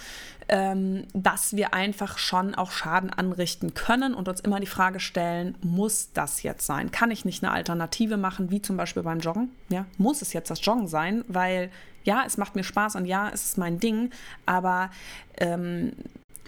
ähm, 0.48 1.04
dass 1.14 1.54
wir 1.54 1.74
einfach 1.74 2.18
schon 2.18 2.54
auch 2.54 2.72
Schaden 2.72 3.10
anrichten 3.10 3.74
können 3.74 4.14
und 4.14 4.28
uns 4.28 4.40
immer 4.40 4.60
die 4.60 4.66
Frage 4.66 5.00
stellen, 5.00 5.56
muss 5.62 6.12
das 6.12 6.42
jetzt 6.42 6.66
sein? 6.66 6.90
Kann 6.90 7.10
ich 7.10 7.24
nicht 7.24 7.42
eine 7.42 7.52
Alternative 7.52 8.16
machen, 8.16 8.50
wie 8.50 8.60
zum 8.60 8.76
Beispiel 8.76 9.02
beim 9.02 9.20
Joggen? 9.20 9.50
Ja, 9.68 9.86
muss 9.96 10.22
es 10.22 10.32
jetzt 10.32 10.50
das 10.50 10.64
Joggen 10.64 10.88
sein? 10.88 11.24
Weil 11.28 11.70
ja, 12.04 12.24
es 12.26 12.36
macht 12.36 12.56
mir 12.56 12.64
Spaß 12.64 12.96
und 12.96 13.04
ja, 13.04 13.30
es 13.32 13.44
ist 13.44 13.58
mein 13.58 13.78
Ding, 13.78 14.10
aber 14.46 14.90
ähm, 15.38 15.92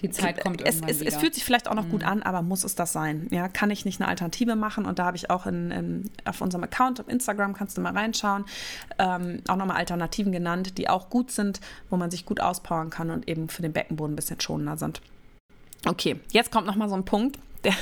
die 0.02 0.10
Zeit 0.10 0.40
kommt 0.40 0.60
es, 0.60 0.76
irgendwann 0.76 0.90
es, 0.90 1.00
wieder. 1.00 1.08
es 1.10 1.16
fühlt 1.16 1.34
sich 1.34 1.44
vielleicht 1.44 1.68
auch 1.68 1.74
noch 1.74 1.88
gut 1.88 2.02
an, 2.02 2.22
aber 2.22 2.42
muss 2.42 2.64
es 2.64 2.74
das 2.74 2.92
sein? 2.92 3.28
Ja, 3.30 3.48
kann 3.48 3.70
ich 3.70 3.84
nicht 3.84 4.00
eine 4.00 4.08
Alternative 4.08 4.56
machen? 4.56 4.84
Und 4.84 4.98
da 4.98 5.04
habe 5.04 5.16
ich 5.16 5.30
auch 5.30 5.46
in, 5.46 5.70
in, 5.70 6.10
auf 6.24 6.40
unserem 6.40 6.64
Account 6.64 7.00
auf 7.00 7.08
Instagram, 7.08 7.54
kannst 7.54 7.76
du 7.76 7.80
mal 7.80 7.96
reinschauen, 7.96 8.44
ähm, 8.98 9.42
auch 9.46 9.56
nochmal 9.56 9.76
Alternativen 9.76 10.32
genannt, 10.32 10.76
die 10.76 10.88
auch 10.88 11.08
gut 11.08 11.30
sind, 11.30 11.60
wo 11.88 11.96
man 11.96 12.10
sich 12.10 12.26
gut 12.26 12.40
auspowern 12.40 12.90
kann 12.90 13.10
und 13.10 13.28
eben 13.28 13.48
für 13.48 13.62
den 13.62 13.72
Beckenboden 13.72 14.14
ein 14.14 14.16
bisschen 14.16 14.40
schonender 14.40 14.76
sind. 14.76 15.00
Okay, 15.86 16.20
jetzt 16.32 16.50
kommt 16.50 16.66
nochmal 16.66 16.88
so 16.88 16.96
ein 16.96 17.04
Punkt, 17.04 17.38
der, 17.64 17.74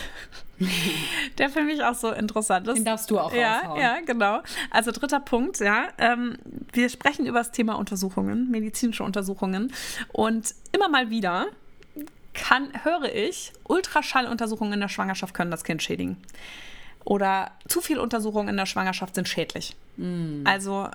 der 1.38 1.50
für 1.50 1.62
mich 1.62 1.82
auch 1.82 1.94
so 1.94 2.10
interessant 2.10 2.68
ist. 2.68 2.76
Den 2.76 2.84
darfst 2.84 3.10
du 3.10 3.18
auch 3.18 3.32
ja, 3.32 3.58
raushauen. 3.58 3.80
ja, 3.80 4.00
genau. 4.00 4.40
Also 4.70 4.92
dritter 4.92 5.20
Punkt, 5.20 5.58
ja. 5.60 5.88
Ähm, 5.98 6.36
wir 6.72 6.88
sprechen 6.88 7.26
über 7.26 7.38
das 7.38 7.52
Thema 7.52 7.74
Untersuchungen, 7.74 8.50
medizinische 8.50 9.04
Untersuchungen. 9.04 9.72
Und 10.12 10.54
immer 10.72 10.88
mal 10.88 11.10
wieder 11.10 11.46
kann, 12.32 12.70
höre 12.84 13.12
ich, 13.14 13.52
Ultraschalluntersuchungen 13.64 14.74
in 14.74 14.80
der 14.80 14.88
Schwangerschaft 14.88 15.34
können 15.34 15.50
das 15.50 15.64
Kind 15.64 15.82
schädigen. 15.82 16.16
Oder 17.04 17.50
zu 17.66 17.80
viele 17.80 18.02
Untersuchungen 18.02 18.48
in 18.48 18.56
der 18.56 18.66
Schwangerschaft 18.66 19.14
sind 19.14 19.28
schädlich. 19.28 19.74
Also 20.44 20.88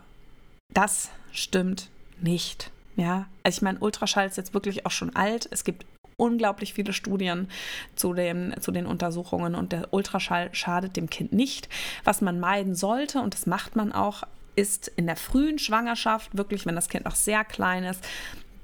das 0.73 1.09
stimmt 1.31 1.89
nicht. 2.21 2.71
Ja, 2.95 3.27
also 3.43 3.57
ich 3.57 3.61
meine, 3.61 3.79
Ultraschall 3.79 4.27
ist 4.27 4.37
jetzt 4.37 4.53
wirklich 4.53 4.85
auch 4.85 4.91
schon 4.91 5.15
alt. 5.15 5.47
Es 5.51 5.63
gibt 5.63 5.85
unglaublich 6.17 6.73
viele 6.73 6.93
Studien 6.93 7.49
zu, 7.95 8.13
dem, 8.13 8.53
zu 8.61 8.71
den 8.71 8.85
Untersuchungen 8.85 9.55
und 9.55 9.71
der 9.71 9.93
Ultraschall 9.93 10.49
schadet 10.53 10.95
dem 10.95 11.09
Kind 11.09 11.33
nicht. 11.33 11.69
Was 12.03 12.21
man 12.21 12.39
meiden 12.39 12.75
sollte, 12.75 13.19
und 13.19 13.33
das 13.33 13.45
macht 13.45 13.75
man 13.75 13.91
auch, 13.91 14.23
ist 14.55 14.87
in 14.95 15.05
der 15.05 15.17
frühen 15.17 15.59
Schwangerschaft, 15.59 16.37
wirklich, 16.37 16.65
wenn 16.65 16.75
das 16.75 16.89
Kind 16.89 17.05
noch 17.05 17.15
sehr 17.15 17.43
klein 17.43 17.83
ist, 17.83 18.03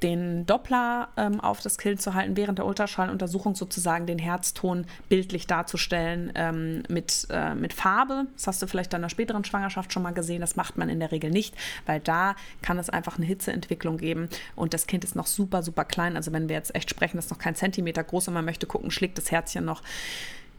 den 0.03 0.45
Doppler 0.45 1.09
ähm, 1.17 1.39
auf 1.39 1.61
das 1.61 1.77
Kind 1.77 2.01
zu 2.01 2.13
halten, 2.13 2.35
während 2.37 2.57
der 2.57 2.65
Ultraschalluntersuchung 2.65 3.55
sozusagen 3.55 4.05
den 4.05 4.19
Herzton 4.19 4.85
bildlich 5.09 5.47
darzustellen 5.47 6.31
ähm, 6.35 6.83
mit, 6.89 7.27
äh, 7.29 7.55
mit 7.55 7.73
Farbe. 7.73 8.25
Das 8.35 8.47
hast 8.47 8.61
du 8.61 8.67
vielleicht 8.67 8.93
in 8.93 9.01
der 9.01 9.09
späteren 9.09 9.45
Schwangerschaft 9.45 9.93
schon 9.93 10.03
mal 10.03 10.13
gesehen. 10.13 10.41
Das 10.41 10.55
macht 10.55 10.77
man 10.77 10.89
in 10.89 10.99
der 10.99 11.11
Regel 11.11 11.29
nicht, 11.29 11.55
weil 11.85 11.99
da 11.99 12.35
kann 12.61 12.79
es 12.79 12.89
einfach 12.89 13.17
eine 13.17 13.25
Hitzeentwicklung 13.25 13.97
geben 13.97 14.29
und 14.55 14.73
das 14.73 14.87
Kind 14.87 15.03
ist 15.03 15.15
noch 15.15 15.27
super, 15.27 15.63
super 15.63 15.85
klein. 15.85 16.15
Also 16.15 16.31
wenn 16.33 16.49
wir 16.49 16.55
jetzt 16.55 16.75
echt 16.75 16.89
sprechen, 16.89 17.17
das 17.17 17.25
ist 17.25 17.31
noch 17.31 17.39
kein 17.39 17.55
Zentimeter 17.55 18.03
groß 18.03 18.27
und 18.27 18.33
man 18.33 18.45
möchte 18.45 18.65
gucken, 18.65 18.91
schlägt 18.91 19.17
das 19.17 19.31
Herzchen 19.31 19.65
noch 19.65 19.81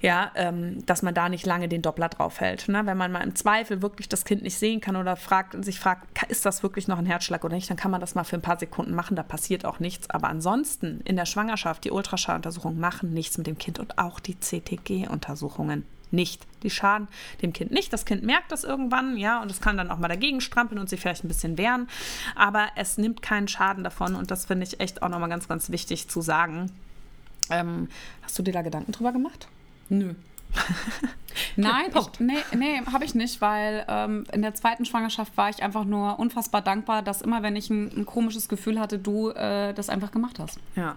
ja, 0.03 0.33
ähm, 0.35 0.85
dass 0.85 1.03
man 1.03 1.15
da 1.15 1.29
nicht 1.29 1.47
lange 1.47 1.69
den 1.69 1.81
Doppler 1.81 2.09
drauf 2.09 2.41
hält. 2.41 2.69
Ne? 2.69 2.85
Wenn 2.85 2.97
man 2.97 3.13
mal 3.13 3.23
im 3.23 3.37
Zweifel 3.37 3.83
wirklich 3.83 4.09
das 4.09 4.25
Kind 4.25 4.43
nicht 4.43 4.59
sehen 4.59 4.81
kann 4.81 4.97
oder 4.97 5.17
fragt, 5.17 5.65
sich 5.65 5.79
fragt, 5.79 6.25
ist 6.29 6.45
das 6.45 6.65
wirklich 6.65 6.89
noch 6.89 6.99
ein 6.99 7.07
Herzschlag 7.07 7.45
oder 7.45 7.55
nicht, 7.55 7.71
dann 7.71 7.77
kann 7.77 7.93
man 7.93 8.01
das 8.01 8.17
mal 8.17 8.25
für 8.25 8.37
ein 8.37 8.43
paar 8.43 8.59
Sekunden 8.59 8.95
machen, 8.95 9.17
da 9.17 9.23
passiert 9.23 9.65
auch 9.65 9.79
nichts. 9.79 10.11
Aber 10.11 10.29
ansonsten 10.29 11.01
in 11.05 11.15
der 11.15 11.25
Schwangerschaft, 11.25 11.85
die 11.85 11.93
Ultraschalluntersuchungen 11.93 12.81
machen 12.81 13.15
nichts 13.15 13.39
mit 13.39 13.47
dem 13.47 13.59
Kind 13.59 13.79
und 13.79 13.99
auch 13.99 14.19
die 14.19 14.39
CTG-Untersuchungen 14.39 15.87
nicht. 16.11 16.47
Die 16.65 16.71
schaden 16.71 17.07
dem 17.41 17.53
Kind 17.53 17.71
nicht. 17.71 17.93
Das 17.93 18.05
Kind 18.05 18.25
merkt 18.25 18.51
das 18.51 18.65
irgendwann, 18.65 19.17
ja, 19.17 19.41
und 19.41 19.51
es 19.51 19.61
kann 19.61 19.77
dann 19.77 19.91
auch 19.91 19.99
mal 19.99 20.09
dagegen 20.09 20.41
strampeln 20.41 20.81
und 20.81 20.91
sich 20.91 21.01
vielleicht 21.01 21.25
ein 21.25 21.29
bisschen 21.29 21.57
wehren. 21.59 21.89
Aber 22.35 22.67
es 22.75 22.99
nimmt 22.99 23.23
keinen 23.23 23.47
Schaden 23.47 23.85
davon 23.85 24.17
und 24.17 24.33
das 24.33 24.47
finde 24.47 24.67
ich 24.67 24.81
echt 24.81 25.03
auch 25.03 25.09
nochmal 25.09 25.29
ganz, 25.29 25.47
ganz 25.47 25.71
wichtig 25.71 26.09
zu 26.09 26.21
sagen. 26.21 26.73
Ähm, 27.51 27.89
hast 28.23 28.39
du 28.39 28.43
dir 28.43 28.53
da 28.53 28.63
Gedanken 28.63 28.93
drüber 28.93 29.13
gemacht? 29.13 29.49
Nö. 29.93 30.15
Nein, 31.57 31.91
ich, 31.95 32.21
nee, 32.21 32.35
nee 32.57 32.81
habe 32.93 33.05
ich 33.05 33.15
nicht, 33.15 33.41
weil 33.41 33.85
ähm, 33.89 34.25
in 34.33 34.43
der 34.43 34.55
zweiten 34.55 34.85
Schwangerschaft 34.85 35.37
war 35.37 35.51
ich 35.51 35.63
einfach 35.63 35.85
nur 35.85 36.19
unfassbar 36.19 36.63
dankbar, 36.63 37.03
dass 37.03 37.23
immer, 37.23 37.43
wenn 37.43 37.57
ich 37.57 37.71
ein, 37.71 37.91
ein 37.97 38.07
komisches 38.07 38.49
Gefühl 38.49 38.81
hatte, 38.81 38.99
du 38.99 39.31
äh, 39.31 39.73
das 39.75 39.89
einfach 39.89 40.13
gemacht 40.13 40.39
hast. 40.39 40.59
Ja. 40.77 40.97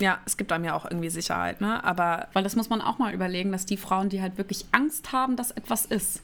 Ja, 0.00 0.18
es 0.24 0.36
gibt 0.36 0.50
einem 0.50 0.64
ja 0.64 0.74
auch 0.74 0.84
irgendwie 0.84 1.10
Sicherheit, 1.10 1.60
ne? 1.60 1.84
Aber 1.84 2.26
Weil 2.32 2.42
das 2.42 2.56
muss 2.56 2.68
man 2.68 2.80
auch 2.80 2.98
mal 2.98 3.14
überlegen, 3.14 3.52
dass 3.52 3.66
die 3.66 3.76
Frauen, 3.76 4.08
die 4.08 4.20
halt 4.20 4.38
wirklich 4.38 4.66
Angst 4.72 5.12
haben, 5.12 5.36
dass 5.36 5.52
etwas 5.52 5.84
ist, 5.84 6.22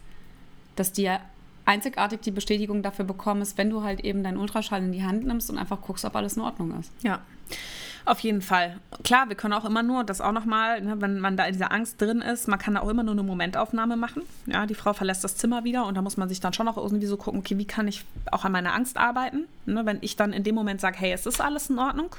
dass 0.74 0.90
die 0.92 1.02
ja 1.02 1.20
einzigartig 1.64 2.20
die 2.22 2.30
Bestätigung 2.30 2.82
dafür 2.82 3.04
bekommen 3.04 3.42
ist, 3.42 3.58
wenn 3.58 3.70
du 3.70 3.84
halt 3.84 4.00
eben 4.00 4.24
deinen 4.24 4.38
Ultraschall 4.38 4.82
in 4.82 4.90
die 4.90 5.04
Hand 5.04 5.26
nimmst 5.26 5.50
und 5.50 5.58
einfach 5.58 5.80
guckst, 5.80 6.04
ob 6.04 6.16
alles 6.16 6.36
in 6.36 6.42
Ordnung 6.42 6.80
ist. 6.80 6.90
Ja, 7.02 7.20
auf 8.08 8.20
jeden 8.20 8.42
Fall. 8.42 8.78
Klar, 9.04 9.28
wir 9.28 9.36
können 9.36 9.54
auch 9.54 9.64
immer 9.64 9.82
nur, 9.82 10.04
das 10.04 10.20
auch 10.20 10.32
nochmal, 10.32 10.80
ne, 10.80 11.00
wenn 11.00 11.20
man 11.20 11.36
da 11.36 11.44
in 11.46 11.52
dieser 11.52 11.72
Angst 11.72 12.00
drin 12.00 12.20
ist, 12.20 12.48
man 12.48 12.58
kann 12.58 12.74
da 12.74 12.80
auch 12.80 12.88
immer 12.88 13.02
nur 13.02 13.12
eine 13.12 13.22
Momentaufnahme 13.22 13.96
machen. 13.96 14.22
Ja, 14.46 14.66
die 14.66 14.74
Frau 14.74 14.92
verlässt 14.92 15.24
das 15.24 15.36
Zimmer 15.36 15.64
wieder 15.64 15.86
und 15.86 15.94
da 15.96 16.02
muss 16.02 16.16
man 16.16 16.28
sich 16.28 16.40
dann 16.40 16.52
schon 16.52 16.68
auch 16.68 16.76
irgendwie 16.76 17.06
so 17.06 17.16
gucken, 17.16 17.40
okay, 17.40 17.58
wie 17.58 17.64
kann 17.66 17.88
ich 17.88 18.04
auch 18.30 18.44
an 18.44 18.52
meiner 18.52 18.74
Angst 18.74 18.96
arbeiten? 18.96 19.44
Ne, 19.66 19.84
wenn 19.84 19.98
ich 20.00 20.16
dann 20.16 20.32
in 20.32 20.42
dem 20.44 20.54
Moment 20.54 20.80
sage, 20.80 20.98
hey, 20.98 21.12
es 21.12 21.26
ist 21.26 21.40
alles 21.40 21.70
in 21.70 21.78
Ordnung, 21.78 22.10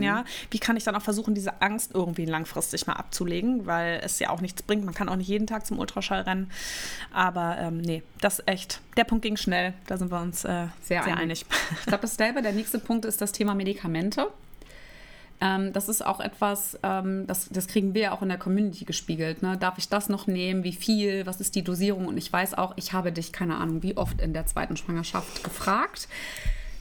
ja, 0.00 0.24
wie 0.50 0.58
kann 0.58 0.76
ich 0.76 0.84
dann 0.84 0.94
auch 0.96 1.02
versuchen, 1.02 1.34
diese 1.34 1.60
Angst 1.60 1.92
irgendwie 1.94 2.24
langfristig 2.24 2.86
mal 2.86 2.94
abzulegen, 2.94 3.66
weil 3.66 4.00
es 4.02 4.18
ja 4.18 4.30
auch 4.30 4.40
nichts 4.40 4.62
bringt. 4.62 4.84
Man 4.84 4.94
kann 4.94 5.08
auch 5.08 5.16
nicht 5.16 5.28
jeden 5.28 5.46
Tag 5.46 5.66
zum 5.66 5.78
Ultraschall 5.78 6.22
rennen. 6.22 6.50
Aber 7.12 7.56
ähm, 7.58 7.78
nee, 7.78 8.02
das 8.20 8.42
echt, 8.46 8.80
der 8.96 9.04
Punkt 9.04 9.22
ging 9.22 9.36
schnell, 9.36 9.74
da 9.86 9.96
sind 9.98 10.10
wir 10.10 10.20
uns 10.20 10.44
äh, 10.44 10.48
sehr, 10.82 11.02
Sehr 11.02 11.04
einig. 11.04 11.18
einig. 11.18 11.46
Ich 11.80 11.86
glaube, 11.86 12.02
dasselbe. 12.02 12.42
Der 12.42 12.52
nächste 12.52 12.78
Punkt 12.78 13.04
ist 13.04 13.20
das 13.20 13.32
Thema 13.32 13.54
Medikamente. 13.54 14.28
Ähm, 15.40 15.72
das 15.72 15.88
ist 15.88 16.04
auch 16.04 16.20
etwas, 16.20 16.78
ähm, 16.82 17.26
das, 17.26 17.48
das 17.50 17.66
kriegen 17.66 17.92
wir 17.94 18.02
ja 18.02 18.12
auch 18.12 18.22
in 18.22 18.28
der 18.28 18.38
Community 18.38 18.84
gespiegelt. 18.84 19.42
Ne? 19.42 19.56
Darf 19.58 19.78
ich 19.78 19.88
das 19.88 20.08
noch 20.08 20.26
nehmen? 20.26 20.64
Wie 20.64 20.72
viel? 20.72 21.26
Was 21.26 21.40
ist 21.40 21.54
die 21.54 21.62
Dosierung? 21.62 22.06
Und 22.06 22.16
ich 22.16 22.32
weiß 22.32 22.54
auch, 22.54 22.72
ich 22.76 22.92
habe 22.92 23.12
dich, 23.12 23.32
keine 23.32 23.56
Ahnung, 23.56 23.82
wie 23.82 23.96
oft 23.96 24.20
in 24.20 24.32
der 24.32 24.46
zweiten 24.46 24.76
Schwangerschaft 24.76 25.42
gefragt, 25.44 26.08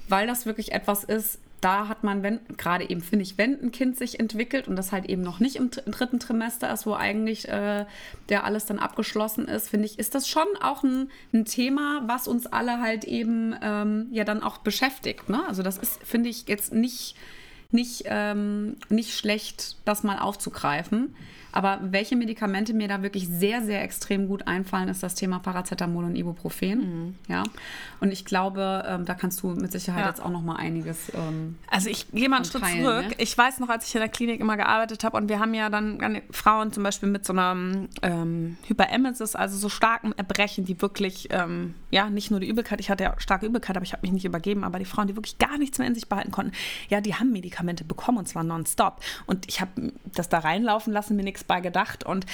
weil 0.07 0.27
das 0.27 0.45
wirklich 0.45 0.71
etwas 0.71 1.03
ist, 1.03 1.39
da 1.61 1.87
hat 1.87 2.03
man, 2.03 2.23
wenn, 2.23 2.41
gerade 2.57 2.89
eben 2.89 3.01
finde 3.01 3.23
ich, 3.23 3.37
wenn 3.37 3.57
ein 3.61 3.71
Kind 3.71 3.97
sich 3.97 4.19
entwickelt 4.19 4.67
und 4.67 4.75
das 4.75 4.91
halt 4.91 5.05
eben 5.05 5.21
noch 5.21 5.39
nicht 5.39 5.55
im, 5.55 5.71
dr- 5.71 5.87
im 5.87 5.93
dritten 5.93 6.19
Trimester 6.19 6.71
ist, 6.73 6.85
wo 6.85 6.93
eigentlich 6.93 7.47
äh, 7.47 7.85
der 8.27 8.43
alles 8.43 8.65
dann 8.65 8.79
abgeschlossen 8.79 9.47
ist, 9.47 9.69
finde 9.69 9.85
ich, 9.87 9.97
ist 9.97 10.13
das 10.13 10.27
schon 10.27 10.47
auch 10.61 10.83
ein, 10.83 11.09
ein 11.33 11.45
Thema, 11.45 12.03
was 12.05 12.27
uns 12.27 12.47
alle 12.47 12.81
halt 12.81 13.05
eben 13.05 13.55
ähm, 13.61 14.07
ja 14.11 14.25
dann 14.25 14.43
auch 14.43 14.57
beschäftigt. 14.57 15.29
Ne? 15.29 15.41
Also 15.47 15.63
das 15.63 15.77
ist, 15.77 16.03
finde 16.03 16.27
ich, 16.27 16.49
jetzt 16.49 16.73
nicht, 16.73 17.15
nicht, 17.73 18.03
ähm, 18.05 18.77
nicht 18.89 19.15
schlecht, 19.15 19.77
das 19.85 20.03
mal 20.03 20.19
aufzugreifen. 20.19 21.15
Aber 21.53 21.79
welche 21.81 22.15
Medikamente 22.15 22.73
mir 22.73 22.87
da 22.87 23.01
wirklich 23.03 23.27
sehr, 23.29 23.61
sehr 23.63 23.81
extrem 23.83 24.27
gut 24.27 24.47
einfallen, 24.47 24.89
ist 24.89 25.03
das 25.03 25.15
Thema 25.15 25.39
Paracetamol 25.39 26.03
und 26.03 26.15
Ibuprofen. 26.15 27.17
Ja. 27.27 27.43
Und 27.99 28.11
ich 28.11 28.25
glaube, 28.25 28.83
ähm, 28.87 29.05
da 29.05 29.13
kannst 29.13 29.41
du 29.43 29.47
mit 29.49 29.71
Sicherheit 29.71 30.01
Ja. 30.01 30.09
jetzt 30.09 30.21
auch 30.21 30.29
noch 30.31 30.41
mal 30.41 30.55
einiges. 30.57 31.11
Ähm, 31.15 31.57
Also 31.69 31.89
ich 31.89 32.11
gehe 32.11 32.27
mal 32.27 32.37
einen 32.37 32.45
Schritt 32.45 32.63
Teilen, 32.63 32.83
zurück. 32.83 33.07
ne? 33.09 33.15
Ich 33.19 33.37
weiß 33.37 33.59
noch, 33.59 33.69
als 33.69 33.87
ich 33.87 33.95
in 33.95 34.01
der 34.01 34.09
Klinik 34.09 34.41
immer 34.41 34.57
gearbeitet 34.57 35.03
habe 35.03 35.15
und 35.17 35.29
wir 35.29 35.39
haben 35.39 35.53
ja 35.53 35.69
dann 35.69 36.21
Frauen 36.31 36.71
zum 36.73 36.83
Beispiel 36.83 37.07
mit 37.09 37.25
so 37.25 37.33
einer 37.33 37.55
ähm, 38.01 38.57
Hyperemesis, 38.67 39.35
also 39.35 39.57
so 39.57 39.69
starkem 39.69 40.13
Erbrechen, 40.17 40.65
die 40.65 40.81
wirklich, 40.81 41.27
ähm, 41.31 41.75
ja, 41.91 42.09
nicht 42.09 42.31
nur 42.31 42.39
die 42.39 42.47
Übelkeit, 42.49 42.79
ich 42.79 42.89
hatte 42.89 43.03
ja 43.03 43.13
starke 43.19 43.45
Übelkeit, 43.45 43.77
aber 43.77 43.83
ich 43.85 43.93
habe 43.93 44.01
mich 44.01 44.11
nicht 44.11 44.25
übergeben, 44.25 44.63
aber 44.63 44.79
die 44.79 44.85
Frauen, 44.85 45.07
die 45.07 45.15
wirklich 45.15 45.37
gar 45.37 45.57
nichts 45.57 45.77
mehr 45.77 45.87
in 45.87 45.95
sich 45.95 46.09
behalten 46.09 46.31
konnten, 46.31 46.51
ja, 46.89 46.99
die 46.99 47.15
haben 47.15 47.31
Medikamente 47.31 47.83
bekommen 47.83 48.17
und 48.17 48.27
zwar 48.27 48.43
nonstop. 48.43 49.01
Und 49.27 49.47
ich 49.47 49.61
habe 49.61 49.93
das 50.15 50.29
da 50.29 50.39
reinlaufen 50.39 50.91
lassen, 50.91 51.15
mir 51.15 51.23
nichts 51.23 51.42
bei 51.47 51.61
gedacht. 51.61 52.03
Und 52.03 52.25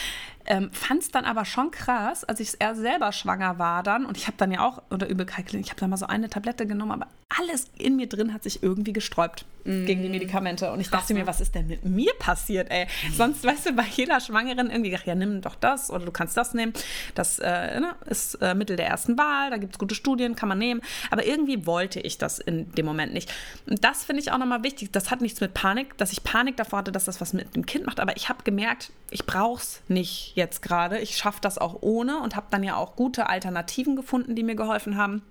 ähm, 0.50 0.72
fand 0.74 1.04
es 1.04 1.12
dann 1.12 1.26
aber 1.26 1.46
schon 1.46 1.72
krass, 1.72 2.24
als 2.24 2.40
ich 2.40 2.54
eher 2.60 2.76
selber 2.76 3.12
schwanger 3.12 3.60
war 3.60 3.84
dann 3.84 4.06
und 4.06 4.18
ich 4.18 4.28
habe 4.28 4.36
dann 4.38 4.52
ja 4.52 4.68
auch 4.68 4.82
unter 4.90 5.08
Übelkeit 5.08 5.46
gelitten, 5.46 5.64
ich 5.64 5.70
habe 5.70 5.80
dann 5.80 5.92
mal 5.92 5.98
so 5.98 6.08
eine 6.08 6.30
Tablette 6.30 6.66
genommen, 6.66 6.92
aber 6.92 7.08
alles 7.38 7.68
in 7.78 7.96
mir 7.96 8.10
drin 8.10 8.34
hat 8.34 8.44
sich 8.44 8.64
irgendwie 8.64 8.92
gesträubt 8.92 9.46
gegen 9.66 10.02
die 10.02 10.10
Medikamente 10.10 10.72
und 10.72 10.80
ich 10.80 10.90
dachte 10.90 11.14
mir, 11.14 11.28
was 11.28 11.42
ist 11.42 11.54
denn 11.54 11.68
mit 11.68 11.86
mir 11.86 12.12
passiert, 12.18 12.72
ey? 12.72 12.88
Sonst, 13.16 13.44
weißt 13.44 13.68
du, 13.68 13.74
bei 13.74 13.86
jeder 13.96 14.20
Schwangeren 14.20 14.72
irgendwie 14.72 14.90
gedacht, 14.90 15.06
ja, 15.06 15.14
nimm 15.14 15.42
doch 15.42 15.56
das 15.56 15.92
oder 15.92 16.06
du 16.06 16.12
kannst 16.12 16.36
das 16.38 16.54
nehmen. 16.54 16.74
Das 17.14 17.38
äh, 17.40 17.80
ne, 17.80 17.96
ist 18.08 18.36
äh, 18.42 18.56
Mittel 18.56 18.78
der 18.78 18.88
ersten 18.88 19.18
Wahl, 19.18 19.52
da 19.52 19.58
gibt 19.58 19.76
es 19.76 19.80
gute 19.80 19.94
Studien, 19.94 20.36
kann 20.36 20.50
man 20.50 20.58
nehmen. 20.58 20.82
Aber 21.12 21.26
irgendwie 21.26 21.68
wollte 21.68 22.00
ich 22.00 22.18
das 22.18 22.40
in 22.40 22.72
dem 22.72 22.86
Moment 22.86 23.14
nicht. 23.14 23.32
Und 23.70 23.84
das 23.84 24.04
finde 24.06 24.22
ich 24.22 24.32
auch 24.32 24.38
nochmal 24.40 24.64
wichtig. 24.64 24.92
Das 24.92 25.12
hat 25.12 25.22
nichts 25.22 25.40
mit 25.40 25.54
Panik, 25.54 25.96
dass 25.98 26.14
ich 26.14 26.24
Panik 26.24 26.58
davor 26.58 26.80
hatte, 26.80 26.92
dass 26.92 27.06
das 27.06 27.22
was 27.22 27.34
mit 27.34 27.56
dem 27.56 27.66
Kind 27.66 27.86
macht. 27.86 28.00
Aber 28.00 28.18
ich 28.18 28.30
habe 28.30 28.44
gemerkt, 28.44 28.92
ich 29.12 29.26
brauche 29.26 29.62
es 29.62 29.82
nicht 29.88 30.34
jetzt 30.40 30.62
gerade. 30.62 30.98
Ich 31.00 31.16
schaffe 31.16 31.40
das 31.42 31.58
auch 31.58 31.78
ohne 31.82 32.20
und 32.22 32.36
habe 32.36 32.48
dann 32.50 32.64
ja 32.64 32.76
auch 32.76 32.96
gute 32.96 33.30
Alternativen 33.30 33.96
gefunden, 33.96 34.36
die 34.36 34.44
mir 34.44 34.56
geholfen 34.56 34.98
haben. 34.98 35.22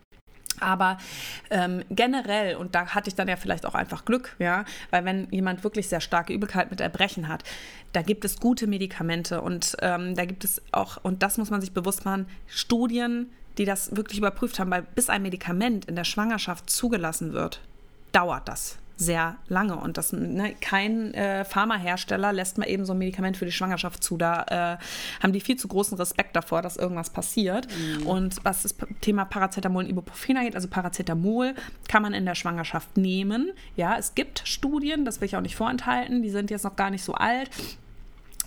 Aber 0.60 0.98
ähm, 1.50 1.84
generell, 1.90 2.56
und 2.56 2.74
da 2.74 2.88
hatte 2.88 3.08
ich 3.08 3.14
dann 3.14 3.28
ja 3.28 3.36
vielleicht 3.36 3.66
auch 3.66 3.74
einfach 3.74 4.04
Glück, 4.04 4.34
ja, 4.38 4.64
weil 4.90 5.04
wenn 5.04 5.28
jemand 5.30 5.62
wirklich 5.64 5.88
sehr 5.88 6.00
starke 6.00 6.32
Übelkeit 6.32 6.70
mit 6.70 6.80
Erbrechen 6.80 7.28
hat, 7.28 7.44
da 7.92 8.02
gibt 8.02 8.24
es 8.24 8.40
gute 8.40 8.66
Medikamente 8.66 9.40
und 9.40 9.76
ähm, 9.82 10.14
da 10.16 10.24
gibt 10.24 10.44
es 10.44 10.62
auch, 10.72 10.98
und 11.02 11.22
das 11.22 11.38
muss 11.38 11.50
man 11.50 11.60
sich 11.60 11.72
bewusst 11.72 12.04
machen, 12.04 12.26
Studien, 12.46 13.30
die 13.56 13.64
das 13.64 13.94
wirklich 13.96 14.18
überprüft 14.18 14.58
haben, 14.58 14.70
weil 14.70 14.82
bis 14.82 15.10
ein 15.10 15.22
Medikament 15.22 15.84
in 15.84 15.96
der 15.96 16.04
Schwangerschaft 16.04 16.70
zugelassen 16.70 17.32
wird, 17.32 17.60
dauert 18.12 18.48
das 18.48 18.78
sehr 18.98 19.36
lange. 19.46 19.76
Und 19.76 19.96
das, 19.96 20.12
ne, 20.12 20.54
kein 20.60 21.14
äh, 21.14 21.44
Pharmahersteller 21.44 22.32
lässt 22.32 22.58
mal 22.58 22.68
eben 22.68 22.84
so 22.84 22.92
ein 22.92 22.98
Medikament 22.98 23.36
für 23.36 23.44
die 23.44 23.52
Schwangerschaft 23.52 24.02
zu. 24.02 24.16
Da 24.16 24.42
äh, 24.48 25.22
haben 25.22 25.32
die 25.32 25.40
viel 25.40 25.56
zu 25.56 25.68
großen 25.68 25.96
Respekt 25.96 26.34
davor, 26.34 26.62
dass 26.62 26.76
irgendwas 26.76 27.10
passiert. 27.10 27.68
Mhm. 27.70 28.06
Und 28.06 28.36
was 28.44 28.64
das 28.64 28.74
Thema 29.00 29.24
Paracetamol 29.24 29.84
und 29.84 29.90
Ibuprofen 29.90 30.36
angeht, 30.36 30.56
also 30.56 30.68
Paracetamol 30.68 31.54
kann 31.88 32.02
man 32.02 32.12
in 32.12 32.26
der 32.26 32.34
Schwangerschaft 32.34 32.96
nehmen. 32.96 33.52
Ja, 33.76 33.96
es 33.96 34.16
gibt 34.16 34.42
Studien, 34.44 35.04
das 35.04 35.20
will 35.20 35.26
ich 35.26 35.36
auch 35.36 35.40
nicht 35.42 35.56
vorenthalten, 35.56 36.22
die 36.22 36.30
sind 36.30 36.50
jetzt 36.50 36.64
noch 36.64 36.76
gar 36.76 36.90
nicht 36.90 37.04
so 37.04 37.14
alt 37.14 37.50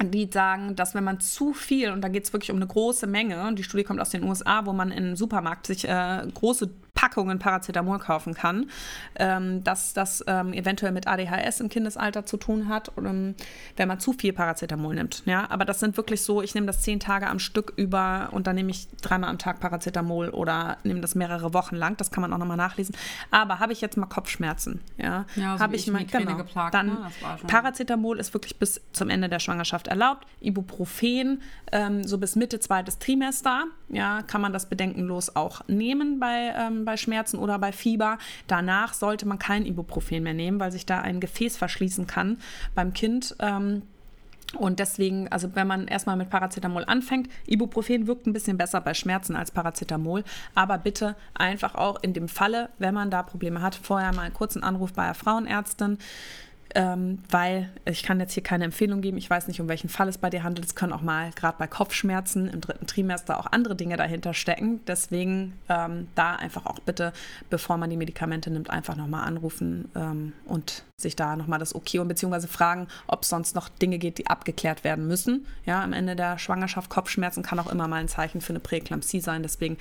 die 0.03 0.27
sagen, 0.31 0.75
dass 0.75 0.95
wenn 0.95 1.03
man 1.03 1.19
zu 1.19 1.53
viel, 1.53 1.91
und 1.91 2.01
da 2.01 2.07
geht 2.07 2.23
es 2.23 2.33
wirklich 2.33 2.49
um 2.49 2.57
eine 2.57 2.65
große 2.65 3.05
Menge, 3.05 3.47
und 3.47 3.59
die 3.59 3.63
Studie 3.63 3.83
kommt 3.83 3.99
aus 3.99 4.09
den 4.09 4.23
USA, 4.23 4.65
wo 4.65 4.73
man 4.73 4.91
im 4.91 5.15
Supermarkt 5.15 5.67
sich 5.67 5.87
äh, 5.87 6.25
große 6.33 6.71
Packungen 7.12 7.39
Paracetamol 7.39 8.00
kaufen 8.00 8.34
kann, 8.34 8.69
ähm, 9.15 9.63
dass 9.65 9.93
das 9.93 10.24
ähm, 10.28 10.54
eventuell 10.54 10.93
mit 10.93 11.08
ADHS 11.08 11.60
im 11.60 11.67
Kindesalter 11.67 12.26
zu 12.26 12.38
tun 12.38 12.69
hat, 12.69 12.91
ähm, 12.97 13.36
wenn 13.76 13.88
man 13.89 14.00
zu 14.00 14.13
viel 14.13 14.32
Paracetamol 14.32 14.95
nimmt. 14.95 15.24
Ja? 15.26 15.50
Aber 15.50 15.65
das 15.65 15.82
sind 15.82 15.97
wirklich 15.97 16.21
so, 16.21 16.41
ich 16.41 16.56
nehme 16.56 16.67
das 16.67 16.82
zehn 16.82 17.02
Tage 17.02 17.28
am 17.28 17.39
Stück 17.39 17.74
über 17.76 18.30
und 18.32 18.47
dann 18.47 18.56
nehme 18.56 18.71
ich 18.71 18.88
dreimal 19.02 19.30
am 19.30 19.38
Tag 19.38 19.60
Paracetamol 19.60 20.30
oder 20.30 20.78
nehme 20.84 21.02
das 21.02 21.13
mehrere 21.13 21.54
Wochen 21.54 21.76
lang. 21.76 21.97
Das 21.97 22.12
kann 22.12 22.21
man 22.21 22.32
auch 22.32 22.38
nochmal 22.38 22.58
nachlesen. 22.58 22.95
Aber 23.30 23.60
habe 23.60 23.74
ich 23.74 23.82
jetzt 23.82 23.97
mal 23.97 24.06
Kopfschmerzen, 24.06 24.80
ja, 24.97 25.26
ja 25.36 25.58
so 25.58 25.63
habe 25.63 25.76
ich, 25.76 25.88
ich 25.88 25.93
mal 25.93 26.06
genau, 26.06 26.38
geplagt, 26.38 26.74
dann 26.74 26.88
ne? 26.88 27.12
Paracetamol 27.47 28.19
ist 28.19 28.34
wirklich 28.34 28.58
bis 28.58 28.80
zum 28.93 29.10
Ende 29.10 29.28
der 29.28 29.39
Schwangerschaft 29.39 29.88
erlaubt. 29.88 30.26
Ibuprofen 30.39 31.41
ähm, 31.74 32.04
so 32.06 32.17
bis 32.17 32.36
Mitte 32.38 32.60
zweites 32.60 33.00
Trimester, 33.00 33.65
ja, 33.89 34.21
kann 34.21 34.41
man 34.41 34.54
das 34.54 34.67
bedenkenlos 34.67 35.36
auch 35.36 35.67
nehmen 35.67 36.19
bei, 36.19 36.54
ähm, 36.56 36.86
bei 36.86 36.95
Schmerzen 37.01 37.37
oder 37.37 37.59
bei 37.59 37.71
Fieber. 37.71 38.17
Danach 38.47 38.93
sollte 38.93 39.27
man 39.27 39.39
kein 39.39 39.65
Ibuprofen 39.65 40.23
mehr 40.23 40.33
nehmen, 40.33 40.59
weil 40.59 40.71
sich 40.71 40.85
da 40.85 41.01
ein 41.01 41.19
Gefäß 41.19 41.57
verschließen 41.57 42.07
kann 42.07 42.37
beim 42.75 42.93
Kind. 42.93 43.35
Ähm, 43.39 43.81
und 44.57 44.79
deswegen, 44.79 45.29
also 45.29 45.55
wenn 45.55 45.67
man 45.67 45.87
erstmal 45.87 46.17
mit 46.17 46.29
Paracetamol 46.29 46.83
anfängt, 46.85 47.29
Ibuprofen 47.47 48.07
wirkt 48.07 48.27
ein 48.27 48.33
bisschen 48.33 48.57
besser 48.57 48.81
bei 48.81 48.93
Schmerzen 48.93 49.35
als 49.35 49.51
Paracetamol. 49.51 50.23
Aber 50.55 50.77
bitte 50.77 51.15
einfach 51.33 51.75
auch 51.75 52.01
in 52.01 52.13
dem 52.13 52.27
Falle, 52.27 52.69
wenn 52.77 52.93
man 52.93 53.11
da 53.11 53.23
Probleme 53.23 53.61
hat, 53.61 53.75
vorher 53.75 54.13
mal 54.13 54.23
einen 54.23 54.33
kurzen 54.33 54.63
Anruf 54.63 54.93
bei 54.93 55.05
der 55.05 55.13
Frauenärztin 55.13 55.97
ähm, 56.75 57.19
weil 57.29 57.69
ich 57.86 58.03
kann 58.03 58.19
jetzt 58.19 58.34
hier 58.34 58.43
keine 58.43 58.65
Empfehlung 58.65 59.01
geben. 59.01 59.17
Ich 59.17 59.29
weiß 59.29 59.47
nicht, 59.47 59.60
um 59.60 59.67
welchen 59.67 59.89
Fall 59.89 60.07
es 60.07 60.17
bei 60.17 60.29
dir 60.29 60.43
handelt. 60.43 60.65
Es 60.65 60.75
können 60.75 60.93
auch 60.93 61.01
mal 61.01 61.31
gerade 61.31 61.57
bei 61.57 61.67
Kopfschmerzen 61.67 62.47
im 62.47 62.62
dritten 62.62 62.88
Trimester 62.88 63.39
auch 63.39 63.47
andere 63.51 63.75
Dinge 63.75 63.97
dahinter 63.97 64.34
stecken. 64.34 64.79
Deswegen 64.88 65.53
ähm, 65.69 66.07
da 66.15 66.36
einfach 66.36 66.65
auch 66.65 66.79
bitte, 66.79 67.13
bevor 67.49 67.77
man 67.77 67.89
die 67.89 67.97
Medikamente 67.97 68.49
nimmt, 68.49 68.69
einfach 68.69 68.95
nochmal 68.95 69.27
anrufen 69.27 69.89
ähm, 69.95 70.34
und 70.45 70.84
sich 70.97 71.15
da 71.15 71.36
nochmal 71.36 71.60
das 71.60 71.75
Okay 71.75 71.99
und 71.99 72.07
beziehungsweise 72.07 72.47
fragen, 72.47 72.88
ob 73.07 73.23
es 73.23 73.29
sonst 73.29 73.55
noch 73.55 73.69
Dinge 73.69 73.97
geht, 73.97 74.17
die 74.17 74.27
abgeklärt 74.27 74.84
werden 74.84 75.07
müssen. 75.07 75.47
Ja, 75.65 75.84
am 75.84 75.93
Ende 75.93 76.15
der 76.15 76.38
Schwangerschaft 76.38 76.89
Kopfschmerzen 76.89 77.43
kann 77.43 77.60
auch 77.60 77.71
immer 77.71 77.88
mal 77.88 77.97
ein 77.97 78.07
Zeichen 78.07 78.41
für 78.41 78.53
eine 78.53 78.60
Präeklampsie 78.60 79.19
sein. 79.19 79.43
Deswegen 79.43 79.77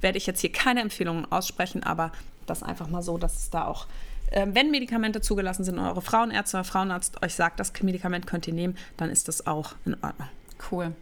werde 0.00 0.18
ich 0.18 0.26
jetzt 0.26 0.40
hier 0.40 0.52
keine 0.52 0.80
Empfehlungen 0.80 1.30
aussprechen, 1.30 1.82
aber 1.82 2.12
das 2.46 2.62
einfach 2.62 2.88
mal 2.88 3.02
so, 3.02 3.16
dass 3.18 3.38
es 3.38 3.50
da 3.50 3.64
auch 3.64 3.86
wenn 4.34 4.70
Medikamente 4.70 5.20
zugelassen 5.20 5.64
sind 5.64 5.78
und 5.78 5.86
eure 5.86 6.02
Frauenärztin 6.02 6.60
oder 6.60 6.64
Frauenarzt 6.64 7.22
euch 7.22 7.34
sagt, 7.34 7.60
das 7.60 7.72
Medikament 7.82 8.26
könnt 8.26 8.46
ihr 8.48 8.54
nehmen, 8.54 8.76
dann 8.96 9.10
ist 9.10 9.28
das 9.28 9.46
auch 9.46 9.74
in 9.84 9.94
Ordnung. 9.94 10.28
Cool. 10.70 10.92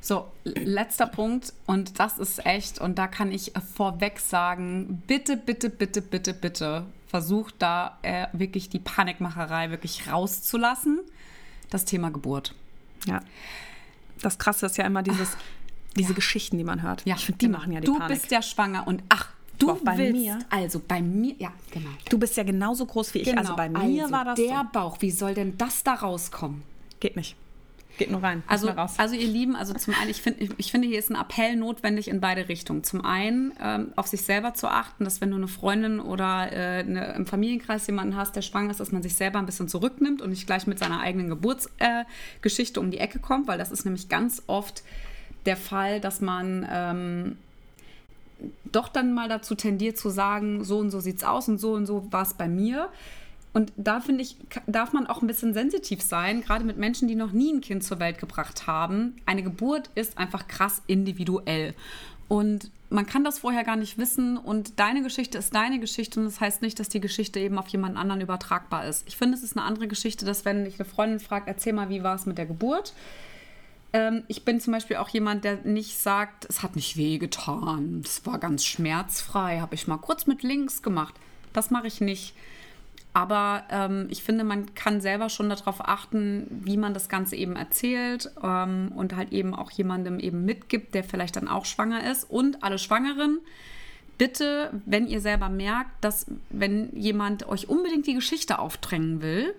So, 0.00 0.30
letzter 0.44 1.06
Punkt 1.06 1.52
und 1.66 2.00
das 2.00 2.18
ist 2.18 2.46
echt, 2.46 2.78
und 2.78 2.98
da 2.98 3.06
kann 3.06 3.32
ich 3.32 3.52
vorweg 3.74 4.18
sagen, 4.18 5.02
bitte, 5.06 5.36
bitte, 5.36 5.68
bitte, 5.68 6.00
bitte, 6.00 6.32
bitte, 6.32 6.86
versucht 7.06 7.56
da 7.58 7.98
äh, 8.02 8.28
wirklich 8.32 8.70
die 8.70 8.78
Panikmacherei 8.78 9.70
wirklich 9.70 10.10
rauszulassen. 10.10 11.00
Das 11.68 11.84
Thema 11.84 12.10
Geburt. 12.10 12.54
Ja. 13.06 13.20
Das 14.22 14.38
Krasse 14.38 14.66
ist 14.66 14.78
ja 14.78 14.86
immer 14.86 15.02
dieses, 15.02 15.36
diese 15.96 16.10
ja. 16.10 16.14
Geschichten, 16.14 16.56
die 16.56 16.64
man 16.64 16.82
hört. 16.82 17.04
Ja, 17.04 17.16
ich 17.16 17.26
finde, 17.26 17.38
die 17.38 17.46
genau. 17.46 17.58
machen 17.58 17.72
ja 17.72 17.80
die 17.80 17.86
du 17.86 17.98
Panik. 17.98 18.16
Du 18.16 18.20
bist 18.20 18.30
ja 18.32 18.42
schwanger 18.42 18.86
und 18.86 19.02
ach, 19.08 19.28
Du 19.60 19.78
bei 19.84 19.98
willst, 19.98 20.20
mir. 20.20 20.38
Also 20.48 20.80
bei 20.86 21.00
mir, 21.02 21.34
ja, 21.38 21.52
genau. 21.70 21.90
Du 22.08 22.18
bist 22.18 22.36
ja 22.36 22.42
genauso 22.42 22.86
groß 22.86 23.14
wie 23.14 23.18
ich. 23.18 23.26
Genau, 23.26 23.40
also 23.40 23.56
bei 23.56 23.68
mir 23.68 24.04
also 24.04 24.12
war 24.12 24.24
das. 24.24 24.36
Der 24.36 24.66
so. 24.72 24.72
Bauch, 24.72 24.96
wie 25.00 25.10
soll 25.10 25.34
denn 25.34 25.56
das 25.58 25.84
da 25.84 25.94
rauskommen? 25.94 26.62
Geht 26.98 27.16
nicht. 27.16 27.36
Geht 27.98 28.10
nur 28.10 28.22
rein. 28.22 28.42
Also, 28.46 28.70
also 28.70 29.14
ihr 29.14 29.26
Lieben, 29.26 29.56
also 29.56 29.74
zum 29.74 29.94
einen, 30.00 30.10
ich, 30.10 30.22
find, 30.22 30.40
ich, 30.40 30.50
ich, 30.56 30.70
finde, 30.70 30.88
hier 30.88 30.98
ist 30.98 31.10
ein 31.10 31.16
Appell 31.16 31.56
notwendig 31.56 32.08
in 32.08 32.20
beide 32.20 32.48
Richtungen. 32.48 32.82
Zum 32.82 33.04
einen 33.04 33.52
ähm, 33.60 33.92
auf 33.94 34.06
sich 34.06 34.22
selber 34.22 34.54
zu 34.54 34.68
achten, 34.68 35.04
dass 35.04 35.20
wenn 35.20 35.30
du 35.30 35.36
eine 35.36 35.48
Freundin 35.48 36.00
oder 36.00 36.50
äh, 36.50 36.80
eine, 36.80 37.12
im 37.12 37.26
Familienkreis 37.26 37.86
jemanden 37.86 38.16
hast, 38.16 38.36
der 38.36 38.42
schwanger 38.42 38.70
ist, 38.70 38.80
dass 38.80 38.90
man 38.90 39.02
sich 39.02 39.16
selber 39.16 39.38
ein 39.38 39.44
bisschen 39.44 39.68
zurücknimmt 39.68 40.22
und 40.22 40.30
nicht 40.30 40.46
gleich 40.46 40.66
mit 40.66 40.78
seiner 40.78 41.00
eigenen 41.00 41.28
Geburtsgeschichte 41.28 42.80
äh, 42.80 42.82
um 42.82 42.90
die 42.90 42.98
Ecke 42.98 43.18
kommt, 43.18 43.48
weil 43.48 43.58
das 43.58 43.70
ist 43.70 43.84
nämlich 43.84 44.08
ganz 44.08 44.42
oft 44.46 44.82
der 45.44 45.58
Fall, 45.58 46.00
dass 46.00 46.22
man 46.22 46.66
ähm, 46.70 47.36
doch 48.64 48.88
dann 48.88 49.12
mal 49.12 49.28
dazu 49.28 49.54
tendiert 49.54 49.98
zu 49.98 50.10
sagen, 50.10 50.64
so 50.64 50.78
und 50.78 50.90
so 50.90 51.00
sieht's 51.00 51.24
aus 51.24 51.48
und 51.48 51.58
so 51.58 51.72
und 51.72 51.86
so 51.86 52.06
war 52.10 52.22
es 52.22 52.34
bei 52.34 52.48
mir. 52.48 52.88
Und 53.52 53.72
da 53.76 54.00
finde 54.00 54.22
ich, 54.22 54.36
darf 54.66 54.92
man 54.92 55.06
auch 55.06 55.22
ein 55.22 55.26
bisschen 55.26 55.54
sensitiv 55.54 56.02
sein, 56.02 56.40
gerade 56.40 56.64
mit 56.64 56.76
Menschen, 56.76 57.08
die 57.08 57.16
noch 57.16 57.32
nie 57.32 57.52
ein 57.52 57.60
Kind 57.60 57.82
zur 57.82 57.98
Welt 57.98 58.18
gebracht 58.18 58.66
haben. 58.66 59.16
Eine 59.26 59.42
Geburt 59.42 59.90
ist 59.96 60.18
einfach 60.18 60.46
krass 60.46 60.82
individuell. 60.86 61.74
Und 62.28 62.70
man 62.90 63.06
kann 63.06 63.24
das 63.24 63.40
vorher 63.40 63.64
gar 63.64 63.74
nicht 63.74 63.98
wissen. 63.98 64.36
Und 64.36 64.78
deine 64.78 65.02
Geschichte 65.02 65.38
ist 65.38 65.52
deine 65.52 65.80
Geschichte. 65.80 66.20
Und 66.20 66.26
das 66.26 66.40
heißt 66.40 66.62
nicht, 66.62 66.78
dass 66.78 66.88
die 66.88 67.00
Geschichte 67.00 67.40
eben 67.40 67.58
auf 67.58 67.66
jemand 67.68 67.96
anderen 67.96 68.20
übertragbar 68.20 68.86
ist. 68.86 69.02
Ich 69.08 69.16
finde, 69.16 69.36
es 69.36 69.42
ist 69.42 69.56
eine 69.56 69.66
andere 69.66 69.88
Geschichte, 69.88 70.24
dass 70.24 70.44
wenn 70.44 70.64
dich 70.64 70.78
eine 70.78 70.88
Freundin 70.88 71.18
fragt, 71.18 71.48
erzähl 71.48 71.72
mal, 71.72 71.88
wie 71.88 72.04
war 72.04 72.14
es 72.14 72.26
mit 72.26 72.38
der 72.38 72.46
Geburt, 72.46 72.94
ähm, 73.92 74.22
ich 74.28 74.44
bin 74.44 74.60
zum 74.60 74.72
Beispiel 74.72 74.96
auch 74.96 75.08
jemand, 75.08 75.44
der 75.44 75.56
nicht 75.64 75.98
sagt, 75.98 76.46
es 76.48 76.62
hat 76.62 76.76
nicht 76.76 76.96
wehgetan, 76.96 78.02
es 78.04 78.24
war 78.26 78.38
ganz 78.38 78.64
schmerzfrei, 78.64 79.60
habe 79.60 79.74
ich 79.74 79.86
mal 79.86 79.98
kurz 79.98 80.26
mit 80.26 80.42
links 80.42 80.82
gemacht. 80.82 81.14
Das 81.52 81.70
mache 81.70 81.88
ich 81.88 82.00
nicht. 82.00 82.34
Aber 83.12 83.64
ähm, 83.70 84.06
ich 84.08 84.22
finde, 84.22 84.44
man 84.44 84.72
kann 84.76 85.00
selber 85.00 85.28
schon 85.28 85.48
darauf 85.48 85.80
achten, 85.80 86.46
wie 86.64 86.76
man 86.76 86.94
das 86.94 87.08
Ganze 87.08 87.34
eben 87.34 87.56
erzählt 87.56 88.30
ähm, 88.42 88.92
und 88.94 89.16
halt 89.16 89.32
eben 89.32 89.52
auch 89.54 89.72
jemandem 89.72 90.20
eben 90.20 90.44
mitgibt, 90.44 90.94
der 90.94 91.02
vielleicht 91.02 91.34
dann 91.34 91.48
auch 91.48 91.64
schwanger 91.64 92.08
ist. 92.08 92.22
Und 92.30 92.62
alle 92.62 92.78
Schwangeren, 92.78 93.40
bitte, 94.16 94.70
wenn 94.86 95.08
ihr 95.08 95.20
selber 95.20 95.48
merkt, 95.48 96.04
dass 96.04 96.26
wenn 96.50 96.94
jemand 96.94 97.48
euch 97.48 97.68
unbedingt 97.68 98.06
die 98.06 98.14
Geschichte 98.14 98.60
aufdrängen 98.60 99.22
will, 99.22 99.54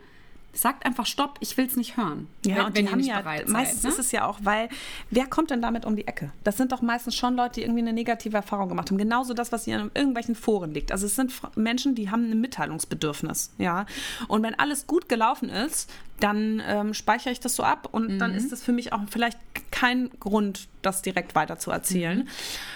Sagt 0.53 0.85
einfach 0.85 1.05
Stopp, 1.05 1.37
ich 1.39 1.55
will 1.57 1.65
es 1.65 1.77
nicht 1.77 1.97
hören. 1.97 2.27
Ja, 2.45 2.57
wenn, 2.57 2.65
und 2.65 2.77
die 2.77 2.89
haben 2.89 2.99
ja, 2.99 3.21
meistens 3.47 3.81
seid, 3.81 3.83
ne? 3.83 3.89
ist 3.89 3.99
es 3.99 4.11
ja 4.11 4.27
auch, 4.27 4.39
weil, 4.43 4.69
wer 5.09 5.25
kommt 5.27 5.49
denn 5.49 5.61
damit 5.61 5.85
um 5.85 5.95
die 5.95 6.07
Ecke? 6.07 6.31
Das 6.43 6.57
sind 6.57 6.71
doch 6.71 6.81
meistens 6.81 7.15
schon 7.15 7.35
Leute, 7.35 7.55
die 7.55 7.61
irgendwie 7.61 7.81
eine 7.81 7.93
negative 7.93 8.35
Erfahrung 8.35 8.69
gemacht 8.69 8.89
haben. 8.89 8.97
Genauso 8.97 9.33
das, 9.33 9.51
was 9.51 9.65
in 9.67 9.91
irgendwelchen 9.93 10.35
Foren 10.35 10.73
liegt. 10.73 10.91
Also 10.91 11.05
es 11.05 11.15
sind 11.15 11.31
Menschen, 11.55 11.95
die 11.95 12.11
haben 12.11 12.29
ein 12.29 12.41
Mitteilungsbedürfnis, 12.41 13.51
ja. 13.57 13.85
Und 14.27 14.43
wenn 14.43 14.57
alles 14.59 14.87
gut 14.87 15.07
gelaufen 15.07 15.49
ist, 15.49 15.89
dann 16.19 16.61
ähm, 16.65 16.93
speichere 16.93 17.31
ich 17.31 17.39
das 17.39 17.55
so 17.55 17.63
ab 17.63 17.89
und 17.91 18.09
mhm. 18.09 18.19
dann 18.19 18.33
ist 18.33 18.51
das 18.51 18.61
für 18.61 18.71
mich 18.71 18.93
auch 18.93 18.99
vielleicht 19.09 19.39
kein 19.71 20.11
Grund, 20.19 20.67
das 20.81 21.01
direkt 21.01 21.35
weiter 21.35 21.59
zu 21.59 21.71
erzählen. 21.71 22.19
Mhm. 22.19 22.27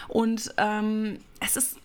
Und 0.07 0.53
ähm, 0.57 1.19
es 1.39 1.55
ist 1.55 1.77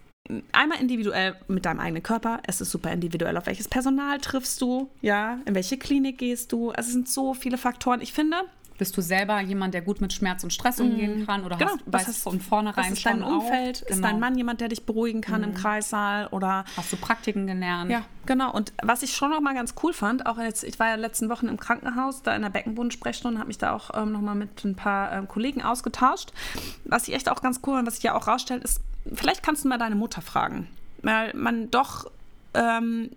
einmal 0.53 0.81
individuell 0.81 1.37
mit 1.49 1.65
deinem 1.65 1.81
eigenen 1.81 2.03
Körper. 2.03 2.41
Es 2.47 2.61
ist 2.61 2.71
super 2.71 2.93
individuell. 2.93 3.37
Auf 3.37 3.47
welches 3.47 3.69
Personal 3.69 4.19
triffst 4.19 4.61
du? 4.61 4.91
Ja, 5.01 5.39
in 5.45 5.55
welche 5.55 5.79
Klinik 5.79 6.19
gehst 6.19 6.53
du? 6.53 6.71
Also 6.71 6.89
es 6.89 6.93
sind 6.93 7.09
so 7.09 7.35
viele 7.35 7.59
Faktoren. 7.59 8.01
Ich 8.01 8.13
finde, 8.13 8.37
bist 8.81 8.97
du 8.97 9.03
selber 9.03 9.39
jemand, 9.43 9.75
der 9.75 9.83
gut 9.83 10.01
mit 10.01 10.11
Schmerz 10.11 10.43
und 10.43 10.55
Stress 10.55 10.81
umgehen 10.81 11.21
mhm. 11.21 11.27
kann? 11.27 11.45
Oder 11.45 11.57
genau, 11.57 11.73
hast, 11.73 11.81
weißt 11.85 12.09
hast, 12.09 12.23
von 12.23 12.41
vornherein 12.41 12.95
ist 12.95 13.05
dein 13.05 13.23
Umfeld? 13.23 13.81
Genau. 13.81 13.91
Ist 13.91 14.03
dein 14.03 14.19
Mann 14.19 14.39
jemand, 14.39 14.63
der 14.63 14.69
dich 14.69 14.87
beruhigen 14.87 15.21
kann 15.21 15.43
mhm. 15.43 15.49
im 15.49 15.55
Kreissaal? 15.55 16.29
Oder 16.29 16.65
hast 16.79 16.91
du 16.91 16.97
Praktiken 16.97 17.47
gelernt? 17.47 17.91
Ja, 17.91 18.07
genau. 18.25 18.51
Und 18.55 18.73
was 18.83 19.03
ich 19.03 19.15
schon 19.15 19.29
noch 19.29 19.43
mal 19.43 19.53
ganz 19.53 19.75
cool 19.83 19.93
fand, 19.93 20.25
auch 20.25 20.39
jetzt, 20.39 20.65
ich 20.65 20.79
war 20.79 20.89
ja 20.89 20.95
letzten 20.95 21.29
Wochen 21.29 21.49
im 21.49 21.61
Krankenhaus, 21.61 22.23
da 22.23 22.35
in 22.35 22.41
der 22.41 22.49
Beckenbodensprechstunde, 22.49 23.39
habe 23.39 23.49
mich 23.49 23.59
da 23.59 23.75
auch 23.75 23.91
ähm, 23.95 24.13
noch 24.13 24.23
mal 24.23 24.35
mit 24.35 24.65
ein 24.65 24.77
paar 24.77 25.13
ähm, 25.13 25.29
Kollegen 25.29 25.61
ausgetauscht. 25.61 26.33
Was 26.87 27.07
ich 27.07 27.15
echt 27.15 27.31
auch 27.31 27.43
ganz 27.43 27.61
cool 27.67 27.81
und 27.81 27.87
was 27.87 27.97
sich 27.97 28.05
ja 28.05 28.15
auch 28.15 28.29
rausstellt, 28.29 28.65
ist, 28.65 28.81
vielleicht 29.13 29.43
kannst 29.43 29.65
du 29.65 29.69
mal 29.69 29.79
deine 29.79 29.95
Mutter 29.95 30.23
fragen. 30.23 30.69
Weil 31.03 31.35
man 31.35 31.71
doch 31.71 32.11
ähm, 32.55 33.11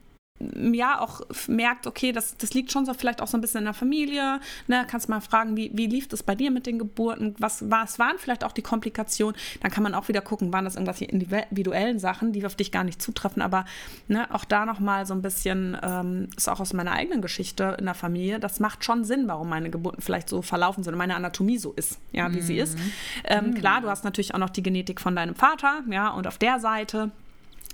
ja 0.73 0.99
auch 0.99 1.21
merkt, 1.47 1.88
okay, 1.88 2.12
das, 2.12 2.38
das 2.38 2.53
liegt 2.53 2.71
schon 2.71 2.86
so 2.86 2.93
vielleicht 2.93 3.21
auch 3.21 3.27
so 3.27 3.38
ein 3.38 3.41
bisschen 3.41 3.60
in 3.60 3.65
der 3.65 3.73
Familie. 3.73 4.39
Ne? 4.67 4.86
Kannst 4.89 5.10
mal 5.10 5.21
fragen, 5.21 5.58
wie, 5.58 5.71
wie 5.73 5.88
lief 5.88 6.12
es 6.12 6.23
bei 6.23 6.36
dir 6.36 6.51
mit 6.51 6.65
den 6.65 6.79
Geburten? 6.79 7.36
Was, 7.39 7.69
was 7.69 7.99
waren 7.99 8.17
vielleicht 8.17 8.43
auch 8.43 8.51
die 8.51 8.62
Komplikationen? 8.62 9.36
Dann 9.62 9.71
kann 9.71 9.84
man 9.84 9.95
auch 9.95 10.08
wieder 10.08 10.21
gucken, 10.21 10.53
waren 10.53 10.65
das 10.65 10.75
irgendwelche 10.75 11.06
individuellen 11.06 11.99
Sachen, 11.99 12.32
die 12.32 12.45
auf 12.45 12.56
dich 12.56 12.71
gar 12.71 12.84
nicht 12.84 13.01
zutreffen. 13.01 13.41
Aber 13.41 13.65
ne, 14.08 14.34
auch 14.34 14.45
da 14.45 14.65
nochmal 14.65 15.06
so 15.06 15.13
ein 15.13 15.21
bisschen, 15.21 15.77
ähm, 15.82 16.29
ist 16.36 16.49
auch 16.49 16.60
aus 16.60 16.73
meiner 16.73 16.91
eigenen 16.91 17.21
Geschichte 17.21 17.75
in 17.79 17.86
der 17.86 17.93
Familie, 17.93 18.39
das 18.39 18.60
macht 18.60 18.84
schon 18.84 19.03
Sinn, 19.03 19.27
warum 19.27 19.49
meine 19.49 19.69
Geburten 19.69 20.01
vielleicht 20.01 20.29
so 20.29 20.41
verlaufen 20.41 20.84
sind 20.84 20.93
und 20.93 20.97
meine 20.97 21.15
Anatomie 21.15 21.58
so 21.58 21.73
ist, 21.73 21.99
ja, 22.12 22.32
wie 22.34 22.39
mm. 22.39 22.41
sie 22.41 22.58
ist. 22.58 22.77
Ähm, 23.23 23.51
mm. 23.51 23.53
Klar, 23.56 23.82
du 23.82 23.89
hast 23.89 24.03
natürlich 24.03 24.34
auch 24.34 24.39
noch 24.39 24.49
die 24.49 24.63
Genetik 24.63 24.99
von 24.99 25.15
deinem 25.15 25.36
Vater, 25.36 25.82
ja, 25.89 26.10
und 26.10 26.28
auf 26.28 26.38
der 26.38 26.59
Seite 26.59 27.11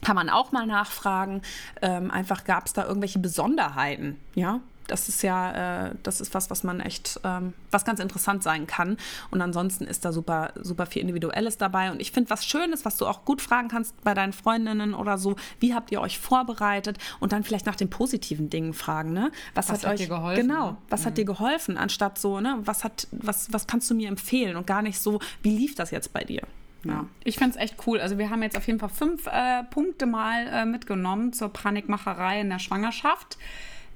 kann 0.10 0.16
man 0.16 0.32
auch 0.32 0.52
mal 0.52 0.66
nachfragen. 0.66 1.44
Ähm, 1.84 2.10
einfach 2.10 2.44
gab 2.44 2.66
es 2.66 2.74
da 2.74 2.84
irgendwelche 2.84 3.20
Besonderheiten, 3.20 4.18
ja. 4.34 4.60
Das 4.88 5.08
ist 5.08 5.22
ja, 5.22 5.90
äh, 5.90 5.92
das 6.02 6.20
ist 6.20 6.34
was, 6.34 6.50
was 6.50 6.64
man 6.64 6.80
echt, 6.80 7.20
ähm, 7.24 7.54
was 7.70 7.86
ganz 7.86 8.00
interessant 8.00 8.42
sein 8.42 8.66
kann. 8.66 8.98
Und 9.30 9.40
ansonsten 9.44 9.84
ist 9.84 10.04
da 10.06 10.12
super, 10.12 10.52
super 10.60 10.88
viel 10.88 11.04
Individuelles 11.04 11.60
dabei. 11.60 11.92
Und 11.92 12.02
ich 12.02 12.12
finde, 12.12 12.32
was 12.32 12.44
Schönes, 12.44 12.86
was 12.86 12.98
du 12.98 13.06
auch 13.06 13.24
gut 13.24 13.40
fragen 13.40 13.68
kannst 13.68 14.04
bei 14.04 14.16
deinen 14.16 14.34
Freundinnen 14.34 14.96
oder 14.96 15.20
so, 15.20 15.36
wie 15.60 15.76
habt 15.76 15.92
ihr 15.92 16.02
euch 16.02 16.18
vorbereitet? 16.18 16.98
Und 17.20 17.32
dann 17.32 17.44
vielleicht 17.44 17.68
nach 17.68 17.76
den 17.76 17.92
positiven 17.92 18.50
Dingen 18.50 18.74
fragen, 18.74 19.14
ne? 19.14 19.32
Was, 19.54 19.70
was 19.70 19.84
hat, 19.84 19.92
hat, 19.92 20.00
euch 20.00 20.10
geholfen? 20.10 20.48
Genau, 20.48 20.78
was 20.90 21.02
mhm. 21.02 21.06
hat 21.06 21.18
dir 21.20 21.26
geholfen, 21.26 21.78
anstatt 21.78 22.18
so, 22.18 22.40
ne, 22.40 22.58
was 22.62 22.84
hat, 22.84 23.08
was, 23.12 23.54
was 23.54 23.68
kannst 23.68 23.92
du 23.92 23.94
mir 23.94 24.10
empfehlen? 24.10 24.56
Und 24.56 24.66
gar 24.66 24.82
nicht 24.82 25.00
so, 25.00 25.20
wie 25.44 25.56
lief 25.56 25.76
das 25.76 25.92
jetzt 25.92 26.14
bei 26.14 26.24
dir? 26.24 26.42
Ja. 26.84 27.06
Ich 27.24 27.38
finde 27.38 27.52
es 27.52 27.62
echt 27.62 27.76
cool. 27.86 28.00
Also 28.00 28.18
wir 28.18 28.30
haben 28.30 28.42
jetzt 28.42 28.58
auf 28.58 28.68
jeden 28.68 28.80
Fall 28.80 28.90
fünf 28.90 29.28
äh, 29.28 29.64
Punkte 29.64 30.06
mal 30.06 30.48
äh, 30.48 30.66
mitgenommen 30.66 31.34
zur 31.34 31.50
Panikmacherei 31.50 32.42
in 32.42 32.50
der 32.50 32.60
Schwangerschaft. 32.60 33.38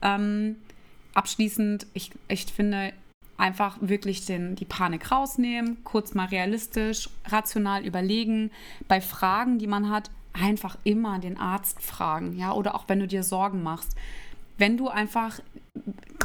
Ähm, 0.01 0.57
abschließend, 1.13 1.87
ich, 1.93 2.11
ich 2.27 2.45
finde 2.45 2.93
einfach 3.37 3.77
wirklich 3.81 4.25
den, 4.25 4.55
die 4.55 4.65
Panik 4.65 5.11
rausnehmen, 5.11 5.83
kurz 5.83 6.13
mal 6.13 6.27
realistisch, 6.27 7.09
rational 7.25 7.85
überlegen. 7.85 8.51
Bei 8.87 9.01
Fragen, 9.01 9.59
die 9.59 9.67
man 9.67 9.89
hat, 9.89 10.11
einfach 10.33 10.77
immer 10.83 11.19
den 11.19 11.37
Arzt 11.37 11.81
fragen, 11.81 12.37
ja, 12.37 12.53
oder 12.53 12.75
auch 12.75 12.85
wenn 12.87 12.99
du 12.99 13.07
dir 13.07 13.23
Sorgen 13.23 13.63
machst. 13.63 13.95
Wenn 14.57 14.77
du 14.77 14.87
einfach 14.87 15.39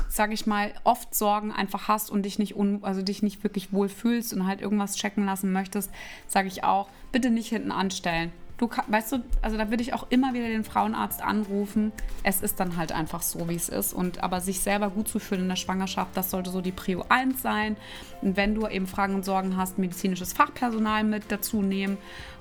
sage 0.09 0.35
ich 0.35 0.47
mal, 0.47 0.73
oft 0.85 1.15
Sorgen 1.15 1.53
einfach 1.53 1.89
hast 1.89 2.11
und 2.11 2.23
dich 2.23 2.39
nicht, 2.39 2.57
un, 2.57 2.81
also 2.83 3.03
dich 3.03 3.23
nicht 3.23 3.45
wirklich 3.45 3.73
wohl 3.73 3.89
fühlst 3.89 4.33
und 4.33 4.47
halt 4.47 4.61
irgendwas 4.61 4.97
checken 4.97 5.25
lassen 5.27 5.53
möchtest, 5.53 5.91
sage 6.27 6.49
ich 6.49 6.65
auch, 6.65 6.89
bitte 7.13 7.31
nicht 7.31 7.49
hinten 7.49 7.71
anstellen. 7.71 8.33
Du 8.57 8.69
weißt 8.89 9.13
du, 9.13 9.23
also 9.41 9.57
da 9.57 9.71
würde 9.71 9.85
ich 9.85 9.93
auch 9.95 10.07
immer 10.11 10.35
wieder 10.35 10.49
den 10.49 10.65
Frauenarzt 10.65 11.23
anrufen. 11.23 11.93
Es 12.25 12.41
ist 12.41 12.59
dann 12.59 12.77
halt 12.77 12.91
einfach 12.91 13.23
so, 13.23 13.49
wie 13.49 13.55
es 13.55 13.69
ist. 13.69 13.93
Und 13.93 14.21
aber 14.25 14.41
sich 14.41 14.59
selber 14.59 14.91
gut 14.91 15.07
zu 15.07 15.21
fühlen 15.21 15.43
in 15.43 15.49
der 15.49 15.55
Schwangerschaft, 15.55 16.17
das 16.17 16.33
sollte 16.33 16.51
so 16.51 16.61
die 16.61 16.73
Prio 16.73 17.05
1 17.09 17.41
sein. 17.41 17.77
Und 18.21 18.37
wenn 18.37 18.57
du 18.57 18.67
eben 18.67 18.89
Fragen 18.89 19.15
und 19.15 19.25
Sorgen 19.25 19.57
hast, 19.57 19.79
medizinisches 19.79 20.33
Fachpersonal 20.33 21.05
mit 21.05 21.31
dazu 21.31 21.63
nehmen 21.63 21.99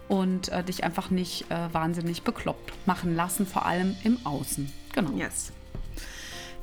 und 0.08 0.50
äh, 0.50 0.64
dich 0.64 0.84
einfach 0.84 1.12
nicht 1.12 1.52
äh, 1.52 1.72
wahnsinnig 1.72 2.24
bekloppt 2.24 2.74
machen 2.88 3.16
lassen, 3.16 3.46
vor 3.46 3.68
allem 3.68 3.96
im 4.04 4.18
Außen. 4.26 4.74
Genau. 4.94 5.12
Yes. 5.12 5.52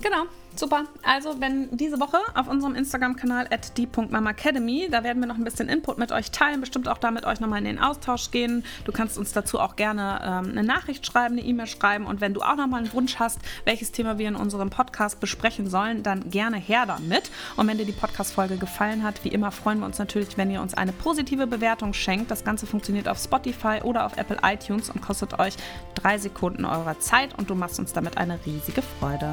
Genau, 0.01 0.27
super. 0.59 0.85
Also, 1.03 1.41
wenn 1.41 1.77
diese 1.77 2.01
Woche 2.01 2.19
auf 2.35 2.49
unserem 2.49 2.75
Instagram-Kanal 2.75 3.49
at 3.51 3.77
die.mamacademy, 3.77 4.89
da 4.91 5.05
werden 5.05 5.21
wir 5.21 5.27
noch 5.27 5.37
ein 5.37 5.45
bisschen 5.45 5.69
Input 5.69 5.99
mit 5.99 6.13
euch 6.13 6.31
teilen, 6.31 6.61
bestimmt 6.61 6.89
auch 6.89 6.99
da 6.99 7.11
mit 7.11 7.25
euch 7.25 7.41
nochmal 7.41 7.59
in 7.59 7.65
den 7.65 7.79
Austausch 7.79 8.31
gehen. 8.31 8.65
Du 8.85 8.93
kannst 8.93 9.19
uns 9.19 9.33
dazu 9.33 9.61
auch 9.61 9.77
gerne 9.77 10.21
ähm, 10.23 10.51
eine 10.51 10.63
Nachricht 10.63 11.07
schreiben, 11.07 11.39
eine 11.39 11.47
E-Mail 11.47 11.67
schreiben 11.67 12.07
und 12.07 12.21
wenn 12.21 12.35
du 12.35 12.43
auch 12.43 12.57
nochmal 12.57 12.81
einen 12.81 12.93
Wunsch 12.93 13.17
hast, 13.19 13.39
welches 13.65 13.93
Thema 13.93 14.19
wir 14.19 14.29
in 14.29 14.37
unserem 14.37 14.71
Podcast 14.71 15.21
besprechen 15.21 15.69
sollen, 15.69 16.03
dann 16.03 16.31
gerne 16.31 16.57
her 16.57 16.85
damit. 16.87 17.31
Und 17.57 17.67
wenn 17.69 17.79
dir 17.79 17.87
die 17.87 17.93
Podcast-Folge 17.93 18.57
gefallen 18.57 19.03
hat, 19.03 19.25
wie 19.25 19.29
immer 19.29 19.51
freuen 19.51 19.81
wir 19.81 19.87
uns 19.87 19.99
natürlich, 19.99 20.37
wenn 20.37 20.51
ihr 20.51 20.61
uns 20.61 20.75
eine 20.75 20.93
positive 20.93 21.47
Bewertung 21.47 21.93
schenkt. 21.93 22.31
Das 22.31 22.45
Ganze 22.45 22.67
funktioniert 22.67 23.09
auf 23.09 23.19
Spotify 23.19 23.81
oder 23.83 24.07
auf 24.07 24.17
Apple 24.17 24.39
iTunes 24.43 24.91
und 24.91 25.01
kostet 25.01 25.39
euch 25.39 25.55
drei 25.95 26.19
Sekunden 26.19 26.65
eurer 26.65 26.99
Zeit 27.01 27.37
und 27.39 27.51
du 27.51 27.55
machst 27.55 27.79
uns 27.79 27.93
damit 27.93 28.19
eine 28.19 28.39
riesige 28.45 28.83
Freude. 28.83 29.33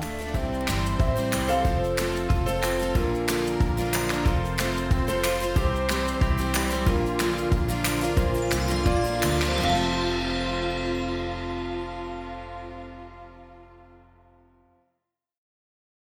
you 1.20 1.61